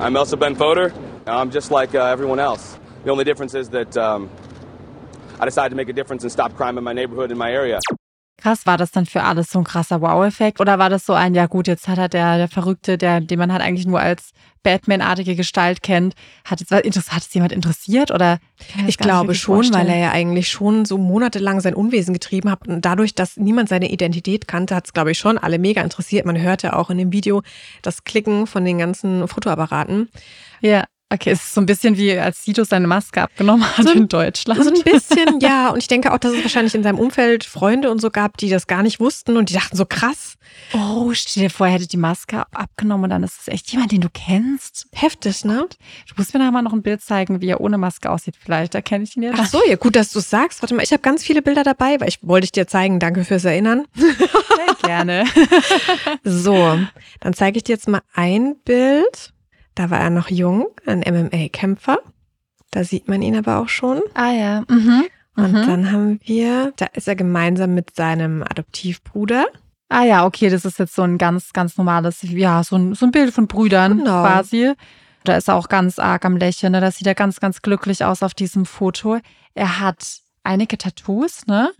I'm 0.00 0.14
Elsa 0.18 0.36
Ben 0.36 0.54
Foder. 0.54 0.92
I'm 1.24 1.50
just 1.50 1.70
like 1.70 1.94
uh, 1.94 2.12
everyone 2.12 2.38
else. 2.42 2.76
The 3.04 3.10
only 3.10 3.24
difference 3.24 3.54
is 3.54 3.68
that 3.70 3.96
um, 3.96 4.28
I 5.40 5.44
decided 5.44 5.70
to 5.70 5.76
make 5.76 5.90
a 5.90 5.92
difference 5.92 6.22
and 6.22 6.30
stop 6.32 6.56
crime 6.56 6.78
in 6.78 6.84
my 6.84 6.94
neighborhood, 6.94 7.30
in 7.30 7.38
my 7.38 7.50
area. 7.52 7.80
Krass, 8.40 8.66
war 8.66 8.76
das 8.76 8.90
dann 8.90 9.06
für 9.06 9.22
alles 9.22 9.50
so 9.50 9.60
ein 9.60 9.64
krasser 9.64 10.00
Wow-Effekt? 10.00 10.60
Oder 10.60 10.78
war 10.78 10.90
das 10.90 11.06
so 11.06 11.12
ein, 11.12 11.34
ja 11.34 11.46
gut, 11.46 11.68
jetzt 11.68 11.86
hat 11.86 11.98
er 11.98 12.08
der, 12.08 12.38
der 12.38 12.48
Verrückte, 12.48 12.98
der, 12.98 13.20
den 13.20 13.38
man 13.38 13.52
halt 13.52 13.62
eigentlich 13.62 13.86
nur 13.86 14.00
als 14.00 14.30
Batman-artige 14.64 15.36
Gestalt 15.36 15.82
kennt, 15.82 16.14
hat 16.44 16.60
interessiert, 16.60 17.12
hat 17.12 17.22
es 17.22 17.34
jemand 17.34 17.52
interessiert? 17.52 18.10
Oder 18.10 18.38
Ich 18.88 18.98
glaube 18.98 19.34
schon, 19.36 19.56
weil 19.56 19.64
vorstellen. 19.64 19.86
er 19.88 19.98
ja 19.98 20.10
eigentlich 20.10 20.48
schon 20.48 20.84
so 20.84 20.98
monatelang 20.98 21.60
sein 21.60 21.74
Unwesen 21.74 22.14
getrieben 22.14 22.50
hat. 22.50 22.66
Und 22.66 22.84
dadurch, 22.84 23.14
dass 23.14 23.36
niemand 23.36 23.68
seine 23.68 23.90
Identität 23.92 24.48
kannte, 24.48 24.74
hat 24.74 24.86
es, 24.86 24.92
glaube 24.92 25.12
ich, 25.12 25.18
schon 25.18 25.38
alle 25.38 25.60
mega 25.60 25.80
interessiert. 25.82 26.26
Man 26.26 26.40
hörte 26.40 26.74
auch 26.76 26.90
in 26.90 26.98
dem 26.98 27.12
Video 27.12 27.42
das 27.82 28.02
Klicken 28.02 28.48
von 28.48 28.64
den 28.64 28.78
ganzen 28.78 29.28
Fotoapparaten. 29.28 30.08
Ja, 30.60 30.84
okay, 31.12 31.30
es 31.30 31.42
ist 31.42 31.54
so 31.54 31.60
ein 31.60 31.66
bisschen 31.66 31.96
wie 31.96 32.12
als 32.18 32.44
Sido 32.44 32.64
seine 32.64 32.86
Maske 32.86 33.22
abgenommen 33.22 33.64
hat 33.76 33.86
So 33.86 33.92
in 33.92 34.08
Deutschland. 34.08 34.62
So 34.64 34.70
ein 34.70 34.82
bisschen, 34.84 35.40
ja. 35.40 35.68
Und 35.70 35.78
ich 35.78 35.88
denke 35.88 36.12
auch, 36.12 36.18
dass 36.18 36.32
es 36.32 36.42
wahrscheinlich 36.42 36.74
in 36.74 36.82
seinem 36.82 36.98
Umfeld 36.98 37.44
Freunde 37.44 37.90
und 37.90 38.00
so 38.00 38.10
gab, 38.10 38.36
die 38.38 38.48
das 38.48 38.66
gar 38.66 38.82
nicht 38.82 39.00
wussten 39.00 39.36
und 39.36 39.50
die 39.50 39.54
dachten 39.54 39.76
so 39.76 39.84
krass, 39.86 40.34
Oh, 40.74 41.12
stell 41.14 41.44
dir 41.44 41.50
vor, 41.50 41.66
er 41.66 41.74
hätte 41.74 41.86
die 41.86 41.96
Maske 41.96 42.42
abgenommen 42.52 43.04
und 43.04 43.10
dann 43.10 43.22
ist 43.22 43.40
es 43.40 43.48
echt 43.48 43.70
jemand, 43.72 43.92
den 43.92 44.00
du 44.00 44.08
kennst. 44.12 44.86
heftig, 44.92 45.44
ne? 45.44 45.66
Du 46.08 46.14
musst 46.16 46.34
mir 46.34 46.40
nachher 46.40 46.50
mal 46.52 46.62
noch 46.62 46.72
ein 46.72 46.82
Bild 46.82 47.00
zeigen, 47.00 47.40
wie 47.40 47.48
er 47.48 47.60
ohne 47.60 47.78
Maske 47.78 48.10
aussieht. 48.10 48.34
Vielleicht 48.42 48.74
erkenne 48.74 49.04
ich 49.04 49.16
ihn 49.16 49.22
ja. 49.22 49.32
Ach 49.36 49.46
so, 49.46 49.60
ja, 49.68 49.76
gut, 49.76 49.96
dass 49.96 50.12
du 50.12 50.18
es 50.18 50.28
sagst. 50.28 50.60
Warte 50.62 50.74
mal, 50.74 50.82
ich 50.82 50.92
habe 50.92 51.02
ganz 51.02 51.22
viele 51.22 51.42
Bilder 51.42 51.62
dabei, 51.62 52.00
weil 52.00 52.08
ich 52.08 52.18
wollte 52.22 52.44
ich 52.44 52.52
dir 52.52 52.66
zeigen. 52.66 52.98
Danke 52.98 53.24
fürs 53.24 53.44
Erinnern. 53.44 53.86
Sehr 53.94 54.74
gerne. 54.82 55.24
So, 56.24 56.78
dann 57.20 57.34
zeige 57.34 57.58
ich 57.58 57.64
dir 57.64 57.72
jetzt 57.72 57.88
mal 57.88 58.02
ein 58.14 58.56
Bild. 58.64 59.32
Da 59.74 59.90
war 59.90 60.00
er 60.00 60.10
noch 60.10 60.28
jung, 60.30 60.68
ein 60.86 61.00
MMA-Kämpfer. 61.00 61.98
Da 62.70 62.84
sieht 62.84 63.08
man 63.08 63.22
ihn 63.22 63.36
aber 63.36 63.58
auch 63.58 63.68
schon. 63.68 64.00
Ah 64.14 64.32
ja. 64.32 64.62
Mhm. 64.68 65.04
Und 65.36 65.52
Mhm. 65.52 65.66
dann 65.66 65.92
haben 65.92 66.20
wir, 66.24 66.72
da 66.76 66.86
ist 66.92 67.08
er 67.08 67.16
gemeinsam 67.16 67.74
mit 67.74 67.94
seinem 67.94 68.42
Adoptivbruder. 68.42 69.46
Ah 69.88 70.04
ja, 70.04 70.24
okay, 70.26 70.48
das 70.50 70.64
ist 70.64 70.78
jetzt 70.78 70.94
so 70.94 71.02
ein 71.02 71.18
ganz, 71.18 71.52
ganz 71.52 71.76
normales, 71.76 72.20
ja, 72.22 72.62
so 72.64 72.76
ein, 72.76 72.94
so 72.94 73.06
ein 73.06 73.12
Bild 73.12 73.32
von 73.32 73.46
Brüdern 73.46 73.98
Genau. 73.98 74.22
quasi. 74.22 74.72
Da 75.24 75.36
ist 75.36 75.48
er 75.48 75.54
auch 75.54 75.68
ganz 75.68 75.98
arg 75.98 76.24
am 76.24 76.36
Lächeln, 76.36 76.72
ne? 76.72 76.80
da 76.80 76.90
sieht 76.90 77.06
er 77.06 77.14
ganz, 77.14 77.40
ganz 77.40 77.62
glücklich 77.62 78.04
aus 78.04 78.22
auf 78.22 78.34
diesem 78.34 78.66
Foto. 78.66 79.18
Er 79.54 79.80
hat 79.80 80.18
einige 80.42 80.76
Tattoos, 80.78 81.46
ne? 81.46 81.70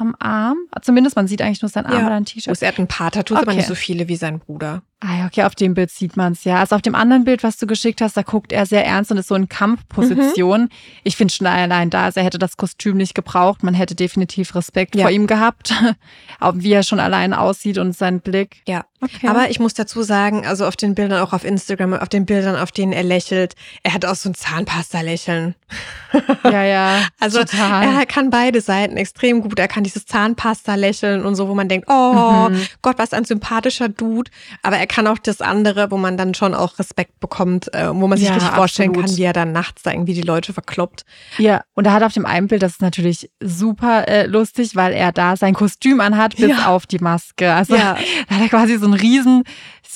am 0.00 0.14
Arm. 0.20 0.56
Zumindest 0.82 1.16
man 1.16 1.26
sieht 1.26 1.42
eigentlich 1.42 1.60
nur 1.60 1.68
sein 1.68 1.84
Arm 1.84 1.98
Ja. 1.98 2.06
oder 2.06 2.14
ein 2.14 2.22
Oh, 2.22 2.26
T-Shirt. 2.26 2.62
er 2.62 2.68
hat 2.68 2.78
ein 2.78 2.86
paar 2.86 3.10
Tattoos, 3.10 3.36
aber 3.38 3.48
Okay. 3.48 3.56
nicht 3.56 3.66
so 3.68 3.74
viele 3.74 4.06
wie 4.08 4.14
sein 4.16 4.38
Bruder. 4.38 4.82
Ah 5.00 5.16
ja, 5.18 5.26
okay, 5.26 5.44
auf 5.44 5.54
dem 5.54 5.74
Bild 5.74 5.90
sieht 5.92 6.16
man 6.16 6.32
es 6.32 6.42
ja. 6.42 6.58
Also 6.58 6.74
auf 6.74 6.82
dem 6.82 6.96
anderen 6.96 7.22
Bild, 7.24 7.44
was 7.44 7.56
du 7.56 7.68
geschickt 7.68 8.00
hast, 8.00 8.16
da 8.16 8.22
guckt 8.22 8.50
er 8.50 8.66
sehr 8.66 8.84
ernst 8.84 9.12
und 9.12 9.16
ist 9.18 9.28
so 9.28 9.36
in 9.36 9.48
Kampfposition. 9.48 10.62
Mhm. 10.62 10.68
Ich 11.04 11.16
finde 11.16 11.32
schon 11.32 11.46
allein 11.46 11.88
da, 11.90 12.04
also 12.06 12.18
er 12.18 12.26
hätte 12.26 12.38
das 12.40 12.56
Kostüm 12.56 12.96
nicht 12.96 13.14
gebraucht. 13.14 13.62
Man 13.62 13.74
hätte 13.74 13.94
definitiv 13.94 14.56
Respekt 14.56 14.96
Ja. 14.96 15.02
vor 15.04 15.10
ihm 15.12 15.28
gehabt. 15.28 15.72
Auch 16.40 16.54
wie 16.56 16.72
er 16.72 16.82
schon 16.82 16.98
allein 16.98 17.32
aussieht 17.32 17.78
und 17.78 17.96
sein 17.96 18.20
Blick. 18.20 18.62
Ja. 18.66 18.84
Okay. 19.00 19.28
Aber 19.28 19.48
ich 19.48 19.60
muss 19.60 19.74
dazu 19.74 20.02
sagen, 20.02 20.44
also 20.44 20.66
auf 20.66 20.74
den 20.74 20.96
Bildern, 20.96 21.22
auch 21.22 21.32
auf 21.32 21.44
Instagram, 21.44 21.94
auf 21.94 22.08
den 22.08 22.26
Bildern, 22.26 22.56
auf 22.56 22.72
denen 22.72 22.92
er 22.92 23.04
lächelt, 23.04 23.54
er 23.84 23.94
hat 23.94 24.04
auch 24.04 24.16
so 24.16 24.28
ein 24.28 24.34
Zahnpasta-Lächeln. 24.34 25.54
ja, 26.42 26.64
ja. 26.64 27.02
Also 27.20 27.38
total. 27.44 27.84
er 27.96 28.06
kann 28.06 28.30
beide 28.30 28.60
Seiten 28.60 28.96
extrem 28.96 29.40
gut. 29.42 29.56
Er 29.60 29.68
kann 29.68 29.84
dieses 29.84 30.04
Zahnpasta-Lächeln 30.06 31.24
und 31.24 31.36
so, 31.36 31.48
wo 31.48 31.54
man 31.54 31.68
denkt, 31.68 31.86
oh 31.88 32.48
Mhm. 32.50 32.66
Gott, 32.82 32.98
was 32.98 33.12
ein 33.12 33.24
sympathischer 33.24 33.88
Dude. 33.88 34.32
Aber 34.64 34.76
er 34.78 34.87
kann 34.88 35.06
auch 35.06 35.18
das 35.18 35.40
andere, 35.40 35.90
wo 35.90 35.96
man 35.96 36.16
dann 36.16 36.34
schon 36.34 36.54
auch 36.54 36.78
Respekt 36.78 37.20
bekommt, 37.20 37.72
äh, 37.74 37.88
wo 37.94 38.06
man 38.08 38.18
sich 38.18 38.28
Ja, 38.28 38.34
richtig 38.34 38.50
vorstellen 38.52 38.90
absolut. 38.90 39.08
kann, 39.10 39.16
wie 39.16 39.22
er 39.22 39.32
dann 39.32 39.52
nachts 39.52 39.82
da 39.82 39.92
irgendwie 39.92 40.14
die 40.14 40.22
Leute 40.22 40.52
verkloppt. 40.52 41.04
Ja, 41.38 41.62
und 41.74 41.86
er 41.86 41.92
hat 41.92 42.02
auf 42.02 42.12
dem 42.14 42.26
einen 42.26 42.48
Bild, 42.48 42.62
das 42.62 42.72
ist 42.72 42.82
natürlich 42.82 43.30
super 43.40 44.08
äh, 44.08 44.26
lustig, 44.26 44.74
weil 44.74 44.92
er 44.92 45.12
da 45.12 45.36
sein 45.36 45.54
Kostüm 45.54 46.00
anhat, 46.00 46.36
bis 46.36 46.48
Ja. 46.48 46.66
auf 46.66 46.86
die 46.86 46.98
Maske. 46.98 47.52
Also 47.54 47.76
Ja. 47.76 47.98
da 48.28 48.34
hat 48.36 48.42
er 48.42 48.48
quasi 48.48 48.76
so 48.78 48.86
einen 48.86 48.94
riesen, 48.94 49.44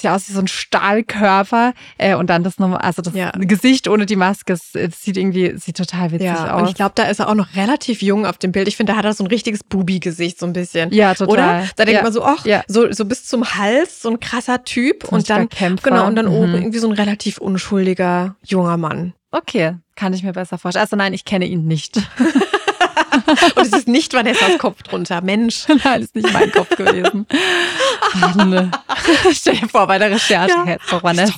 sieht 0.03 0.11
ja 0.11 0.15
aus 0.17 0.29
wie 0.29 0.33
so 0.33 0.41
ein 0.41 0.49
Stahlkörper 0.49 1.73
äh, 1.99 2.15
und 2.15 2.29
dann 2.29 2.43
das 2.45 2.59
nochmal, 2.59 2.81
also 2.81 3.03
das 3.03 3.15
Ja. 3.15 3.31
Gesicht 3.39 3.89
ohne 3.89 4.07
die 4.07 4.17
Maske, 4.17 4.53
es, 4.53 4.75
es 4.75 5.03
sieht 5.03 5.17
irgendwie, 5.17 5.57
sieht 5.57 5.77
total 5.77 6.11
witzig 6.13 6.27
Ja, 6.27 6.55
aus. 6.55 6.63
und 6.63 6.69
ich 6.69 6.75
glaube, 6.75 6.93
da 6.95 7.05
ist 7.05 7.21
er 7.21 7.29
auch 7.29 7.35
noch 7.35 7.55
relativ 7.57 8.03
jung 8.03 8.27
auf 8.27 8.39
dem 8.39 8.53
Bild. 8.53 8.69
Ich 8.69 8.77
finde, 8.77 8.93
da 8.93 8.99
hat 8.99 9.05
er 9.05 9.13
so 9.15 9.25
ein 9.25 9.29
richtiges 9.29 9.63
Bubi-Gesicht, 9.65 10.39
so 10.39 10.47
ein 10.47 10.53
bisschen. 10.53 10.93
Ja, 10.93 11.15
total. 11.15 11.33
Oder? 11.33 11.69
Da 11.77 11.85
denkt 11.85 11.99
Ja. 11.99 12.03
man 12.03 12.13
so, 12.13 12.25
ach, 12.25 12.45
Ja. 12.45 12.63
so, 12.69 12.91
so 12.93 13.05
bis 13.05 13.25
zum 13.27 13.45
Hals, 13.55 14.03
so 14.03 14.11
ein 14.11 14.21
krasser 14.21 14.65
Typ. 14.65 15.05
Und 15.05 15.31
dann, 15.31 15.49
Kämpfer. 15.49 15.91
genau, 15.91 16.07
und 16.07 16.17
dann 16.17 16.27
Mhm. 16.27 16.33
oben 16.33 16.55
irgendwie 16.55 16.79
so 16.79 16.89
ein 16.89 16.93
relativ 16.95 17.39
unschuldiger 17.39 18.37
junger 18.45 18.77
Mann. 18.77 19.13
okay, 19.31 19.77
kann 19.95 20.13
ich 20.13 20.23
mir 20.23 20.33
besser 20.33 20.59
vorstellen. 20.59 20.83
Also 20.83 20.97
nein, 20.97 21.15
ich 21.15 21.25
kenne 21.25 21.47
ihn 21.47 21.67
nicht. 21.67 21.97
Und 23.57 23.67
es 23.67 23.73
ist 23.73 23.89
nicht 23.89 24.13
Vanessas 24.15 24.59
Kopf 24.59 24.83
drunter. 24.83 25.21
Mensch. 25.23 25.65
nein, 25.85 26.03
ist 26.03 26.15
nicht 26.15 26.33
mein 26.33 26.51
Kopf 26.53 26.71
gewesen. 26.77 27.27
Mann. 28.37 28.71
Stell 29.33 29.57
dir 29.57 29.69
vor, 29.69 29.87
bei 29.87 29.99
der 29.99 30.11
Recherche 30.11 30.51
Ja. 30.55 30.65
hätte 30.65 30.85
doch 30.91 31.03
Vanessa. 31.03 31.35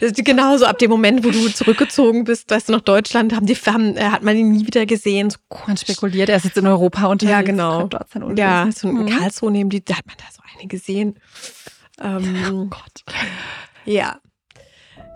Ist 0.00 0.24
Genauso 0.24 0.66
ab 0.66 0.78
dem 0.78 0.90
Moment, 0.90 1.24
wo 1.24 1.30
du 1.30 1.48
zurückgezogen 1.48 2.24
bist, 2.24 2.50
weißt 2.50 2.68
du, 2.68 2.72
nach 2.72 2.80
Deutschland, 2.80 3.34
haben 3.34 3.46
die, 3.46 3.54
haben, 3.54 3.96
äh, 3.96 4.04
hat 4.04 4.22
man 4.22 4.36
ihn 4.36 4.50
nie 4.52 4.66
wieder 4.66 4.86
gesehen. 4.86 5.30
So, 5.30 5.38
Man 5.66 5.76
spekuliert, 5.76 6.28
er 6.28 6.36
ist 6.36 6.44
jetzt 6.44 6.56
in 6.58 6.66
Europa 6.66 7.06
unterwegs. 7.06 7.32
Ja, 7.32 7.42
genau. 7.42 7.88
Ja, 8.36 8.68
so 8.74 8.88
in 8.88 9.04
Mhm. 9.04 9.06
Karlsruhe 9.18 9.50
nehmen 9.50 9.70
die, 9.70 9.84
da 9.84 9.96
hat 9.96 10.06
man 10.06 10.16
da 10.18 10.24
so 10.34 10.40
eine 10.58 10.68
gesehen. 10.68 11.18
Ähm, 12.02 12.36
Oh 12.50 12.64
Gott. 12.66 13.04
Ja. 13.84 14.16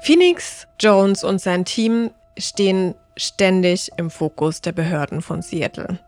Phoenix 0.02 0.66
Jones 0.80 1.24
und 1.24 1.40
sein 1.40 1.64
Team 1.64 2.10
stehen 2.38 2.94
ständig 3.16 3.90
im 3.96 4.10
Fokus 4.10 4.60
der 4.60 4.72
Behörden 4.72 5.22
von 5.22 5.42
Seattle. 5.42 5.98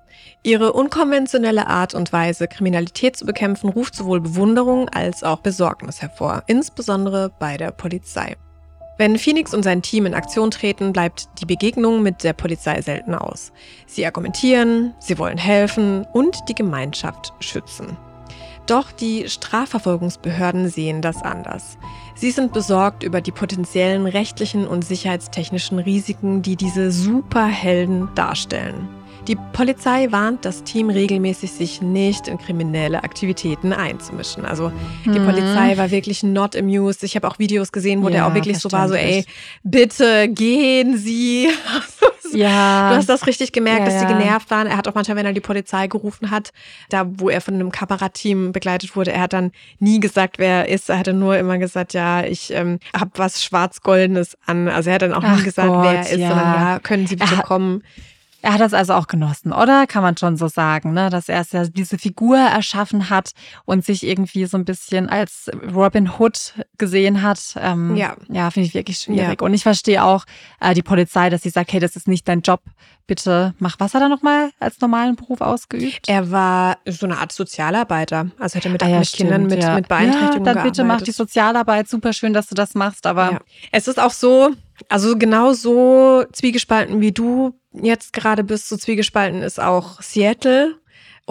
Ihre 0.42 0.72
unkonventionelle 0.72 1.66
Art 1.66 1.94
und 1.94 2.12
Weise, 2.12 2.48
Kriminalität 2.48 3.16
zu 3.16 3.24
bekämpfen, 3.24 3.70
ruft 3.70 3.94
sowohl 3.94 4.20
Bewunderung 4.20 4.88
als 4.88 5.22
auch 5.22 5.38
Besorgnis 5.38 6.02
hervor, 6.02 6.42
insbesondere 6.46 7.30
bei 7.38 7.56
der 7.56 7.70
Polizei. 7.70 8.36
Wenn 8.98 9.18
Phoenix 9.18 9.54
und 9.54 9.62
sein 9.62 9.82
Team 9.82 10.06
in 10.06 10.14
Aktion 10.14 10.50
treten, 10.50 10.92
bleibt 10.92 11.28
die 11.40 11.46
Begegnung 11.46 12.02
mit 12.02 12.24
der 12.24 12.34
Polizei 12.34 12.80
selten 12.82 13.14
aus. 13.14 13.52
Sie 13.86 14.04
argumentieren, 14.04 14.94
sie 15.00 15.18
wollen 15.18 15.38
helfen 15.38 16.06
und 16.12 16.36
die 16.48 16.54
Gemeinschaft 16.54 17.32
schützen. 17.40 17.96
Doch 18.66 18.92
die 18.92 19.28
Strafverfolgungsbehörden 19.28 20.68
sehen 20.68 21.02
das 21.02 21.22
anders. 21.22 21.78
Sie 22.14 22.30
sind 22.30 22.52
besorgt 22.52 23.02
über 23.02 23.20
die 23.20 23.32
potenziellen 23.32 24.06
rechtlichen 24.06 24.66
und 24.66 24.84
sicherheitstechnischen 24.84 25.78
Risiken, 25.78 26.42
die 26.42 26.56
diese 26.56 26.92
Superhelden 26.92 28.08
darstellen. 28.14 28.88
Die 29.28 29.36
Polizei 29.52 30.08
warnt 30.10 30.44
das 30.44 30.64
Team 30.64 30.90
regelmäßig, 30.90 31.52
sich 31.52 31.80
nicht 31.80 32.26
in 32.26 32.38
kriminelle 32.38 33.04
Aktivitäten 33.04 33.72
einzumischen. 33.72 34.44
Also 34.44 34.72
die 35.04 35.20
Mhm. 35.20 35.24
Polizei 35.26 35.76
war 35.76 35.92
wirklich 35.92 36.24
not 36.24 36.56
amused. 36.56 37.04
Ich 37.04 37.14
habe 37.14 37.28
auch 37.28 37.38
Videos 37.38 37.70
gesehen, 37.70 38.02
wo 38.02 38.08
der 38.08 38.18
Ja, 38.18 38.28
auch 38.28 38.34
wirklich 38.34 38.58
so 38.58 38.72
war, 38.72 38.88
so 38.88 38.94
ey, 38.94 39.24
bitte 39.62 40.28
gehen 40.28 40.96
Sie. 40.98 41.48
Ja. 42.34 42.88
Du 42.88 42.96
hast 42.96 43.10
das 43.10 43.26
richtig 43.26 43.52
gemerkt, 43.52 43.80
Ja, 43.80 43.84
dass 43.84 44.00
sie 44.00 44.06
genervt 44.06 44.50
waren. 44.50 44.66
Er 44.66 44.78
hat 44.78 44.88
auch 44.88 44.94
manchmal, 44.94 45.18
wenn 45.18 45.26
er 45.26 45.34
die 45.34 45.40
Polizei 45.42 45.86
gerufen 45.86 46.30
hat, 46.30 46.52
da 46.88 47.04
wo 47.06 47.28
er 47.28 47.42
von 47.42 47.52
einem 47.52 47.70
Kamerateam 47.70 48.52
begleitet 48.52 48.96
wurde, 48.96 49.12
er 49.12 49.20
hat 49.20 49.34
dann 49.34 49.52
nie 49.80 50.00
gesagt, 50.00 50.38
wer 50.38 50.66
er 50.66 50.68
ist. 50.70 50.88
Er 50.88 50.98
hatte 50.98 51.12
nur 51.12 51.36
immer 51.36 51.58
gesagt, 51.58 51.92
ja, 51.92 52.24
ich 52.24 52.50
ähm, 52.54 52.78
habe 52.98 53.10
was 53.16 53.44
Schwarz-Goldenes 53.44 54.38
an. 54.46 54.68
Also 54.68 54.88
er 54.88 54.94
hat 54.94 55.02
dann 55.02 55.12
auch 55.12 55.22
Ach 55.22 55.36
nie 55.36 55.42
gesagt, 55.42 55.68
wer 55.70 55.90
er 55.90 55.96
Gott, 55.96 56.04
ist, 56.04 56.10
sondern 56.20 56.38
ja, 56.54 56.78
können 56.78 57.06
Sie 57.06 57.16
bitte 57.16 57.34
Er 57.34 57.42
kommen. 57.42 57.82
Er 58.42 58.54
hat 58.54 58.60
das 58.60 58.74
also 58.74 58.94
auch 58.94 59.06
genossen, 59.06 59.52
oder? 59.52 59.86
Kann 59.86 60.02
man 60.02 60.16
schon 60.16 60.36
so 60.36 60.48
sagen, 60.48 60.92
ne? 60.92 61.10
Dass 61.10 61.28
er 61.28 61.40
es 61.40 61.52
ja 61.52 61.64
diese 61.64 61.96
Figur 61.96 62.36
erschaffen 62.36 63.08
hat 63.08 63.30
und 63.64 63.84
sich 63.84 64.04
irgendwie 64.04 64.44
so 64.46 64.56
ein 64.56 64.64
bisschen 64.64 65.08
als 65.08 65.48
Robin 65.72 66.10
Hood 66.18 66.54
gesehen 66.76 67.22
hat. 67.22 67.54
Ähm, 67.56 67.96
Ja. 67.96 68.16
Ja, 68.28 68.50
finde 68.50 68.66
ich 68.66 68.74
wirklich 68.74 68.98
schwierig. 68.98 69.40
Und 69.42 69.54
ich 69.54 69.62
verstehe 69.62 70.02
auch 70.02 70.24
äh, 70.60 70.74
die 70.74 70.82
Polizei, 70.82 71.30
dass 71.30 71.42
sie 71.42 71.50
sagt, 71.50 71.72
hey, 71.72 71.78
das 71.78 71.94
ist 71.94 72.08
nicht 72.08 72.26
dein 72.26 72.40
Job. 72.40 72.60
Bitte 73.06 73.54
mach. 73.58 73.76
Was 73.78 73.94
hat 73.94 74.02
er 74.02 74.08
nochmal 74.08 74.50
als 74.60 74.80
normalen 74.80 75.16
Beruf 75.16 75.40
ausgeübt? 75.40 76.08
Er 76.08 76.30
war 76.30 76.78
so 76.86 77.06
eine 77.06 77.18
Art 77.18 77.32
Sozialarbeiter. 77.32 78.26
Also 78.38 78.56
hat 78.56 78.64
er 78.64 78.70
mit, 78.70 78.82
Ah 78.82 78.88
ja, 78.88 78.98
mit 79.00 79.12
Kindern 79.12 79.40
stimmt, 79.42 79.50
mit, 79.54 79.62
ja. 79.62 79.74
mit 79.74 79.88
Beeinträchtigungen 79.88 80.46
Ja, 80.46 80.54
dann 80.54 80.62
bitte 80.64 80.84
mach 80.84 81.02
die. 81.02 81.10
Sozialarbeit. 81.12 81.88
Super 81.88 82.12
schön, 82.12 82.32
dass 82.32 82.46
du 82.48 82.54
das 82.54 82.74
machst, 82.74 83.06
aber 83.06 83.32
Ja. 83.32 83.40
Es 83.72 83.88
ist 83.88 83.98
auch 83.98 84.12
so, 84.12 84.50
also 84.88 85.16
genau 85.18 85.52
so 85.52 86.24
zwiegespalten 86.32 87.00
wie 87.00 87.12
du 87.12 87.54
jetzt 87.72 88.12
gerade 88.12 88.44
bist, 88.44 88.68
so 88.68 88.76
zwiegespalten 88.76 89.42
ist 89.42 89.58
auch 89.60 90.00
Seattle 90.02 90.74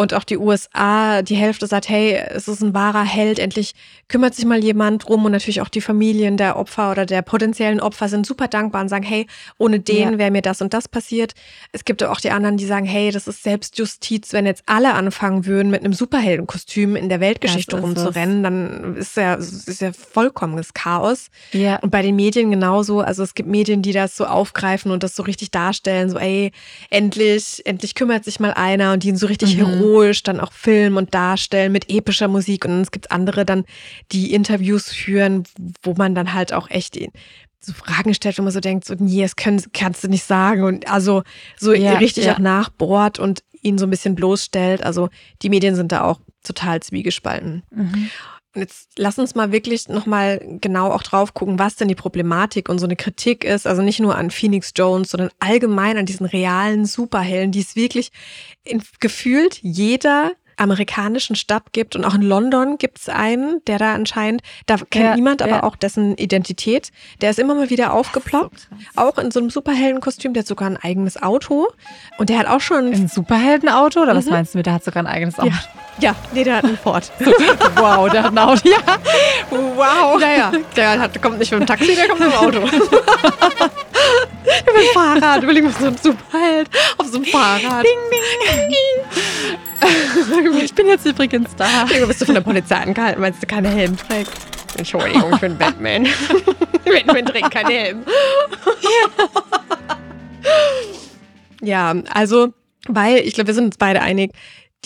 und 0.01 0.13
auch 0.13 0.23
die 0.23 0.37
USA. 0.37 1.21
Die 1.21 1.35
Hälfte 1.35 1.67
sagt, 1.67 1.89
hey, 1.89 2.15
es 2.29 2.47
ist 2.47 2.61
ein 2.61 2.73
wahrer 2.73 3.03
Held, 3.03 3.39
endlich 3.39 3.73
kümmert 4.07 4.35
sich 4.35 4.45
mal 4.45 4.61
jemand 4.63 5.07
drum 5.07 5.23
und 5.25 5.31
natürlich 5.31 5.61
auch 5.61 5.69
die 5.69 5.81
Familien 5.81 6.35
der 6.37 6.57
Opfer 6.57 6.91
oder 6.91 7.05
der 7.05 7.21
potenziellen 7.21 7.79
Opfer 7.79 8.09
sind 8.09 8.25
super 8.25 8.47
dankbar 8.47 8.81
und 8.81 8.89
sagen, 8.89 9.03
hey, 9.05 9.27
ohne 9.57 9.79
den 9.79 10.13
Ja. 10.13 10.17
wäre 10.17 10.31
mir 10.31 10.41
das 10.41 10.61
und 10.61 10.73
das 10.73 10.87
passiert. 10.87 11.33
Es 11.71 11.85
gibt 11.85 12.03
auch 12.03 12.19
die 12.19 12.31
anderen, 12.31 12.57
die 12.57 12.65
sagen, 12.65 12.85
hey, 12.85 13.11
das 13.11 13.27
ist 13.27 13.43
Selbstjustiz, 13.43 14.33
wenn 14.33 14.45
jetzt 14.45 14.63
alle 14.65 14.93
anfangen 14.93 15.45
würden, 15.45 15.71
mit 15.71 15.83
einem 15.83 15.93
Superheldenkostüm 15.93 16.95
in 16.95 17.07
der 17.09 17.19
Weltgeschichte 17.19 17.75
rumzurennen, 17.79 18.43
dann 18.43 18.95
ist 18.97 19.15
ja, 19.17 19.35
ist 19.35 19.79
ja 19.81 19.91
vollkommenes 19.93 20.73
Chaos. 20.73 21.27
ja. 21.53 21.77
Und 21.81 21.91
bei 21.91 22.01
den 22.01 22.15
Medien 22.15 22.51
genauso. 22.51 22.99
Also 23.01 23.23
es 23.23 23.33
gibt 23.33 23.47
Medien, 23.49 23.81
die 23.81 23.93
das 23.93 24.17
so 24.17 24.25
aufgreifen 24.25 24.91
und 24.91 25.03
das 25.03 25.15
so 25.15 25.23
richtig 25.23 25.51
darstellen. 25.51 26.09
So, 26.09 26.17
ey, 26.17 26.51
endlich, 26.89 27.61
endlich 27.65 27.95
kümmert 27.95 28.25
sich 28.25 28.39
mal 28.39 28.53
einer 28.53 28.93
und 28.93 29.03
die 29.03 29.09
ihn 29.09 29.17
so 29.17 29.27
richtig 29.27 29.55
Mhm. 29.55 29.65
heroisch 29.67 29.90
dann 30.23 30.39
auch 30.39 30.51
filmen 30.51 30.97
und 30.97 31.13
darstellen 31.13 31.71
mit 31.71 31.89
epischer 31.89 32.27
Musik. 32.27 32.65
Und 32.65 32.81
es 32.81 32.91
gibt 32.91 33.11
andere 33.11 33.45
dann, 33.45 33.65
die 34.11 34.33
Interviews 34.33 34.91
führen, 34.91 35.43
wo 35.83 35.93
man 35.93 36.15
dann 36.15 36.33
halt 36.33 36.53
auch 36.53 36.69
echt 36.69 36.97
so 37.59 37.73
Fragen 37.73 38.13
stellt, 38.13 38.37
wo 38.39 38.43
man 38.43 38.51
so 38.51 38.59
denkt, 38.59 38.85
so, 38.85 38.95
nee, 38.97 39.21
das 39.21 39.35
können, 39.35 39.61
kannst 39.73 40.03
du 40.03 40.07
nicht 40.07 40.23
sagen. 40.23 40.63
Und 40.63 40.91
also 40.91 41.23
so 41.57 41.73
Ja, 41.73 41.93
richtig 41.93 42.25
ja. 42.25 42.33
auch 42.33 42.39
nachbohrt 42.39 43.19
und 43.19 43.43
ihn 43.61 43.77
so 43.77 43.85
ein 43.85 43.91
bisschen 43.91 44.15
bloßstellt. 44.15 44.83
Also 44.83 45.09
die 45.41 45.49
Medien 45.49 45.75
sind 45.75 45.91
da 45.91 46.03
auch 46.03 46.19
total 46.43 46.81
zwiegespalten. 46.81 47.63
Mhm. 47.69 48.09
Jetzt 48.53 48.89
lass 48.97 49.17
uns 49.17 49.33
mal 49.33 49.53
wirklich 49.53 49.87
nochmal 49.87 50.45
genau 50.59 50.91
auch 50.91 51.03
drauf 51.03 51.33
gucken, 51.33 51.57
was 51.57 51.77
denn 51.77 51.87
die 51.87 51.95
Problematik 51.95 52.67
und 52.67 52.79
so 52.79 52.85
eine 52.85 52.97
Kritik 52.97 53.45
ist. 53.45 53.65
Also 53.65 53.81
nicht 53.81 54.01
nur 54.01 54.15
an 54.17 54.29
Phoenix 54.29 54.73
Jones, 54.75 55.11
sondern 55.11 55.29
allgemein 55.39 55.97
an 55.97 56.05
diesen 56.05 56.25
realen 56.25 56.85
Superhelden, 56.85 57.53
die 57.53 57.61
es 57.61 57.77
wirklich 57.77 58.11
in, 58.63 58.83
gefühlt 58.99 59.59
jeder 59.61 60.31
amerikanischen 60.61 61.35
Stadt 61.35 61.73
gibt 61.73 61.95
und 61.95 62.05
auch 62.05 62.13
in 62.13 62.21
London 62.21 62.77
gibt 62.77 62.99
es 62.99 63.09
einen, 63.09 63.61
der 63.67 63.77
da 63.79 63.93
anscheinend, 63.93 64.41
da 64.67 64.77
kennt 64.77 65.05
Ja, 65.05 65.15
niemand 65.15 65.41
aber 65.41 65.51
ja. 65.51 65.63
auch 65.63 65.75
dessen 65.75 66.15
Identität. 66.17 66.91
Der 67.21 67.29
ist 67.31 67.39
immer 67.39 67.55
mal 67.55 67.69
wieder 67.69 67.93
aufgeploppt, 67.93 68.69
auch 68.95 69.17
in 69.17 69.31
so 69.31 69.39
einem 69.39 69.49
Superheldenkostüm, 69.49 70.33
der 70.33 70.41
hat 70.41 70.47
sogar 70.47 70.69
ein 70.69 70.77
eigenes 70.77 71.21
Auto 71.21 71.67
und 72.17 72.29
der 72.29 72.39
hat 72.39 72.47
auch 72.47 72.61
schon 72.61 72.93
Ein 72.93 73.07
Superheldenauto? 73.07 74.01
Oder 74.01 74.15
was 74.15 74.25
Mhm. 74.25 74.31
meinst 74.31 74.53
du 74.53 74.59
mit, 74.59 74.65
der 74.67 74.73
hat 74.75 74.83
sogar 74.83 75.03
ein 75.03 75.07
eigenes 75.07 75.37
Auto? 75.39 75.49
ja, 75.49 75.59
ja, 75.99 76.15
nee, 76.33 76.43
der 76.43 76.57
hat 76.57 76.63
einen 76.65 76.77
Ford. 76.77 77.11
Wow, 77.75 78.09
der 78.09 78.23
hat 78.23 78.31
ein 78.31 78.37
Auto. 78.37 78.69
Ja. 78.69 78.77
Wow. 79.49 80.21
Ja, 80.21 80.31
ja. 80.37 80.51
Der 80.75 80.99
hat, 80.99 81.21
kommt 81.21 81.39
nicht 81.39 81.51
mit 81.51 81.61
dem 81.61 81.65
Taxi, 81.67 81.95
der 81.95 82.07
kommt 82.07 82.19
mit 82.21 82.29
dem 82.31 82.37
Auto. 82.37 82.59
mit 84.65 84.75
dem 84.75 84.93
Fahrrad. 84.93 85.43
Überleg 85.43 85.63
mal, 85.63 85.73
so 85.73 85.87
ein 85.87 85.97
Superheld 85.97 86.69
auf 86.97 87.07
so 87.07 87.17
einem 87.17 87.25
Fahrrad. 87.25 87.85
Ding, 87.85 87.99
ding. 88.11 88.75
Ich 90.63 90.75
bin 90.75 90.87
jetzt 90.87 91.05
übrigens 91.07 91.55
da. 91.55 91.85
Du 91.85 92.05
bist 92.07 92.21
du 92.21 92.25
von 92.25 92.35
der 92.35 92.41
Polizei 92.41 92.75
angehalten, 92.75 93.19
weil 93.21 93.31
du 93.31 93.47
keine 93.47 93.69
Helm 93.69 93.97
trägst. 93.97 94.33
Entschuldigung, 94.77 95.33
ich 95.33 95.39
bin 95.39 95.57
Batman. 95.57 96.07
Batman 96.85 97.25
trägt 97.25 97.51
keinen 97.51 97.69
Helm. 97.69 98.05
ja, 101.61 101.95
also 102.13 102.53
weil 102.87 103.17
ich 103.17 103.33
glaube, 103.33 103.47
wir 103.47 103.53
sind 103.53 103.65
uns 103.65 103.77
beide 103.77 104.01
einig, 104.01 104.31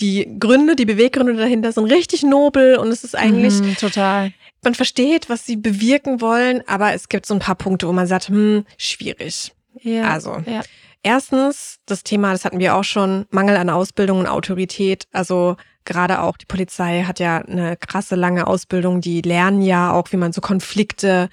die 0.00 0.36
Gründe, 0.38 0.76
die 0.76 0.84
Beweggründe 0.84 1.34
dahinter 1.36 1.72
sind 1.72 1.84
richtig 1.86 2.22
nobel 2.22 2.76
und 2.76 2.88
es 2.88 3.02
ist 3.04 3.16
eigentlich 3.16 3.60
Mhm, 3.60 3.76
total. 3.76 4.32
man 4.62 4.74
versteht, 4.74 5.28
was 5.30 5.46
sie 5.46 5.56
bewirken 5.56 6.20
wollen, 6.20 6.62
aber 6.66 6.92
es 6.92 7.08
gibt 7.08 7.26
so 7.26 7.34
ein 7.34 7.40
paar 7.40 7.54
Punkte, 7.54 7.88
wo 7.88 7.92
man 7.92 8.06
sagt, 8.06 8.28
hm, 8.28 8.64
schwierig. 8.76 9.52
Ja. 9.80 10.10
Also, 10.10 10.36
ja. 10.46 10.62
Erstens, 11.02 11.76
das 11.86 12.02
Thema, 12.02 12.32
das 12.32 12.44
hatten 12.44 12.58
wir 12.58 12.74
auch 12.74 12.82
schon, 12.84 13.26
Mangel 13.30 13.56
an 13.56 13.70
Ausbildung 13.70 14.18
und 14.18 14.26
Autorität. 14.26 15.04
Also 15.12 15.56
gerade 15.84 16.20
auch 16.20 16.36
die 16.36 16.46
Polizei 16.46 17.04
hat 17.06 17.20
ja 17.20 17.38
eine 17.38 17.76
krasse 17.76 18.16
lange 18.16 18.46
Ausbildung. 18.48 19.00
Die 19.00 19.22
lernen 19.22 19.62
ja 19.62 19.92
auch, 19.92 20.10
wie 20.10 20.16
man 20.16 20.32
so 20.32 20.40
Konflikte 20.40 21.28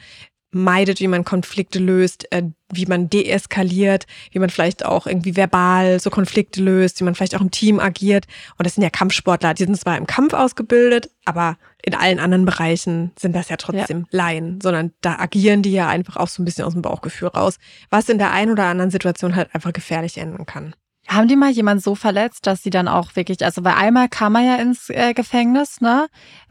meidet, 0.54 1.00
wie 1.00 1.08
man 1.08 1.24
Konflikte 1.24 1.80
löst, 1.80 2.32
äh, 2.32 2.44
wie 2.72 2.86
man 2.86 3.10
deeskaliert, 3.10 4.06
wie 4.32 4.40
man 4.40 4.50
vielleicht 4.50 4.86
auch 4.86 5.08
irgendwie 5.08 5.36
verbal 5.36 6.00
so 6.00 6.10
Konflikte 6.10 6.62
löst, 6.62 7.00
wie 7.00 7.04
man 7.04 7.16
vielleicht 7.16 7.36
auch 7.36 7.42
im 7.42 7.52
Team 7.52 7.80
agiert. 7.80 8.26
Und 8.58 8.66
das 8.66 8.76
sind 8.76 8.84
ja 8.84 8.90
Kampfsportler, 8.90 9.54
die 9.54 9.66
sind 9.66 9.80
zwar 9.80 9.98
im 9.98 10.08
Kampf 10.08 10.34
ausgebildet, 10.34 11.10
aber 11.26 11.58
in 11.84 11.96
allen 11.96 12.20
anderen 12.20 12.46
Bereichen 12.46 13.12
sind 13.20 13.36
das 13.36 13.50
ja 13.50 13.58
trotzdem 13.58 14.06
Laien, 14.12 14.62
sondern 14.62 14.94
da 15.02 15.20
agieren 15.20 15.62
die 15.62 15.74
ja 15.74 15.88
einfach 15.90 16.18
auch 16.18 16.28
so 16.28 16.42
ein 16.42 16.46
bisschen 16.46 16.66
aus 16.66 16.74
dem 16.74 16.82
Bauchgefühl 16.82 17.30
raus, 17.30 17.58
was 17.90 18.10
in 18.10 18.18
der 18.18 18.32
einen 18.32 18.52
oder 18.52 18.66
anderen 18.66 18.92
Situation 18.92 19.36
halt 19.36 19.54
einfach 19.54 19.74
gefährlich 19.74 20.18
enden 20.18 20.46
kann. 20.46 20.76
Haben 21.08 21.28
die 21.28 21.36
mal 21.36 21.52
jemand 21.52 21.84
so 21.84 21.96
verletzt, 21.96 22.48
dass 22.48 22.64
sie 22.64 22.70
dann 22.70 22.88
auch 22.88 23.16
wirklich, 23.16 23.44
also 23.44 23.64
weil 23.66 23.74
einmal 23.74 24.08
kam 24.08 24.36
er 24.36 24.42
ja 24.42 24.56
ins 24.56 24.90
äh, 24.90 25.14
Gefängnis, 25.14 25.82
ne? 25.82 26.08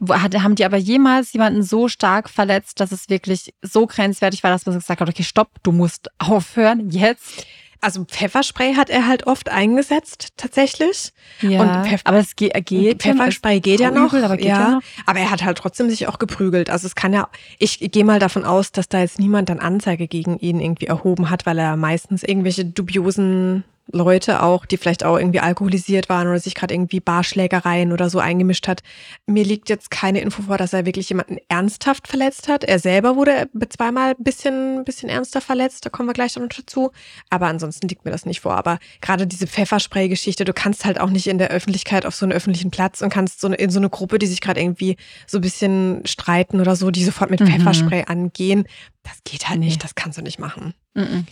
Hat, 0.09 0.35
haben 0.35 0.53
die 0.55 0.63
aber 0.65 0.77
jemals 0.77 1.33
jemanden 1.33 1.63
so 1.63 1.87
stark 1.87 2.29
verletzt, 2.29 2.79
dass 2.79 2.91
es 2.91 3.09
wirklich 3.09 3.53
so 3.63 3.87
grenzwertig 3.87 4.43
war, 4.43 4.51
dass 4.51 4.65
man 4.67 4.75
gesagt 4.75 5.01
hat, 5.01 5.09
okay, 5.09 5.23
stopp, 5.23 5.49
du 5.63 5.71
musst 5.71 6.09
aufhören, 6.19 6.89
jetzt. 6.91 7.45
Also 7.81 8.05
Pfefferspray 8.05 8.75
hat 8.75 8.89
er 8.89 9.07
halt 9.07 9.27
oft 9.27 9.49
eingesetzt, 9.49 10.29
tatsächlich. 10.37 11.11
Ja, 11.41 11.59
Und 11.59 11.85
Pfeff- 11.85 12.01
aber 12.05 12.19
es 12.19 12.37
geht, 12.37 12.53
geht 12.65 13.01
Pfefferspray 13.01 13.59
geht 13.59 13.81
ja 13.81 13.91
noch, 13.91 14.13
übel, 14.13 14.23
aber 14.23 14.37
geht 14.37 14.45
ja, 14.45 14.59
ja 14.61 14.69
noch. 14.75 14.81
aber 15.05 15.19
er 15.19 15.29
hat 15.31 15.43
halt 15.43 15.57
trotzdem 15.57 15.89
sich 15.89 16.07
auch 16.07 16.17
geprügelt. 16.17 16.69
Also 16.69 16.87
es 16.87 16.95
kann 16.95 17.11
ja, 17.11 17.27
ich 17.59 17.79
gehe 17.79 18.05
mal 18.05 18.19
davon 18.19 18.45
aus, 18.45 18.71
dass 18.71 18.87
da 18.87 18.99
jetzt 18.99 19.19
niemand 19.19 19.49
dann 19.49 19.59
Anzeige 19.59 20.07
gegen 20.07 20.37
ihn 20.39 20.61
irgendwie 20.61 20.85
erhoben 20.85 21.29
hat, 21.29 21.45
weil 21.45 21.59
er 21.59 21.75
meistens 21.75 22.23
irgendwelche 22.23 22.63
dubiosen 22.63 23.65
Leute 23.91 24.41
auch, 24.41 24.65
die 24.65 24.77
vielleicht 24.77 25.03
auch 25.03 25.17
irgendwie 25.17 25.41
alkoholisiert 25.41 26.07
waren 26.09 26.27
oder 26.27 26.39
sich 26.39 26.55
gerade 26.55 26.73
irgendwie 26.73 26.99
Barschlägereien 26.99 27.91
oder 27.91 28.09
so 28.09 28.19
eingemischt 28.19 28.67
hat. 28.67 28.81
Mir 29.25 29.43
liegt 29.43 29.69
jetzt 29.69 29.91
keine 29.91 30.21
Info 30.21 30.43
vor, 30.43 30.57
dass 30.57 30.71
er 30.73 30.85
wirklich 30.85 31.09
jemanden 31.09 31.37
ernsthaft 31.49 32.07
verletzt 32.07 32.47
hat. 32.47 32.63
Er 32.63 32.79
selber 32.79 33.15
wurde 33.17 33.49
zweimal 33.69 34.11
ein 34.11 34.23
bisschen, 34.23 34.85
bisschen 34.85 35.09
ernster 35.09 35.41
verletzt, 35.41 35.85
da 35.85 35.89
kommen 35.89 36.07
wir 36.07 36.13
gleich 36.13 36.35
noch 36.37 36.47
dazu. 36.47 36.91
Aber 37.29 37.47
ansonsten 37.47 37.87
liegt 37.87 38.05
mir 38.05 38.11
das 38.11 38.25
nicht 38.25 38.39
vor. 38.41 38.55
Aber 38.55 38.79
gerade 39.01 39.27
diese 39.27 39.47
Pfefferspray-Geschichte, 39.47 40.45
du 40.45 40.53
kannst 40.53 40.85
halt 40.85 40.99
auch 40.99 41.09
nicht 41.09 41.27
in 41.27 41.37
der 41.37 41.49
Öffentlichkeit 41.49 42.05
auf 42.05 42.15
so 42.15 42.25
einen 42.25 42.31
öffentlichen 42.33 42.71
Platz 42.71 43.01
und 43.01 43.09
kannst 43.09 43.41
so 43.41 43.47
eine, 43.47 43.57
in 43.57 43.69
so 43.69 43.79
eine 43.79 43.89
Gruppe, 43.89 44.17
die 44.17 44.27
sich 44.27 44.39
gerade 44.41 44.61
irgendwie 44.61 44.95
so 45.27 45.39
ein 45.39 45.41
bisschen 45.41 46.05
streiten 46.05 46.61
oder 46.61 46.75
so, 46.75 46.89
die 46.89 47.03
sofort 47.03 47.29
mit 47.29 47.41
Mhm. 47.41 47.47
Pfefferspray 47.47 48.05
angehen. 48.07 48.65
Das 49.03 49.17
geht 49.25 49.49
halt 49.49 49.59
nicht, 49.59 49.83
das 49.83 49.95
kannst 49.95 50.17
du 50.17 50.21
nicht 50.21 50.39
machen 50.39 50.73
Mhm. 50.95 51.25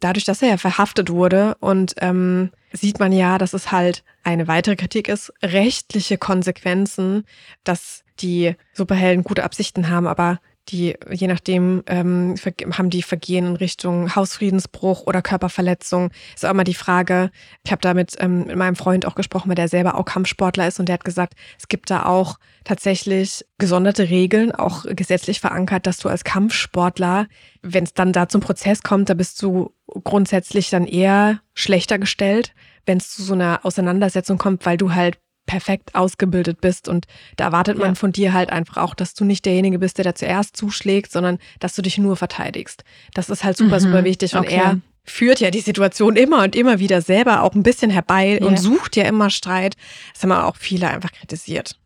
Dadurch, 0.00 0.24
dass 0.24 0.42
er 0.42 0.48
ja 0.48 0.56
verhaftet 0.56 1.10
wurde 1.10 1.56
und 1.60 1.94
ähm, 1.98 2.50
sieht 2.72 2.98
man 2.98 3.12
ja, 3.12 3.38
dass 3.38 3.52
es 3.52 3.70
halt 3.70 4.02
eine 4.22 4.48
weitere 4.48 4.76
Kritik 4.76 5.08
ist, 5.08 5.32
rechtliche 5.42 6.18
Konsequenzen, 6.18 7.24
dass 7.64 8.04
die 8.20 8.54
Superhelden 8.72 9.24
gute 9.24 9.44
Absichten 9.44 9.88
haben, 9.88 10.06
aber 10.06 10.40
die, 10.68 10.94
je 11.10 11.26
nachdem, 11.26 11.82
ähm, 11.86 12.36
haben 12.72 12.90
die 12.90 13.02
Vergehen 13.02 13.46
in 13.46 13.56
Richtung 13.56 14.14
Hausfriedensbruch 14.14 15.06
oder 15.06 15.22
Körperverletzung. 15.22 16.10
Ist 16.34 16.44
auch 16.44 16.50
immer 16.50 16.64
die 16.64 16.74
Frage, 16.74 17.30
ich 17.64 17.72
habe 17.72 17.80
da 17.80 17.94
mit, 17.94 18.16
ähm, 18.20 18.46
mit 18.46 18.56
meinem 18.56 18.76
Freund 18.76 19.06
auch 19.06 19.14
gesprochen, 19.14 19.48
weil 19.48 19.56
der 19.56 19.68
selber 19.68 19.96
auch 19.96 20.04
Kampfsportler 20.04 20.68
ist 20.68 20.78
und 20.78 20.86
der 20.86 20.94
hat 20.94 21.04
gesagt, 21.04 21.34
es 21.58 21.68
gibt 21.68 21.90
da 21.90 22.06
auch 22.06 22.38
tatsächlich 22.64 23.44
gesonderte 23.58 24.10
Regeln, 24.10 24.52
auch 24.52 24.84
gesetzlich 24.88 25.40
verankert, 25.40 25.86
dass 25.86 25.98
du 25.98 26.08
als 26.08 26.24
Kampfsportler, 26.24 27.26
wenn 27.62 27.84
es 27.84 27.94
dann 27.94 28.12
da 28.12 28.28
zum 28.28 28.40
Prozess 28.40 28.82
kommt, 28.82 29.08
da 29.08 29.14
bist 29.14 29.42
du 29.42 29.74
grundsätzlich 30.04 30.70
dann 30.70 30.86
eher 30.86 31.40
schlechter 31.54 31.98
gestellt, 31.98 32.54
wenn 32.86 32.98
es 32.98 33.10
zu 33.10 33.22
so 33.22 33.34
einer 33.34 33.60
Auseinandersetzung 33.64 34.38
kommt, 34.38 34.64
weil 34.66 34.76
du 34.76 34.94
halt 34.94 35.18
perfekt 35.46 35.94
ausgebildet 35.94 36.60
bist 36.60 36.88
und 36.88 37.06
da 37.36 37.44
erwartet 37.46 37.76
man 37.78 37.88
Ja. 37.88 37.94
von 37.94 38.12
dir 38.12 38.32
halt 38.32 38.50
einfach 38.50 38.76
auch, 38.76 38.94
dass 38.94 39.14
du 39.14 39.24
nicht 39.24 39.44
derjenige 39.44 39.78
bist, 39.78 39.98
der 39.98 40.04
da 40.04 40.14
zuerst 40.14 40.56
zuschlägt, 40.56 41.10
sondern 41.10 41.38
dass 41.58 41.74
du 41.74 41.82
dich 41.82 41.98
nur 41.98 42.16
verteidigst. 42.16 42.84
Das 43.14 43.28
ist 43.30 43.42
halt 43.42 43.56
super, 43.56 43.76
Mhm. 43.76 43.80
super 43.80 44.04
wichtig 44.04 44.34
und 44.34 44.40
Okay. 44.46 44.54
er 44.56 44.78
führt 45.04 45.40
ja 45.40 45.50
die 45.50 45.60
Situation 45.60 46.14
immer 46.14 46.44
und 46.44 46.54
immer 46.54 46.78
wieder 46.78 47.02
selber 47.02 47.42
auch 47.42 47.54
ein 47.54 47.62
bisschen 47.64 47.90
herbei 47.90 48.38
Ja. 48.40 48.46
und 48.46 48.58
sucht 48.58 48.94
ja 48.96 49.04
immer 49.04 49.28
Streit. 49.30 49.74
Das 50.14 50.22
haben 50.22 50.30
auch 50.32 50.56
viele 50.56 50.88
einfach 50.88 51.10
kritisiert. 51.10 51.76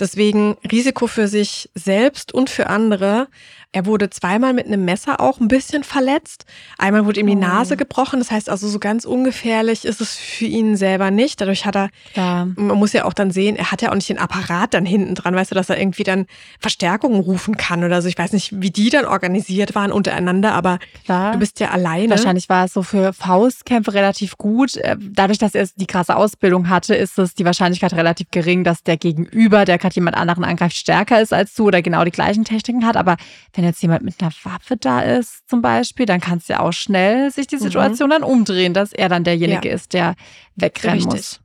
Deswegen 0.00 0.56
Risiko 0.72 1.06
für 1.06 1.28
sich 1.28 1.68
selbst 1.74 2.32
und 2.32 2.50
für 2.50 2.68
andere. 2.68 3.28
Er 3.74 3.86
wurde 3.86 4.10
zweimal 4.10 4.52
mit 4.52 4.66
einem 4.66 4.84
Messer 4.84 5.18
auch 5.20 5.40
ein 5.40 5.48
bisschen 5.48 5.82
verletzt. 5.82 6.44
Einmal 6.76 7.06
wurde 7.06 7.20
ihm 7.20 7.26
die 7.26 7.32
Oh. 7.36 7.40
Nase 7.40 7.78
gebrochen. 7.78 8.18
Das 8.18 8.30
heißt 8.30 8.50
also, 8.50 8.68
so 8.68 8.78
ganz 8.78 9.06
ungefährlich 9.06 9.86
ist 9.86 10.00
es 10.02 10.14
für 10.16 10.44
ihn 10.44 10.76
selber 10.76 11.10
nicht. 11.10 11.40
Dadurch 11.40 11.64
hat 11.64 11.74
er 11.76 11.88
Klar. 12.12 12.46
man 12.56 12.76
muss 12.76 12.92
ja 12.92 13.06
auch 13.06 13.14
dann 13.14 13.30
sehen, 13.30 13.56
er 13.56 13.70
hat 13.72 13.80
ja 13.80 13.90
auch 13.90 13.94
nicht 13.94 14.10
den 14.10 14.18
Apparat 14.18 14.74
dann 14.74 14.84
hinten 14.84 15.14
dran, 15.14 15.34
weißt 15.34 15.50
du, 15.50 15.54
dass 15.54 15.70
er 15.70 15.78
irgendwie 15.80 16.02
dann 16.04 16.26
Verstärkungen 16.60 17.20
rufen 17.20 17.56
kann 17.56 17.82
oder 17.82 18.02
so. 18.02 18.08
Ich 18.08 18.18
weiß 18.18 18.32
nicht, 18.34 18.60
wie 18.60 18.70
die 18.70 18.90
dann 18.90 19.06
organisiert 19.06 19.74
waren 19.74 19.90
untereinander, 19.90 20.52
aber 20.52 20.78
Klar. 21.06 21.32
du 21.32 21.38
bist 21.38 21.58
ja 21.58 21.70
alleine. 21.70 22.10
Wahrscheinlich 22.10 22.48
war 22.50 22.66
es 22.66 22.74
so 22.74 22.82
für 22.82 23.12
Faustkämpfe 23.14 23.94
relativ 23.94 24.36
gut. 24.36 24.76
Äh, 24.76 24.96
Dadurch, 25.00 25.38
dass 25.38 25.54
er 25.54 25.66
die 25.76 25.86
krasse 25.86 26.16
Ausbildung 26.16 26.68
hatte, 26.68 26.94
ist 26.94 27.18
es 27.18 27.34
die 27.34 27.44
Wahrscheinlichkeit 27.46 27.94
relativ 27.94 28.30
gering, 28.30 28.64
dass 28.64 28.82
der 28.82 28.96
Gegenüber, 28.98 29.64
der 29.64 29.78
gerade 29.78 29.94
jemand 29.94 30.16
anderen 30.16 30.44
angreift, 30.44 30.76
stärker 30.76 31.20
ist 31.22 31.32
als 31.32 31.54
du 31.54 31.66
oder 31.68 31.80
genau 31.80 32.04
die 32.04 32.10
gleichen 32.10 32.44
Techniken 32.44 32.84
hat. 32.86 32.96
Aber 32.98 33.16
wenn 33.54 33.61
jetzt 33.62 33.82
jemand 33.82 34.02
mit 34.02 34.20
einer 34.22 34.32
Waffe 34.44 34.76
da 34.76 35.00
ist, 35.00 35.48
zum 35.48 35.62
Beispiel, 35.62 36.06
dann 36.06 36.20
kann 36.20 36.38
es 36.38 36.48
ja 36.48 36.60
auch 36.60 36.72
schnell 36.72 37.30
sich 37.30 37.46
die 37.46 37.56
Mhm. 37.56 37.60
Situation 37.60 38.10
dann 38.10 38.22
umdrehen, 38.22 38.74
dass 38.74 38.92
er 38.92 39.08
dann 39.08 39.24
derjenige 39.24 39.68
Ja. 39.68 39.74
ist, 39.74 39.92
der 39.92 40.14
wegrennen 40.56 40.96
Richtig. 40.96 41.14
muss. 41.14 41.40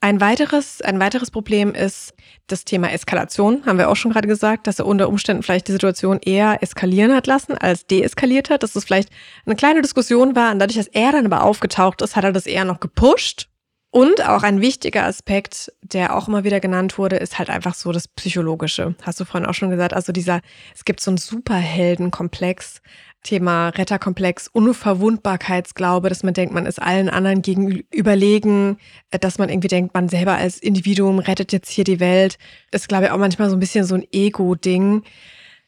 Ein 0.00 0.20
weiteres, 0.20 0.82
ein 0.82 1.00
weiteres 1.00 1.30
Problem 1.30 1.72
ist 1.74 2.12
das 2.48 2.64
Thema 2.64 2.92
Eskalation. 2.92 3.64
Haben 3.64 3.78
wir 3.78 3.88
auch 3.88 3.96
schon 3.96 4.12
gerade 4.12 4.28
gesagt, 4.28 4.66
dass 4.66 4.78
er 4.78 4.86
unter 4.86 5.08
Umständen 5.08 5.42
vielleicht 5.42 5.68
die 5.68 5.72
Situation 5.72 6.18
eher 6.22 6.62
eskalieren 6.62 7.14
hat 7.14 7.26
lassen, 7.26 7.56
als 7.56 7.86
deeskaliert 7.86 8.50
hat. 8.50 8.62
Dass 8.62 8.76
es 8.76 8.84
vielleicht 8.84 9.08
eine 9.46 9.56
kleine 9.56 9.80
Diskussion 9.82 10.36
war 10.36 10.52
und 10.52 10.58
dadurch, 10.58 10.76
dass 10.76 10.86
er 10.88 11.12
dann 11.12 11.24
aber 11.26 11.42
aufgetaucht 11.42 12.02
ist, 12.02 12.14
hat 12.14 12.24
er 12.24 12.32
das 12.32 12.46
eher 12.46 12.64
noch 12.66 12.78
gepusht. 12.78 13.48
Und 13.96 14.28
auch 14.28 14.42
ein 14.42 14.60
wichtiger 14.60 15.06
Aspekt, 15.06 15.72
der 15.80 16.14
auch 16.14 16.28
immer 16.28 16.44
wieder 16.44 16.60
genannt 16.60 16.98
wurde, 16.98 17.16
ist 17.16 17.38
halt 17.38 17.48
einfach 17.48 17.72
so 17.72 17.92
das 17.92 18.08
Psychologische. 18.08 18.94
Hast 19.00 19.18
du 19.20 19.24
vorhin 19.24 19.48
auch 19.48 19.54
schon 19.54 19.70
gesagt. 19.70 19.94
Also 19.94 20.12
dieser, 20.12 20.42
es 20.74 20.84
gibt 20.84 21.00
so 21.00 21.10
einen 21.10 21.16
Superheldenkomplex, 21.16 22.82
Thema 23.22 23.70
Retterkomplex, 23.70 24.48
Unverwundbarkeitsglaube, 24.48 26.10
dass 26.10 26.22
man 26.22 26.34
denkt, 26.34 26.52
man 26.52 26.66
ist 26.66 26.80
allen 26.80 27.08
anderen 27.08 27.40
gegen 27.40 27.84
überlegen, 27.90 28.76
äh, 29.12 29.18
dass 29.18 29.38
man 29.38 29.48
irgendwie 29.48 29.68
denkt, 29.68 29.94
man 29.94 30.10
selber 30.10 30.34
als 30.34 30.58
Individuum 30.58 31.18
rettet 31.18 31.50
jetzt 31.52 31.70
hier 31.70 31.84
die 31.84 31.98
Welt. 31.98 32.36
Das 32.72 32.82
ist, 32.82 32.88
glaube 32.88 33.06
ich, 33.06 33.10
auch 33.12 33.16
manchmal 33.16 33.48
so 33.48 33.56
ein 33.56 33.60
bisschen 33.60 33.86
so 33.86 33.94
ein 33.94 34.04
Ego-Ding. 34.12 35.04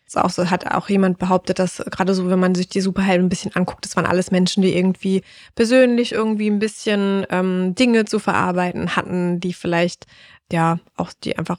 Ist 0.09 0.16
auch 0.16 0.30
so, 0.30 0.48
hat 0.48 0.66
auch 0.72 0.88
jemand 0.88 1.18
behauptet, 1.18 1.59
dass 1.59 1.82
gerade 1.90 2.14
so, 2.14 2.30
wenn 2.30 2.38
man 2.38 2.54
sich 2.54 2.70
die 2.70 2.80
Superhelden 2.80 3.26
ein 3.26 3.28
bisschen 3.28 3.54
anguckt, 3.54 3.84
das 3.84 3.94
waren 3.94 4.06
alles 4.06 4.30
Menschen, 4.30 4.62
die 4.62 4.74
irgendwie 4.74 5.22
persönlich 5.54 6.12
irgendwie 6.12 6.48
ein 6.48 6.59
bisschen 6.59 7.26
ähm, 7.28 7.74
Dinge 7.74 8.06
zu 8.06 8.18
verarbeiten 8.18 8.96
hatten, 8.96 9.38
die 9.38 9.52
vielleicht, 9.52 10.06
ja, 10.50 10.78
auch 10.96 11.12
die 11.22 11.36
einfach 11.38 11.59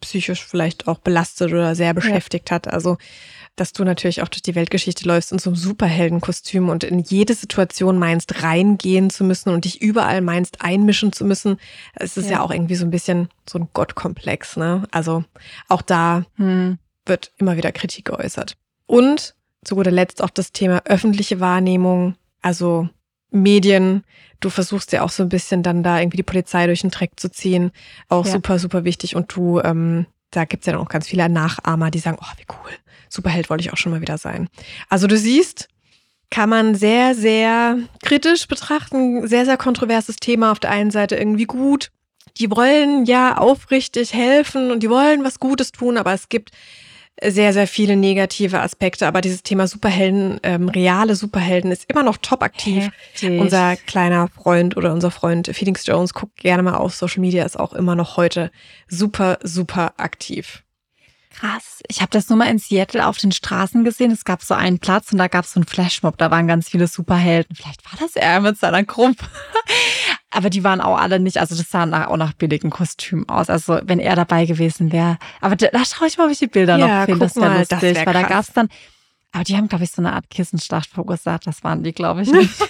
psychisch 0.00 0.46
vielleicht 0.46 0.86
auch 0.86 0.98
belastet 1.00 1.50
oder 1.50 1.74
sehr 1.74 1.92
beschäftigt 1.92 2.52
hat. 2.52 2.68
Also, 2.68 2.98
dass 3.56 3.72
du 3.72 3.82
natürlich 3.82 4.22
auch 4.22 4.28
durch 4.28 4.42
die 4.42 4.54
Weltgeschichte 4.54 5.04
läufst 5.08 5.32
in 5.32 5.40
so 5.40 5.50
einem 5.50 5.56
Superheldenkostüm 5.56 6.68
und 6.68 6.84
in 6.84 7.00
jede 7.00 7.34
Situation 7.34 7.98
meinst, 7.98 8.44
reingehen 8.44 9.10
zu 9.10 9.24
müssen 9.24 9.48
und 9.50 9.64
dich 9.64 9.82
überall 9.82 10.20
meinst, 10.20 10.62
einmischen 10.62 11.12
zu 11.12 11.24
müssen. 11.24 11.58
Es 11.94 12.16
ist 12.16 12.26
ja, 12.26 12.36
Ja. 12.36 12.40
auch 12.42 12.52
irgendwie 12.52 12.76
so 12.76 12.84
ein 12.84 12.92
bisschen 12.92 13.28
so 13.50 13.58
ein 13.58 13.68
Gottkomplex, 13.74 14.56
ne? 14.56 14.84
Also 14.92 15.24
auch 15.66 15.82
da 15.82 16.24
Hm. 16.36 16.78
Wird 17.08 17.32
immer 17.38 17.56
wieder 17.56 17.72
Kritik 17.72 18.06
geäußert. 18.06 18.56
Und 18.86 19.34
zu 19.64 19.74
guter 19.74 19.90
Letzt 19.90 20.22
auch 20.22 20.30
das 20.30 20.52
Thema 20.52 20.82
öffentliche 20.84 21.40
Wahrnehmung, 21.40 22.14
also 22.42 22.88
Medien. 23.30 24.04
Du 24.40 24.50
versuchst 24.50 24.92
ja 24.92 25.02
auch 25.02 25.10
so 25.10 25.22
ein 25.22 25.28
bisschen 25.28 25.62
dann 25.62 25.82
da 25.82 25.98
irgendwie 25.98 26.16
die 26.18 26.22
Polizei 26.22 26.66
durch 26.66 26.80
den 26.80 26.90
Dreck 26.90 27.12
zu 27.16 27.30
ziehen. 27.30 27.72
Auch 28.08 28.24
Ja. 28.24 28.32
super, 28.32 28.58
super 28.58 28.84
wichtig. 28.84 29.16
Und 29.16 29.34
du, 29.34 29.60
ähm, 29.60 30.06
da 30.30 30.44
gibt's 30.44 30.66
ja 30.66 30.72
dann 30.72 30.82
auch 30.82 30.88
ganz 30.88 31.08
viele 31.08 31.28
Nachahmer, 31.28 31.90
die 31.90 31.98
sagen, 31.98 32.18
oh, 32.20 32.32
wie 32.36 32.46
cool, 32.48 32.72
Superheld 33.08 33.50
wollte 33.50 33.62
ich 33.62 33.72
auch 33.72 33.76
schon 33.76 33.92
mal 33.92 34.00
wieder 34.00 34.18
sein. 34.18 34.48
Also 34.88 35.06
du 35.06 35.16
siehst, 35.16 35.68
kann 36.30 36.48
man 36.50 36.74
sehr, 36.74 37.14
sehr 37.14 37.78
kritisch 38.02 38.46
betrachten, 38.48 39.26
sehr, 39.26 39.44
sehr 39.44 39.56
kontroverses 39.56 40.16
Thema. 40.16 40.52
Auf 40.52 40.60
der 40.60 40.70
einen 40.70 40.90
Seite 40.90 41.16
irgendwie 41.16 41.46
gut. 41.46 41.90
Die 42.36 42.50
wollen 42.50 43.04
ja 43.06 43.38
aufrichtig 43.38 44.12
helfen 44.12 44.70
und 44.70 44.82
die 44.82 44.90
wollen 44.90 45.24
was 45.24 45.40
Gutes 45.40 45.72
tun, 45.72 45.96
aber 45.96 46.12
es 46.12 46.28
gibt 46.28 46.50
sehr, 47.24 47.52
sehr 47.52 47.66
viele 47.66 47.96
negative 47.96 48.60
Aspekte, 48.60 49.06
aber 49.06 49.20
dieses 49.20 49.42
Thema 49.42 49.66
Superhelden, 49.66 50.40
ähm, 50.42 50.68
reale 50.68 51.16
Superhelden 51.16 51.70
ist 51.70 51.90
immer 51.90 52.02
noch 52.02 52.18
top 52.18 52.42
aktiv. 52.42 52.90
Heftig. 53.12 53.40
Unser 53.40 53.76
kleiner 53.76 54.28
Freund 54.28 54.76
oder 54.76 54.92
unser 54.92 55.10
Freund 55.10 55.50
Felix 55.52 55.86
Jones 55.86 56.14
guckt 56.14 56.36
gerne 56.36 56.62
mal 56.62 56.76
auf 56.76 56.94
Social 56.94 57.20
Media, 57.20 57.44
ist 57.44 57.58
auch 57.58 57.72
immer 57.72 57.94
noch 57.94 58.16
heute 58.16 58.50
super, 58.88 59.38
super 59.42 59.94
aktiv. 59.96 60.62
Krass. 61.38 61.80
Ich 61.88 62.00
habe 62.00 62.10
das 62.10 62.28
nur 62.28 62.38
mal 62.38 62.46
in 62.48 62.58
Seattle 62.58 63.06
auf 63.06 63.18
den 63.18 63.30
Straßen 63.30 63.84
gesehen. 63.84 64.10
Es 64.10 64.24
gab 64.24 64.42
so 64.42 64.54
einen 64.54 64.78
Platz 64.80 65.12
und 65.12 65.18
da 65.18 65.28
gab 65.28 65.44
es 65.44 65.52
so 65.52 65.60
einen 65.60 65.66
Flashmob. 65.66 66.16
Da 66.18 66.30
waren 66.30 66.48
ganz 66.48 66.68
viele 66.68 66.88
Superhelden. 66.88 67.54
Vielleicht 67.54 67.84
war 67.84 67.98
das 68.00 68.16
er 68.16 68.40
mit 68.40 68.58
seiner 68.58 68.82
Gruppe. 68.82 69.24
Aber 70.30 70.50
die 70.50 70.64
waren 70.64 70.80
auch 70.80 70.98
alle 70.98 71.20
nicht, 71.20 71.38
also 71.38 71.56
das 71.56 71.70
sah 71.70 71.86
nach, 71.86 72.08
auch 72.08 72.16
nach 72.16 72.32
billigen 72.32 72.70
Kostümen 72.70 73.28
aus. 73.28 73.50
Also 73.50 73.80
wenn 73.84 74.00
er 74.00 74.16
dabei 74.16 74.46
gewesen 74.46 74.90
wäre. 74.90 75.18
Aber 75.40 75.54
da, 75.54 75.68
da 75.68 75.84
schaue 75.84 76.08
ich 76.08 76.18
mal, 76.18 76.26
ob 76.26 76.32
ich 76.32 76.38
die 76.38 76.48
Bilder 76.48 76.76
Ja, 76.76 77.00
noch 77.00 77.04
finde. 77.06 77.20
Das 77.20 77.36
wäre 77.36 77.58
lustig. 77.58 77.68
das 77.68 77.82
wär 77.82 78.06
weil 78.06 78.12
da 78.14 78.20
krass. 78.22 78.30
gab's 78.30 78.52
dann, 78.54 78.68
aber 79.32 79.44
die 79.44 79.56
haben, 79.56 79.68
glaube 79.68 79.84
ich, 79.84 79.90
so 79.92 80.02
eine 80.02 80.14
Art 80.14 80.30
Kissenschlacht 80.30 80.90
verursacht. 80.90 81.46
Das 81.46 81.62
waren 81.62 81.82
die, 81.82 81.92
glaube 81.92 82.22
ich, 82.22 82.32
nicht. 82.32 82.50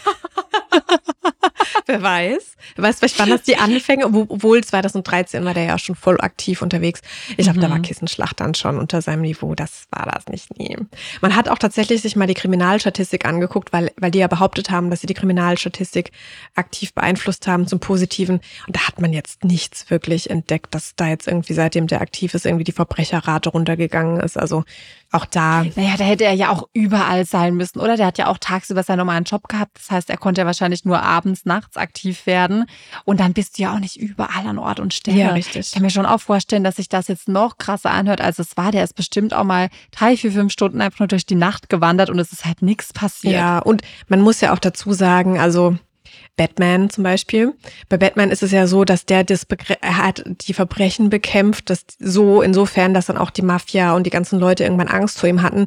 Wer 1.86 2.02
weiß. 2.02 2.56
Wer 2.76 2.84
weiß, 2.84 2.98
vielleicht 2.98 3.18
waren 3.18 3.30
das 3.30 3.42
die 3.42 3.56
Anfänge, 3.56 4.12
Wo- 4.12 4.26
obwohl 4.28 4.62
2013 4.62 5.44
war 5.44 5.54
der 5.54 5.64
ja 5.64 5.78
schon 5.78 5.94
voll 5.94 6.20
aktiv 6.20 6.62
unterwegs. 6.62 7.00
Ich 7.36 7.44
glaube, 7.46 7.60
da 7.60 7.70
war 7.70 7.78
Kissenschlacht 7.80 8.40
dann 8.40 8.54
schon 8.54 8.78
unter 8.78 9.00
seinem 9.02 9.22
Niveau. 9.22 9.54
Das 9.54 9.84
war 9.90 10.06
das 10.12 10.26
nicht 10.26 10.58
nie. 10.58 10.76
Man 11.20 11.34
hat 11.34 11.48
auch 11.48 11.58
tatsächlich 11.58 12.02
sich 12.02 12.16
mal 12.16 12.26
die 12.26 12.34
Kriminalstatistik 12.34 13.24
angeguckt, 13.24 13.72
weil, 13.72 13.92
weil 13.96 14.10
die 14.10 14.18
ja 14.18 14.26
behauptet 14.26 14.70
haben, 14.70 14.90
dass 14.90 15.00
sie 15.00 15.06
die 15.06 15.14
Kriminalstatistik 15.14 16.10
aktiv 16.54 16.92
beeinflusst 16.94 17.46
haben 17.46 17.66
zum 17.66 17.80
Positiven. 17.80 18.40
Und 18.66 18.76
da 18.76 18.86
hat 18.86 19.00
man 19.00 19.12
jetzt 19.12 19.44
nichts 19.44 19.90
wirklich 19.90 20.30
entdeckt, 20.30 20.74
dass 20.74 20.94
da 20.96 21.08
jetzt 21.08 21.26
irgendwie 21.28 21.54
seitdem 21.54 21.86
der 21.86 22.00
aktiv 22.00 22.34
ist, 22.34 22.46
irgendwie 22.46 22.64
die 22.64 22.72
Verbrecherrate 22.72 23.50
runtergegangen 23.50 24.20
ist. 24.20 24.36
Also 24.38 24.64
auch 25.10 25.24
da. 25.24 25.64
Naja, 25.76 25.94
da 25.96 26.04
hätte 26.04 26.24
er 26.24 26.34
ja 26.34 26.50
auch 26.50 26.68
überall 26.74 27.24
sein 27.24 27.54
müssen, 27.54 27.80
oder? 27.80 27.96
Der 27.96 28.06
hat 28.06 28.18
ja 28.18 28.26
auch 28.26 28.38
tagsüber 28.38 28.82
seinen 28.82 28.98
normalen 28.98 29.24
Job 29.24 29.48
gehabt. 29.48 29.78
Das 29.78 29.90
heißt, 29.90 30.10
er 30.10 30.18
konnte 30.18 30.42
ja 30.42 30.46
wahrscheinlich 30.46 30.84
nur 30.84 31.02
abends, 31.02 31.44
nachts 31.48 31.76
aktiv 31.76 32.26
werden. 32.26 32.66
Und 33.04 33.18
dann 33.18 33.32
bist 33.32 33.58
du 33.58 33.62
ja 33.62 33.74
auch 33.74 33.80
nicht 33.80 33.96
überall 33.96 34.46
an 34.46 34.58
Ort 34.58 34.78
und 34.78 34.94
Stelle. 34.94 35.18
Ja, 35.18 35.32
richtig. 35.32 35.66
Ich 35.66 35.72
kann 35.72 35.82
mir 35.82 35.90
schon 35.90 36.06
auch 36.06 36.20
vorstellen, 36.20 36.62
dass 36.62 36.76
sich 36.76 36.88
das 36.88 37.08
jetzt 37.08 37.28
noch 37.28 37.58
krasser 37.58 37.90
anhört, 37.90 38.20
als 38.20 38.38
es 38.38 38.56
war. 38.56 38.70
Der 38.70 38.84
ist 38.84 38.94
bestimmt 38.94 39.34
auch 39.34 39.44
mal 39.44 39.68
drei, 39.90 40.16
vier, 40.16 40.30
fünf 40.30 40.52
Stunden 40.52 40.80
einfach 40.80 41.00
nur 41.00 41.08
durch 41.08 41.26
die 41.26 41.34
Nacht 41.34 41.68
gewandert 41.68 42.10
und 42.10 42.18
es 42.20 42.32
ist 42.32 42.44
halt 42.44 42.62
nichts 42.62 42.92
passiert. 42.92 43.34
Ja, 43.34 43.58
und 43.58 43.82
man 44.06 44.20
muss 44.20 44.40
ja 44.40 44.52
auch 44.52 44.60
dazu 44.60 44.92
sagen, 44.92 45.40
also 45.40 45.76
Batman 46.36 46.88
zum 46.88 47.04
Beispiel. 47.04 47.54
Bei 47.90 47.98
Batman 47.98 48.30
ist 48.30 48.42
es 48.42 48.52
ja 48.52 48.66
so, 48.66 48.84
dass 48.84 49.04
der 49.04 49.24
das 49.24 49.46
er 49.80 49.96
hat 49.98 50.24
die 50.26 50.54
Verbrechen 50.54 51.10
bekämpft, 51.10 51.68
das 51.68 51.84
so 51.98 52.40
insofern, 52.40 52.94
dass 52.94 53.06
dann 53.06 53.18
auch 53.18 53.30
die 53.30 53.42
Mafia 53.42 53.94
und 53.94 54.04
die 54.04 54.10
ganzen 54.10 54.38
Leute 54.38 54.64
irgendwann 54.64 54.88
Angst 54.88 55.18
vor 55.18 55.28
ihm 55.28 55.42
hatten, 55.42 55.66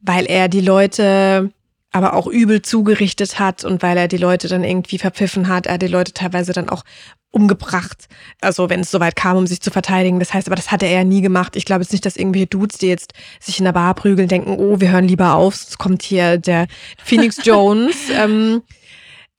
weil 0.00 0.24
er 0.26 0.48
die 0.48 0.60
Leute 0.60 1.50
aber 1.94 2.14
auch 2.14 2.26
übel 2.26 2.60
zugerichtet 2.60 3.38
hat 3.38 3.64
und 3.64 3.80
weil 3.80 3.96
er 3.96 4.08
die 4.08 4.16
Leute 4.16 4.48
dann 4.48 4.64
irgendwie 4.64 4.98
verpfiffen 4.98 5.46
hat. 5.46 5.66
Er 5.66 5.74
hat 5.74 5.82
die 5.82 5.86
Leute 5.86 6.12
teilweise 6.12 6.52
dann 6.52 6.68
auch 6.68 6.82
umgebracht. 7.30 8.08
Also 8.40 8.68
wenn 8.68 8.80
es 8.80 8.90
soweit 8.90 9.14
kam, 9.14 9.36
um 9.36 9.46
sich 9.46 9.60
zu 9.60 9.70
verteidigen. 9.70 10.18
Das 10.18 10.34
heißt, 10.34 10.48
aber 10.48 10.56
das 10.56 10.72
hatte 10.72 10.86
er 10.86 10.92
ja 10.98 11.04
nie 11.04 11.20
gemacht. 11.20 11.54
Ich 11.54 11.64
glaube 11.64 11.82
jetzt 11.82 11.92
nicht, 11.92 12.04
dass 12.04 12.16
irgendwelche 12.16 12.48
Dudes, 12.48 12.78
die 12.78 12.88
jetzt 12.88 13.12
sich 13.38 13.60
in 13.60 13.64
der 13.64 13.72
Bar 13.72 13.94
prügeln, 13.94 14.26
denken, 14.26 14.56
oh, 14.58 14.80
wir 14.80 14.90
hören 14.90 15.06
lieber 15.06 15.34
auf, 15.34 15.54
sonst 15.54 15.78
kommt 15.78 16.02
hier 16.02 16.36
der 16.36 16.66
Phoenix 17.04 17.38
Jones. 17.44 17.94
ähm, 18.10 18.62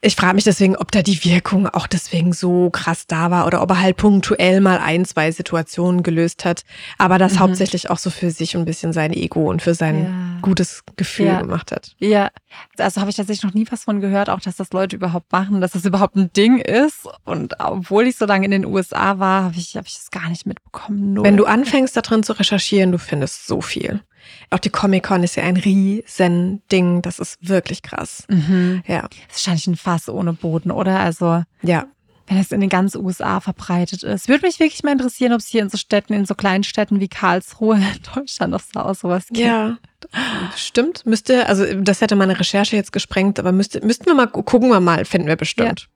ich 0.06 0.16
frage 0.16 0.36
mich 0.36 0.44
deswegen, 0.44 0.76
ob 0.78 0.92
da 0.92 1.02
die 1.02 1.24
Wirkung 1.26 1.68
auch 1.68 1.88
deswegen 1.88 2.32
so 2.34 2.70
krass 2.70 3.08
da 3.08 3.32
war 3.32 3.48
oder 3.48 3.62
ob 3.62 3.72
er 3.72 3.82
halt 3.82 3.98
punktuell 3.98 4.62
mal 4.62 4.78
ein, 4.80 5.04
zwei 5.06 5.32
Situationen 5.32 6.04
gelöst 6.04 6.46
hat, 6.46 6.64
aber 6.98 7.18
das 7.18 7.40
hauptsächlich 7.40 7.90
auch 7.90 7.98
so 7.98 8.10
für 8.10 8.30
sich 8.32 8.56
und 8.56 8.62
ein 8.64 8.66
bisschen 8.66 8.94
sein 8.94 9.12
Ego 9.14 9.50
und 9.50 9.62
für 9.62 9.74
sein 9.74 10.04
Ja. 10.06 10.42
gutes 10.42 10.84
Gefühl 10.96 11.26
Ja. 11.28 11.42
gemacht 11.42 11.72
hat. 11.72 11.96
Ja, 11.98 12.30
also 12.78 13.02
habe 13.02 13.10
ich 13.10 13.16
tatsächlich 13.16 13.44
noch 13.44 13.54
nie 13.54 13.66
was 13.70 13.84
von 13.86 14.00
gehört, 14.00 14.30
auch 14.30 14.40
dass 14.40 14.56
das 14.58 14.72
Leute 14.72 14.96
überhaupt 14.96 15.32
machen, 15.32 15.60
dass 15.62 15.72
das 15.72 15.86
überhaupt 15.86 16.16
ein 16.16 16.32
Ding 16.34 16.60
ist. 16.60 17.08
Und 17.24 17.60
obwohl 17.60 18.06
ich 18.08 18.16
so 18.18 18.26
lange 18.26 18.46
in 18.46 18.52
den 18.52 18.66
USA 18.66 19.18
war, 19.20 19.44
habe 19.46 19.56
ich, 19.58 19.76
hab 19.76 19.88
ich 19.88 19.96
das 19.96 20.12
gar 20.12 20.30
nicht 20.30 20.46
mitbekommen. 20.46 21.14
Null. 21.14 21.26
Wenn 21.26 21.38
du 21.38 21.46
anfängst, 21.46 21.98
da 21.98 22.02
drin 22.02 22.24
zu 22.24 22.34
recherchieren, 22.34 22.92
du 22.92 23.00
findest 23.00 23.48
so 23.48 23.62
viel. 23.62 24.02
Auch 24.50 24.60
die 24.60 24.70
Comic-Con 24.70 25.24
ist 25.24 25.36
ja 25.36 25.44
ein 25.44 25.58
riesen 25.58 26.62
Ding. 26.72 27.02
Das 27.02 27.20
ist 27.20 27.38
wirklich 27.48 27.82
krass. 27.82 28.24
mhm. 28.30 28.84
Ja, 28.88 29.02
Das 29.02 29.12
ist 29.38 29.48
wahrscheinlich 29.48 29.68
ein 29.68 29.76
Fass 29.76 30.10
ohne 30.10 30.34
Boden, 30.34 30.72
oder? 30.72 31.00
Also, 31.00 31.44
ja. 31.62 31.86
wenn 32.28 32.38
es 32.38 32.52
in 32.52 32.60
den 32.62 32.70
ganzen 32.70 33.04
USA 33.06 33.40
verbreitet 33.40 34.04
ist. 34.04 34.28
Würde 34.28 34.46
mich 34.48 34.60
wirklich 34.60 34.84
mal 34.84 34.92
interessieren, 34.94 35.34
ob 35.34 35.40
es 35.40 35.48
hier 35.48 35.62
in 35.62 35.70
so 35.70 35.78
Städten, 35.78 36.14
in 36.14 36.26
so 36.26 36.34
kleinen 36.36 36.64
Städten 36.64 37.00
wie 37.00 37.08
Karlsruhe 37.08 37.76
in 37.76 38.00
Deutschland 38.16 38.52
noch 38.52 38.62
so 38.62 38.80
aus 38.80 39.00
sowas 39.02 39.28
gibt. 39.28 39.40
Ja, 39.40 39.78
stimmt. 40.56 41.06
Müsste, 41.06 41.48
also 41.48 41.66
das 41.82 42.02
hätte 42.02 42.16
meine 42.16 42.40
Recherche 42.40 42.76
jetzt 42.76 42.92
gesprengt, 42.92 43.40
aber 43.40 43.52
müsste, 43.52 43.86
müssten 43.86 44.06
wir 44.06 44.14
mal, 44.16 44.28
gu- 44.28 44.44
gucken 44.44 44.70
wir 44.70 44.80
mal, 44.80 45.06
finden 45.06 45.28
wir 45.28 45.36
bestimmt. 45.36 45.88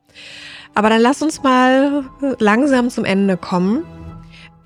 Aber 0.76 0.90
dann 0.90 1.02
lass 1.02 1.22
uns 1.22 1.42
mal 1.44 2.06
langsam 2.40 2.90
zum 2.90 3.06
Ende 3.06 3.38
kommen. 3.38 3.84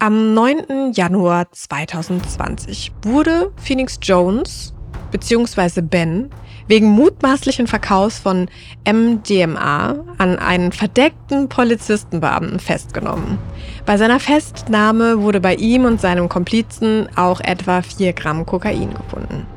Am 0.04 0.34
9. 0.34 0.92
Januar 0.92 1.50
2020 1.50 2.92
wurde 3.04 3.54
Phoenix 3.56 3.98
Jones 4.02 4.74
beziehungsweise 5.12 5.82
Ben 5.82 6.30
wegen 6.68 6.90
mutmaßlichen 6.90 7.68
Verkaufs 7.68 8.20
von 8.20 8.50
MDMA 8.86 9.96
an 10.18 10.40
einen 10.40 10.74
verdeckten 10.74 11.48
Polizistenbeamten 11.48 12.60
festgenommen. 12.60 13.38
Bei 13.86 13.96
seiner 13.96 14.20
Festnahme 14.20 15.22
wurde 15.22 15.40
bei 15.40 15.56
ihm 15.56 15.86
und 15.86 16.02
seinem 16.02 16.28
Komplizen 16.28 17.08
auch 17.16 17.40
etwa 17.40 17.82
4 17.82 18.12
Gramm 18.12 18.46
Kokain 18.46 18.94
gefunden. 18.94 19.48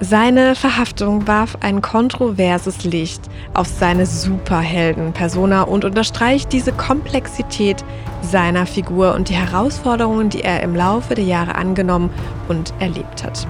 Seine 0.00 0.56
Verhaftung 0.56 1.26
warf 1.28 1.56
ein 1.60 1.80
kontroverses 1.80 2.84
Licht 2.84 3.22
auf 3.54 3.68
seine 3.68 4.06
Superhelden-Persona 4.06 5.62
und 5.62 5.84
unterstreicht 5.84 6.52
diese 6.52 6.72
Komplexität 6.72 7.84
seiner 8.20 8.66
Figur 8.66 9.14
und 9.14 9.28
die 9.28 9.34
Herausforderungen, 9.34 10.30
die 10.30 10.42
er 10.42 10.62
im 10.62 10.74
Laufe 10.74 11.14
der 11.14 11.24
Jahre 11.24 11.54
angenommen 11.54 12.10
und 12.48 12.74
erlebt 12.80 13.22
hat. 13.22 13.46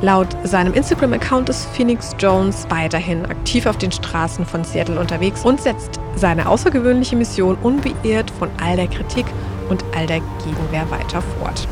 Laut 0.00 0.36
seinem 0.42 0.74
Instagram-Account 0.74 1.48
ist 1.48 1.64
Phoenix 1.66 2.14
Jones 2.18 2.66
weiterhin 2.68 3.24
aktiv 3.26 3.64
auf 3.64 3.78
den 3.78 3.92
Straßen 3.92 4.44
von 4.44 4.64
Seattle 4.64 4.98
unterwegs 4.98 5.44
und 5.44 5.60
setzt 5.60 6.00
seine 6.16 6.48
außergewöhnliche 6.48 7.14
Mission 7.14 7.56
unbeirrt 7.62 8.30
von 8.32 8.50
all 8.60 8.76
der 8.76 8.88
Kritik 8.88 9.26
und 9.70 9.84
all 9.96 10.06
der 10.06 10.20
Gegenwehr 10.44 10.90
weiter 10.90 11.22
fort. 11.38 11.68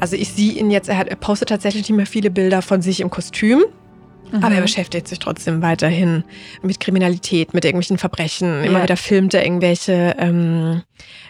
Also 0.00 0.16
ich 0.16 0.30
sehe 0.30 0.52
ihn 0.52 0.70
jetzt, 0.70 0.88
er, 0.88 0.96
hat, 0.98 1.08
er 1.08 1.16
postet 1.16 1.50
tatsächlich 1.50 1.88
nicht 1.88 1.96
mehr 1.96 2.06
viele 2.06 2.30
Bilder 2.30 2.62
von 2.62 2.82
sich 2.82 3.00
im 3.00 3.10
Kostüm, 3.10 3.62
aber 4.40 4.54
er 4.54 4.62
beschäftigt 4.62 5.08
sich 5.08 5.18
trotzdem 5.18 5.60
weiterhin 5.60 6.22
mit 6.62 6.78
Kriminalität, 6.80 7.52
mit 7.52 7.64
irgendwelchen 7.64 7.98
Verbrechen. 7.98 8.62
Immer 8.64 8.78
Ja. 8.78 8.82
wieder 8.84 8.96
filmt 8.96 9.34
er 9.34 9.44
irgendwelche 9.44 10.14
ähm, 10.18 10.82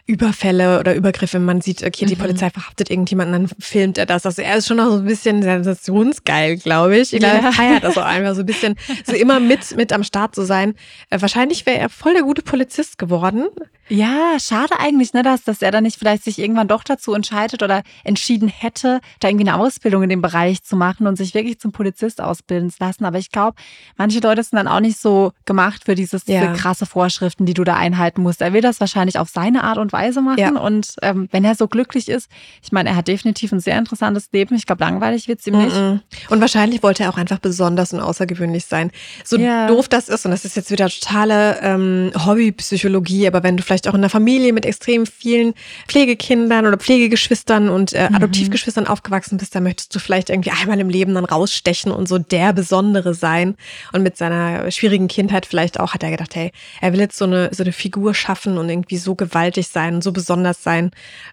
Überfälle 0.07 0.81
oder 0.81 0.95
Übergriffe. 0.95 1.39
Man 1.39 1.61
sieht, 1.61 1.83
okay, 1.85 2.07
die 2.07 2.17
Mhm. 2.17 2.21
Polizei 2.21 2.51
verhaftet 2.51 2.91
irgendjemanden, 2.91 3.33
dann 3.47 3.57
filmt 3.59 3.99
er 3.99 4.07
das. 4.07 4.27
Also 4.27 4.43
er 4.43 4.57
ist 4.57 4.67
schon 4.67 4.79
noch 4.79 4.91
so 4.91 4.97
ein 4.99 5.05
bisschen 5.05 5.43
sensationsgeil, 5.43 6.57
glaube 6.59 6.97
ich. 6.99 7.13
Ich 7.13 7.21
glaube, 7.21 7.37
Ja. 7.39 7.45
er 7.47 7.53
feiert 7.53 7.85
das 7.85 7.97
auch 7.99 8.05
einfach 8.05 8.35
so 8.35 8.41
ein 8.41 8.47
bisschen, 8.47 8.77
so 9.07 9.13
immer 9.15 9.41
mit, 9.41 9.77
mit 9.77 9.93
am 9.93 10.05
Start 10.05 10.35
zu 10.35 10.45
sein. 10.45 10.75
Äh, 11.11 11.21
wahrscheinlich 11.21 11.67
wäre 11.67 11.79
er 11.79 11.89
voll 11.89 12.15
der 12.15 12.23
gute 12.23 12.43
Polizist 12.43 12.99
geworden. 12.99 13.47
Ja, 13.93 14.37
schade 14.39 14.79
eigentlich, 14.79 15.15
ne, 15.15 15.25
dass, 15.25 15.43
dass 15.43 15.63
er 15.63 15.73
dann 15.73 15.83
nicht 15.83 15.99
vielleicht 15.99 16.23
sich 16.23 16.39
irgendwann 16.39 16.69
doch 16.69 16.85
dazu 16.85 17.13
entscheidet 17.13 17.61
oder 17.65 17.83
entschieden 18.05 18.47
hätte, 18.47 19.01
da 19.19 19.27
irgendwie 19.27 19.49
eine 19.49 19.59
Ausbildung 19.59 20.05
in 20.05 20.09
dem 20.11 20.23
Bereich 20.23 20.63
zu 20.63 20.77
machen 20.77 21.09
und 21.09 21.17
sich 21.17 21.35
wirklich 21.35 21.59
zum 21.59 21.73
Polizist 21.73 22.21
ausbilden 22.21 22.71
zu 22.71 22.77
lassen. 22.79 23.05
Aber 23.05 23.19
ich 23.19 23.33
glaube, 23.33 23.57
manche 23.97 24.21
Leute 24.21 24.45
sind 24.45 24.57
dann 24.59 24.69
auch 24.69 24.79
nicht 24.79 24.97
so 25.01 25.33
gemacht 25.45 25.83
für 25.87 25.97
dieses 25.97 26.23
Ja. 26.29 26.41
diese 26.41 26.53
krasse 26.53 26.87
Vorschriften, 26.87 27.47
die 27.47 27.55
du 27.55 27.65
da 27.65 27.75
einhalten 27.75 28.23
musst. 28.23 28.43
Er 28.43 28.53
will 28.53 28.61
das 28.61 28.79
wahrscheinlich 28.79 29.19
auf 29.19 29.29
seine 29.29 29.60
Art 29.65 29.79
und 29.79 29.93
Weise 29.93 30.21
machen. 30.21 30.39
Ja. 30.39 30.51
Und 30.59 30.95
ähm, 31.03 31.29
wenn 31.33 31.45
er 31.45 31.55
so 31.55 31.69
glücklich 31.69 32.09
ist, 32.09 32.29
ich 32.63 32.73
meine, 32.73 32.91
er 32.91 32.97
hat 32.97 33.09
definitiv 33.09 33.53
ein 33.53 33.61
sehr 33.61 33.79
interessantes 33.79 34.29
Leben. 34.33 34.55
Ich 34.55 34.67
glaube, 34.67 34.85
langweilig 34.85 35.29
wird's 35.29 35.47
ihm 35.47 35.57
nicht. 35.59 35.77
Mhm. 35.77 36.01
Und 36.29 36.41
wahrscheinlich 36.41 36.83
wollte 36.83 37.05
er 37.05 37.11
auch 37.11 37.17
einfach 37.19 37.39
besonders 37.39 37.93
und 37.93 38.01
außergewöhnlich 38.01 38.67
sein. 38.67 38.91
So 39.25 39.39
Ja. 39.39 39.67
doof 39.67 39.89
das 39.89 40.09
ist, 40.09 40.25
und 40.25 40.31
das 40.31 40.45
ist 40.45 40.57
jetzt 40.57 40.71
wieder 40.71 40.89
totale 40.89 41.59
ähm, 41.63 42.11
Hobbypsychologie, 42.27 43.27
aber 43.27 43.43
wenn 43.43 43.57
du 43.57 43.63
vielleicht 43.63 43.89
auch 43.89 43.95
in 43.95 44.01
einer 44.01 44.11
Familie 44.11 44.53
mit 44.53 44.67
extrem 44.67 45.07
vielen 45.07 45.55
Pflegekindern 45.89 46.67
oder 46.67 46.77
Pflegegeschwistern 46.77 47.69
und 47.69 47.93
äh, 47.93 48.09
Adoptivgeschwistern 48.13 48.87
aufgewachsen 48.87 49.39
bist, 49.39 49.55
dann 49.55 49.63
möchtest 49.63 49.95
du 49.95 49.99
vielleicht 49.99 50.31
irgendwie 50.31 50.51
einmal 50.51 50.79
im 50.81 50.89
Leben 50.89 51.15
dann 51.15 51.25
rausstechen 51.25 51.93
und 51.93 52.09
so 52.09 52.19
der 52.19 52.53
Besondere 52.53 53.15
sein. 53.15 53.57
Und 53.93 54.03
mit 54.03 54.17
seiner 54.17 54.71
schwierigen 54.71 55.09
Kindheit 55.09 55.47
vielleicht 55.47 55.81
auch 55.81 55.95
hat 55.95 56.03
er 56.03 56.11
gedacht, 56.11 56.35
hey, 56.35 56.53
er 56.81 56.93
will 56.93 57.01
jetzt 57.01 57.17
so 57.17 57.25
eine, 57.25 57.51
so 57.53 57.63
eine 57.63 57.73
Figur 57.73 58.15
schaffen 58.15 58.59
und 58.59 58.69
irgendwie 58.69 58.97
so 58.97 59.15
gewaltig 59.15 59.50
sein 59.69 59.97
und 59.97 60.05
so 60.05 60.13
besonders 60.13 60.63
sein. 60.63 60.91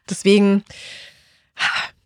Deswegen 0.09 0.63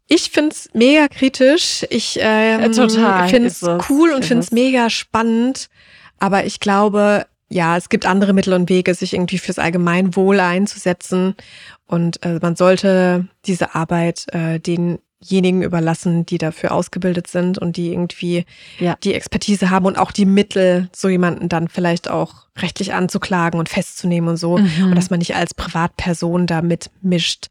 ich 0.07 0.29
find's 0.29 0.67
mega 0.73 1.07
kritisch. 1.07 1.85
Ich 1.89 2.19
ähm, 2.19 2.73
total 2.73 3.29
find's 3.29 3.61
es, 3.61 3.89
cool 3.89 4.11
und 4.11 4.21
ist 4.21 4.27
find's 4.27 4.47
es. 4.47 4.51
mega 4.51 4.89
spannend. 4.89 5.69
Aber 6.19 6.45
ich 6.45 6.59
glaube, 6.59 7.25
ja, 7.47 7.77
es 7.77 7.87
gibt 7.87 8.05
andere 8.05 8.33
Mittel 8.33 8.53
und 8.53 8.69
Wege, 8.69 8.93
sich 8.93 9.13
irgendwie 9.13 9.37
fürs 9.37 9.57
Allgemeinwohl 9.57 10.39
einzusetzen. 10.39 11.35
Und 11.87 12.23
äh, 12.25 12.39
man 12.41 12.57
sollte 12.57 13.27
diese 13.45 13.73
Arbeit 13.73 14.25
äh, 14.33 14.59
den 14.59 14.99
denjenigen 15.29 15.61
überlassen, 15.61 16.25
die 16.25 16.37
dafür 16.37 16.71
ausgebildet 16.71 17.27
sind 17.27 17.57
und 17.57 17.77
die 17.77 17.91
irgendwie 17.91 18.45
Ja. 18.79 18.97
die 19.03 19.13
Expertise 19.13 19.69
haben 19.69 19.85
und 19.85 19.97
auch 19.97 20.11
die 20.11 20.25
Mittel, 20.25 20.89
so 20.95 21.09
jemanden 21.09 21.49
dann 21.49 21.67
vielleicht 21.67 22.09
auch 22.09 22.47
rechtlich 22.57 22.93
anzuklagen 22.93 23.59
und 23.59 23.69
festzunehmen 23.69 24.29
und 24.29 24.37
so. 24.37 24.57
Mhm. 24.57 24.85
Und 24.89 24.95
dass 24.95 25.09
man 25.09 25.19
nicht 25.19 25.35
als 25.35 25.53
Privatperson 25.53 26.47
da 26.47 26.61
mitmischt. 26.61 27.47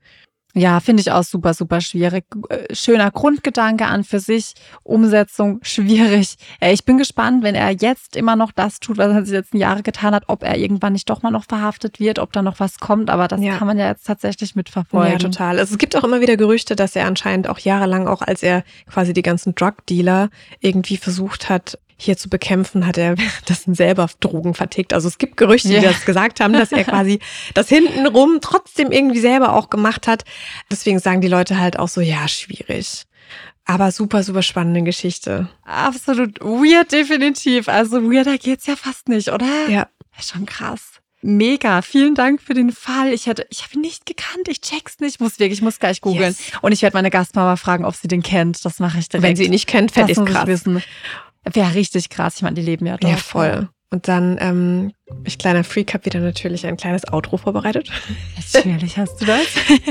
Ja, 0.55 0.80
finde 0.80 1.01
ich 1.01 1.12
auch 1.12 1.22
super, 1.22 1.55
super 1.55 1.80
schwierig. 1.80 2.24
Äh, 2.48 2.74
Schöner 2.74 3.11
Grundgedanke 3.11 3.86
an 3.86 4.03
für 4.05 4.18
sich, 4.18 4.55
Umsetzung 4.82 5.61
schwierig. 5.62 6.36
Äh, 6.61 6.72
Ich 6.72 6.84
bin 6.84 6.98
gespannt, 6.98 7.44
wenn 7.44 7.55
er 7.55 7.70
jetzt 7.70 8.16
immer 8.16 8.34
noch 8.36 8.51
das 8.53 8.80
tut, 8.80 8.98
was 8.98 9.12
er 9.14 9.22
die 9.22 9.30
letzten 9.30 9.59
Jahre 9.59 9.82
getan 9.82 10.14
hat, 10.14 10.24
ob 10.26 10.42
er 10.42 10.57
irgendwann 10.57 10.92
nicht 10.94 11.09
doch 11.09 11.22
mal 11.22 11.30
noch 11.30 11.44
verhaftet 11.44 12.01
wird, 12.01 12.18
ob 12.18 12.32
da 12.32 12.42
noch 12.42 12.59
was 12.61 12.78
kommt. 12.80 13.11
Aber 13.11 13.28
das 13.28 13.40
Ja. 13.40 13.57
kann 13.59 13.66
man 13.68 13.78
ja 13.78 13.88
jetzt 13.88 14.07
tatsächlich 14.07 14.57
mitverfolgen. 14.57 15.12
Ja, 15.12 15.18
total. 15.18 15.59
Also 15.59 15.72
es 15.74 15.78
gibt 15.78 15.96
auch 15.96 16.05
immer 16.05 16.20
wieder 16.20 16.36
Gerüchte, 16.36 16.74
dass 16.76 16.96
er 16.96 17.07
anscheinend 17.07 17.48
auch 17.48 17.59
jahrelang, 17.61 18.09
auch 18.09 18.22
als 18.22 18.42
er 18.42 18.64
quasi 18.88 19.12
die 19.12 19.22
ganzen 19.22 19.55
Drug-Dealer 19.55 20.30
irgendwie 20.61 20.96
versucht 20.96 21.48
hat, 21.48 21.78
hier 22.01 22.16
zu 22.16 22.28
bekämpfen, 22.28 22.86
hat 22.86 22.98
er 22.98 23.16
währenddessen 23.18 23.74
selber 23.74 24.09
Drogen 24.20 24.55
vertickt. 24.55 24.92
Also 24.92 25.09
es 25.09 25.18
gibt 25.18 25.36
Gerüchte, 25.36 25.68
die 25.68 25.74
Ja. 25.74 25.82
das 25.82 26.05
gesagt 26.05 26.40
haben, 26.40 26.53
dass 26.55 26.72
er 26.72 26.84
quasi 26.84 27.20
das 27.55 27.68
hintenrum 27.68 28.38
trotzdem 28.40 28.90
irgendwie 28.90 29.20
selber 29.20 29.55
auch 29.55 29.70
gemacht 29.70 30.07
hat. 30.07 30.24
Deswegen 30.70 30.98
sagen 30.98 31.20
die 31.20 31.28
Leute 31.28 31.59
halt 31.59 31.78
auch 31.78 31.88
so, 31.88 32.01
ja, 32.01 32.26
schwierig. 32.28 33.05
Aber 33.66 33.92
super, 33.92 34.22
super 34.24 34.42
spannende 34.42 34.82
Geschichte. 34.82 35.48
Absolut 35.64 36.40
weird, 36.40 36.90
definitiv. 36.90 37.68
Also 37.68 38.03
weirder 38.11 38.36
geht's 38.38 38.66
ja 38.66 38.74
fast 38.74 39.09
nicht, 39.09 39.28
oder? 39.30 39.68
Ja. 39.68 39.86
Schon 40.20 40.46
krass. 40.46 40.80
Mega, 41.22 41.82
vielen 41.82 42.14
Dank 42.14 42.40
für 42.40 42.55
den 42.55 42.72
Fall. 42.72 43.12
Ich 43.12 43.26
hätte, 43.26 43.46
ich 43.51 43.62
habe 43.62 43.74
ihn 43.74 43.82
nicht 43.82 44.07
gekannt, 44.07 44.48
ich 44.48 44.62
check's 44.62 44.98
nicht. 45.01 45.16
Ich 45.16 45.20
muss 45.20 45.38
wirklich, 45.38 45.59
ich 45.59 45.62
muss 45.62 45.78
gleich 45.78 46.01
googeln. 46.01 46.30
Yes. 46.30 46.53
Und 46.62 46.72
ich 46.72 46.80
werde 46.80 46.96
meine 46.96 47.11
Gastmama 47.11 47.57
fragen, 47.57 47.84
ob 47.84 47.94
sie 47.94 48.09
den 48.09 48.22
kennt. 48.22 48.64
Das 48.64 48.78
mache 48.78 48.98
ich 48.98 49.09
direkt. 49.11 49.22
Wenn 49.28 49.36
sie 49.36 49.44
ihn 49.44 49.51
nicht 49.51 49.66
kennt, 49.66 49.92
fände 49.92 50.12
ich 50.12 50.18
krass. 50.24 50.46
wissen. 50.46 50.82
Wäre 51.45 51.74
richtig 51.74 52.09
krass. 52.09 52.36
Ich 52.36 52.43
meine, 52.43 52.55
die 52.55 52.62
leben 52.62 52.86
ja 52.86 52.97
dort. 52.97 53.12
Ja, 53.12 53.18
voll. 53.18 53.68
Und 53.93 54.07
dann, 54.07 54.38
ähm, 54.41 54.93
ich 55.24 55.36
kleiner 55.36 55.64
Freak, 55.64 55.95
habe 55.95 56.05
wieder 56.05 56.20
natürlich 56.20 56.64
ein 56.64 56.76
kleines 56.76 57.12
Outro 57.12 57.38
vorbereitet. 57.38 57.91
Natürlich 58.55 58.97
hast 58.97 59.20
du 59.20 59.24
das. 59.24 59.47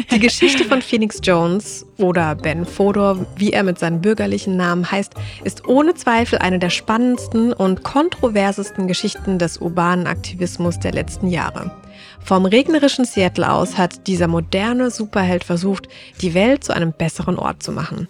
Die 0.10 0.20
Geschichte 0.20 0.64
von 0.64 0.82
Phoenix 0.82 1.20
Jones 1.22 1.86
oder 1.97 2.36
Ben 2.36 2.66
Fodor, 2.66 3.26
wie 3.36 3.52
er 3.52 3.64
mit 3.64 3.78
seinem 3.78 4.00
bürgerlichen 4.00 4.56
Namen 4.56 4.89
heißt, 4.89 5.16
ist 5.43 5.68
ohne 5.68 5.95
Zweifel 5.95 6.39
eine 6.39 6.60
der 6.60 6.70
spannendsten 6.70 7.52
und 7.52 7.84
kontroversesten 7.84 8.88
Geschichten 8.88 9.38
des 9.38 9.58
urbanen 9.58 10.08
Aktivismus 10.08 10.80
der 10.80 10.93
letzten 10.93 11.28
Jahre. 11.28 11.70
Vom 12.24 12.45
regnerischen 12.45 13.05
Seattle 13.05 13.51
aus 13.51 13.78
hat 13.78 14.07
dieser 14.07 14.28
moderne 14.28 14.91
Superheld 14.91 15.43
versucht, 15.43 15.88
die 16.22 16.34
Welt 16.34 16.63
zu 16.63 16.76
einem 16.76 16.93
besseren 16.93 17.38
Ort 17.38 17.63
zu 17.63 17.72
machen. 17.72 18.07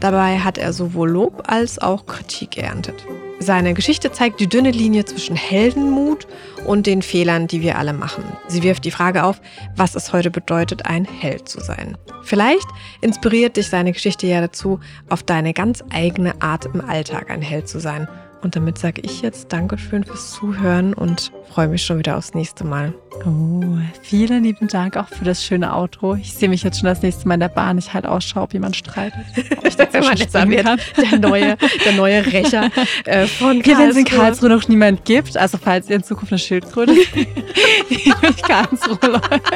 Dabei 0.00 0.38
hat 0.40 0.58
er 0.58 0.72
sowohl 0.72 1.10
Lob 1.10 1.44
als 1.46 1.78
auch 1.78 2.06
Kritik 2.06 2.52
geerntet. 2.52 3.06
Seine 3.42 3.74
Geschichte 3.74 4.12
zeigt 4.12 4.38
die 4.38 4.46
dünne 4.46 4.70
Linie 4.70 5.04
zwischen 5.04 5.34
Heldenmut 5.34 6.28
und 6.64 6.86
den 6.86 7.02
Fehlern, 7.02 7.48
die 7.48 7.60
wir 7.60 7.76
alle 7.76 7.92
machen. 7.92 8.22
Sie 8.46 8.62
wirft 8.62 8.84
die 8.84 8.92
Frage 8.92 9.24
auf, 9.24 9.40
was 9.74 9.96
es 9.96 10.12
heute 10.12 10.30
bedeutet, 10.30 10.86
ein 10.86 11.04
Held 11.04 11.48
zu 11.48 11.60
sein. 11.60 11.98
Vielleicht 12.22 12.68
inspiriert 13.00 13.56
dich 13.56 13.68
seine 13.68 13.92
Geschichte 13.92 14.28
ja 14.28 14.40
dazu, 14.40 14.78
auf 15.08 15.24
deine 15.24 15.54
ganz 15.54 15.82
eigene 15.90 16.40
Art 16.40 16.66
im 16.66 16.82
Alltag 16.82 17.30
ein 17.30 17.42
Held 17.42 17.68
zu 17.68 17.80
sein. 17.80 18.06
Und 18.42 18.56
damit 18.56 18.76
sage 18.76 19.00
ich 19.04 19.22
jetzt 19.22 19.52
Dankeschön 19.52 20.02
fürs 20.02 20.32
Zuhören 20.32 20.94
und 20.94 21.30
freue 21.48 21.68
mich 21.68 21.84
schon 21.84 21.98
wieder 21.98 22.16
aufs 22.16 22.34
nächste 22.34 22.64
Mal. 22.64 22.92
Oh, 23.24 23.62
vielen 24.02 24.42
lieben 24.42 24.66
Dank 24.66 24.96
auch 24.96 25.06
für 25.06 25.24
das 25.24 25.44
schöne 25.44 25.72
Outro. 25.72 26.16
Ich 26.16 26.34
sehe 26.34 26.48
mich 26.48 26.64
jetzt 26.64 26.80
schon 26.80 26.86
das 26.86 27.02
nächste 27.02 27.28
Mal 27.28 27.34
in 27.34 27.40
der 27.40 27.48
Bahn. 27.48 27.78
Ich 27.78 27.94
halt 27.94 28.04
Ausschau, 28.04 28.42
ob 28.42 28.52
jemand 28.52 28.74
streitet. 28.74 29.20
Ob 29.56 29.64
ich 29.64 29.78
man 29.78 29.86
dazwischen 29.86 30.18
jetzt 30.18 30.34
der 30.34 31.18
neue, 31.20 31.56
der 31.84 31.92
neue 31.96 32.26
Rächer 32.26 32.70
äh, 33.04 33.28
von 33.28 33.62
Hier, 33.62 33.78
wenn 33.78 33.90
es 33.90 33.96
in 33.96 34.04
Karlsruhe. 34.04 34.24
Karlsruhe 34.24 34.48
noch 34.48 34.68
niemand 34.68 35.04
gibt, 35.04 35.36
also 35.36 35.56
falls 35.56 35.88
ihr 35.88 35.96
in 35.96 36.02
Zukunft 36.02 36.32
eine 36.32 36.40
Schildkröte 36.40 36.94
durch 37.88 38.42
Karlsruhe 38.42 38.98
läuft. 39.08 39.52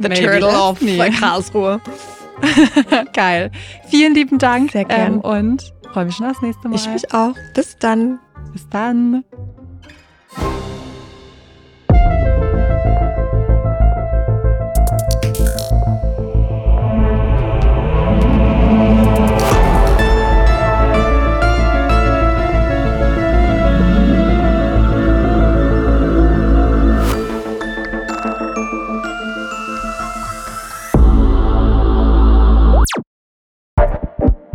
The 0.00 0.08
Maybe 0.08 0.22
Turtle 0.22 0.48
of 0.48 0.82
me. 0.82 1.10
Karlsruhe. 1.18 1.80
Geil. 3.14 3.50
Vielen 3.88 4.14
lieben 4.14 4.38
Dank. 4.38 4.72
Sehr 4.72 4.84
gern. 4.84 5.14
Ähm, 5.14 5.20
und 5.20 5.73
freue 5.94 6.06
mich 6.06 6.16
schon 6.16 6.26
aufs 6.26 6.42
nächste 6.42 6.68
Mal. 6.68 6.74
Ich 6.74 6.88
mich 6.88 7.14
auch. 7.14 7.34
Bis 7.54 7.78
dann. 7.78 8.18
Bis 8.52 8.68
dann. 8.68 9.24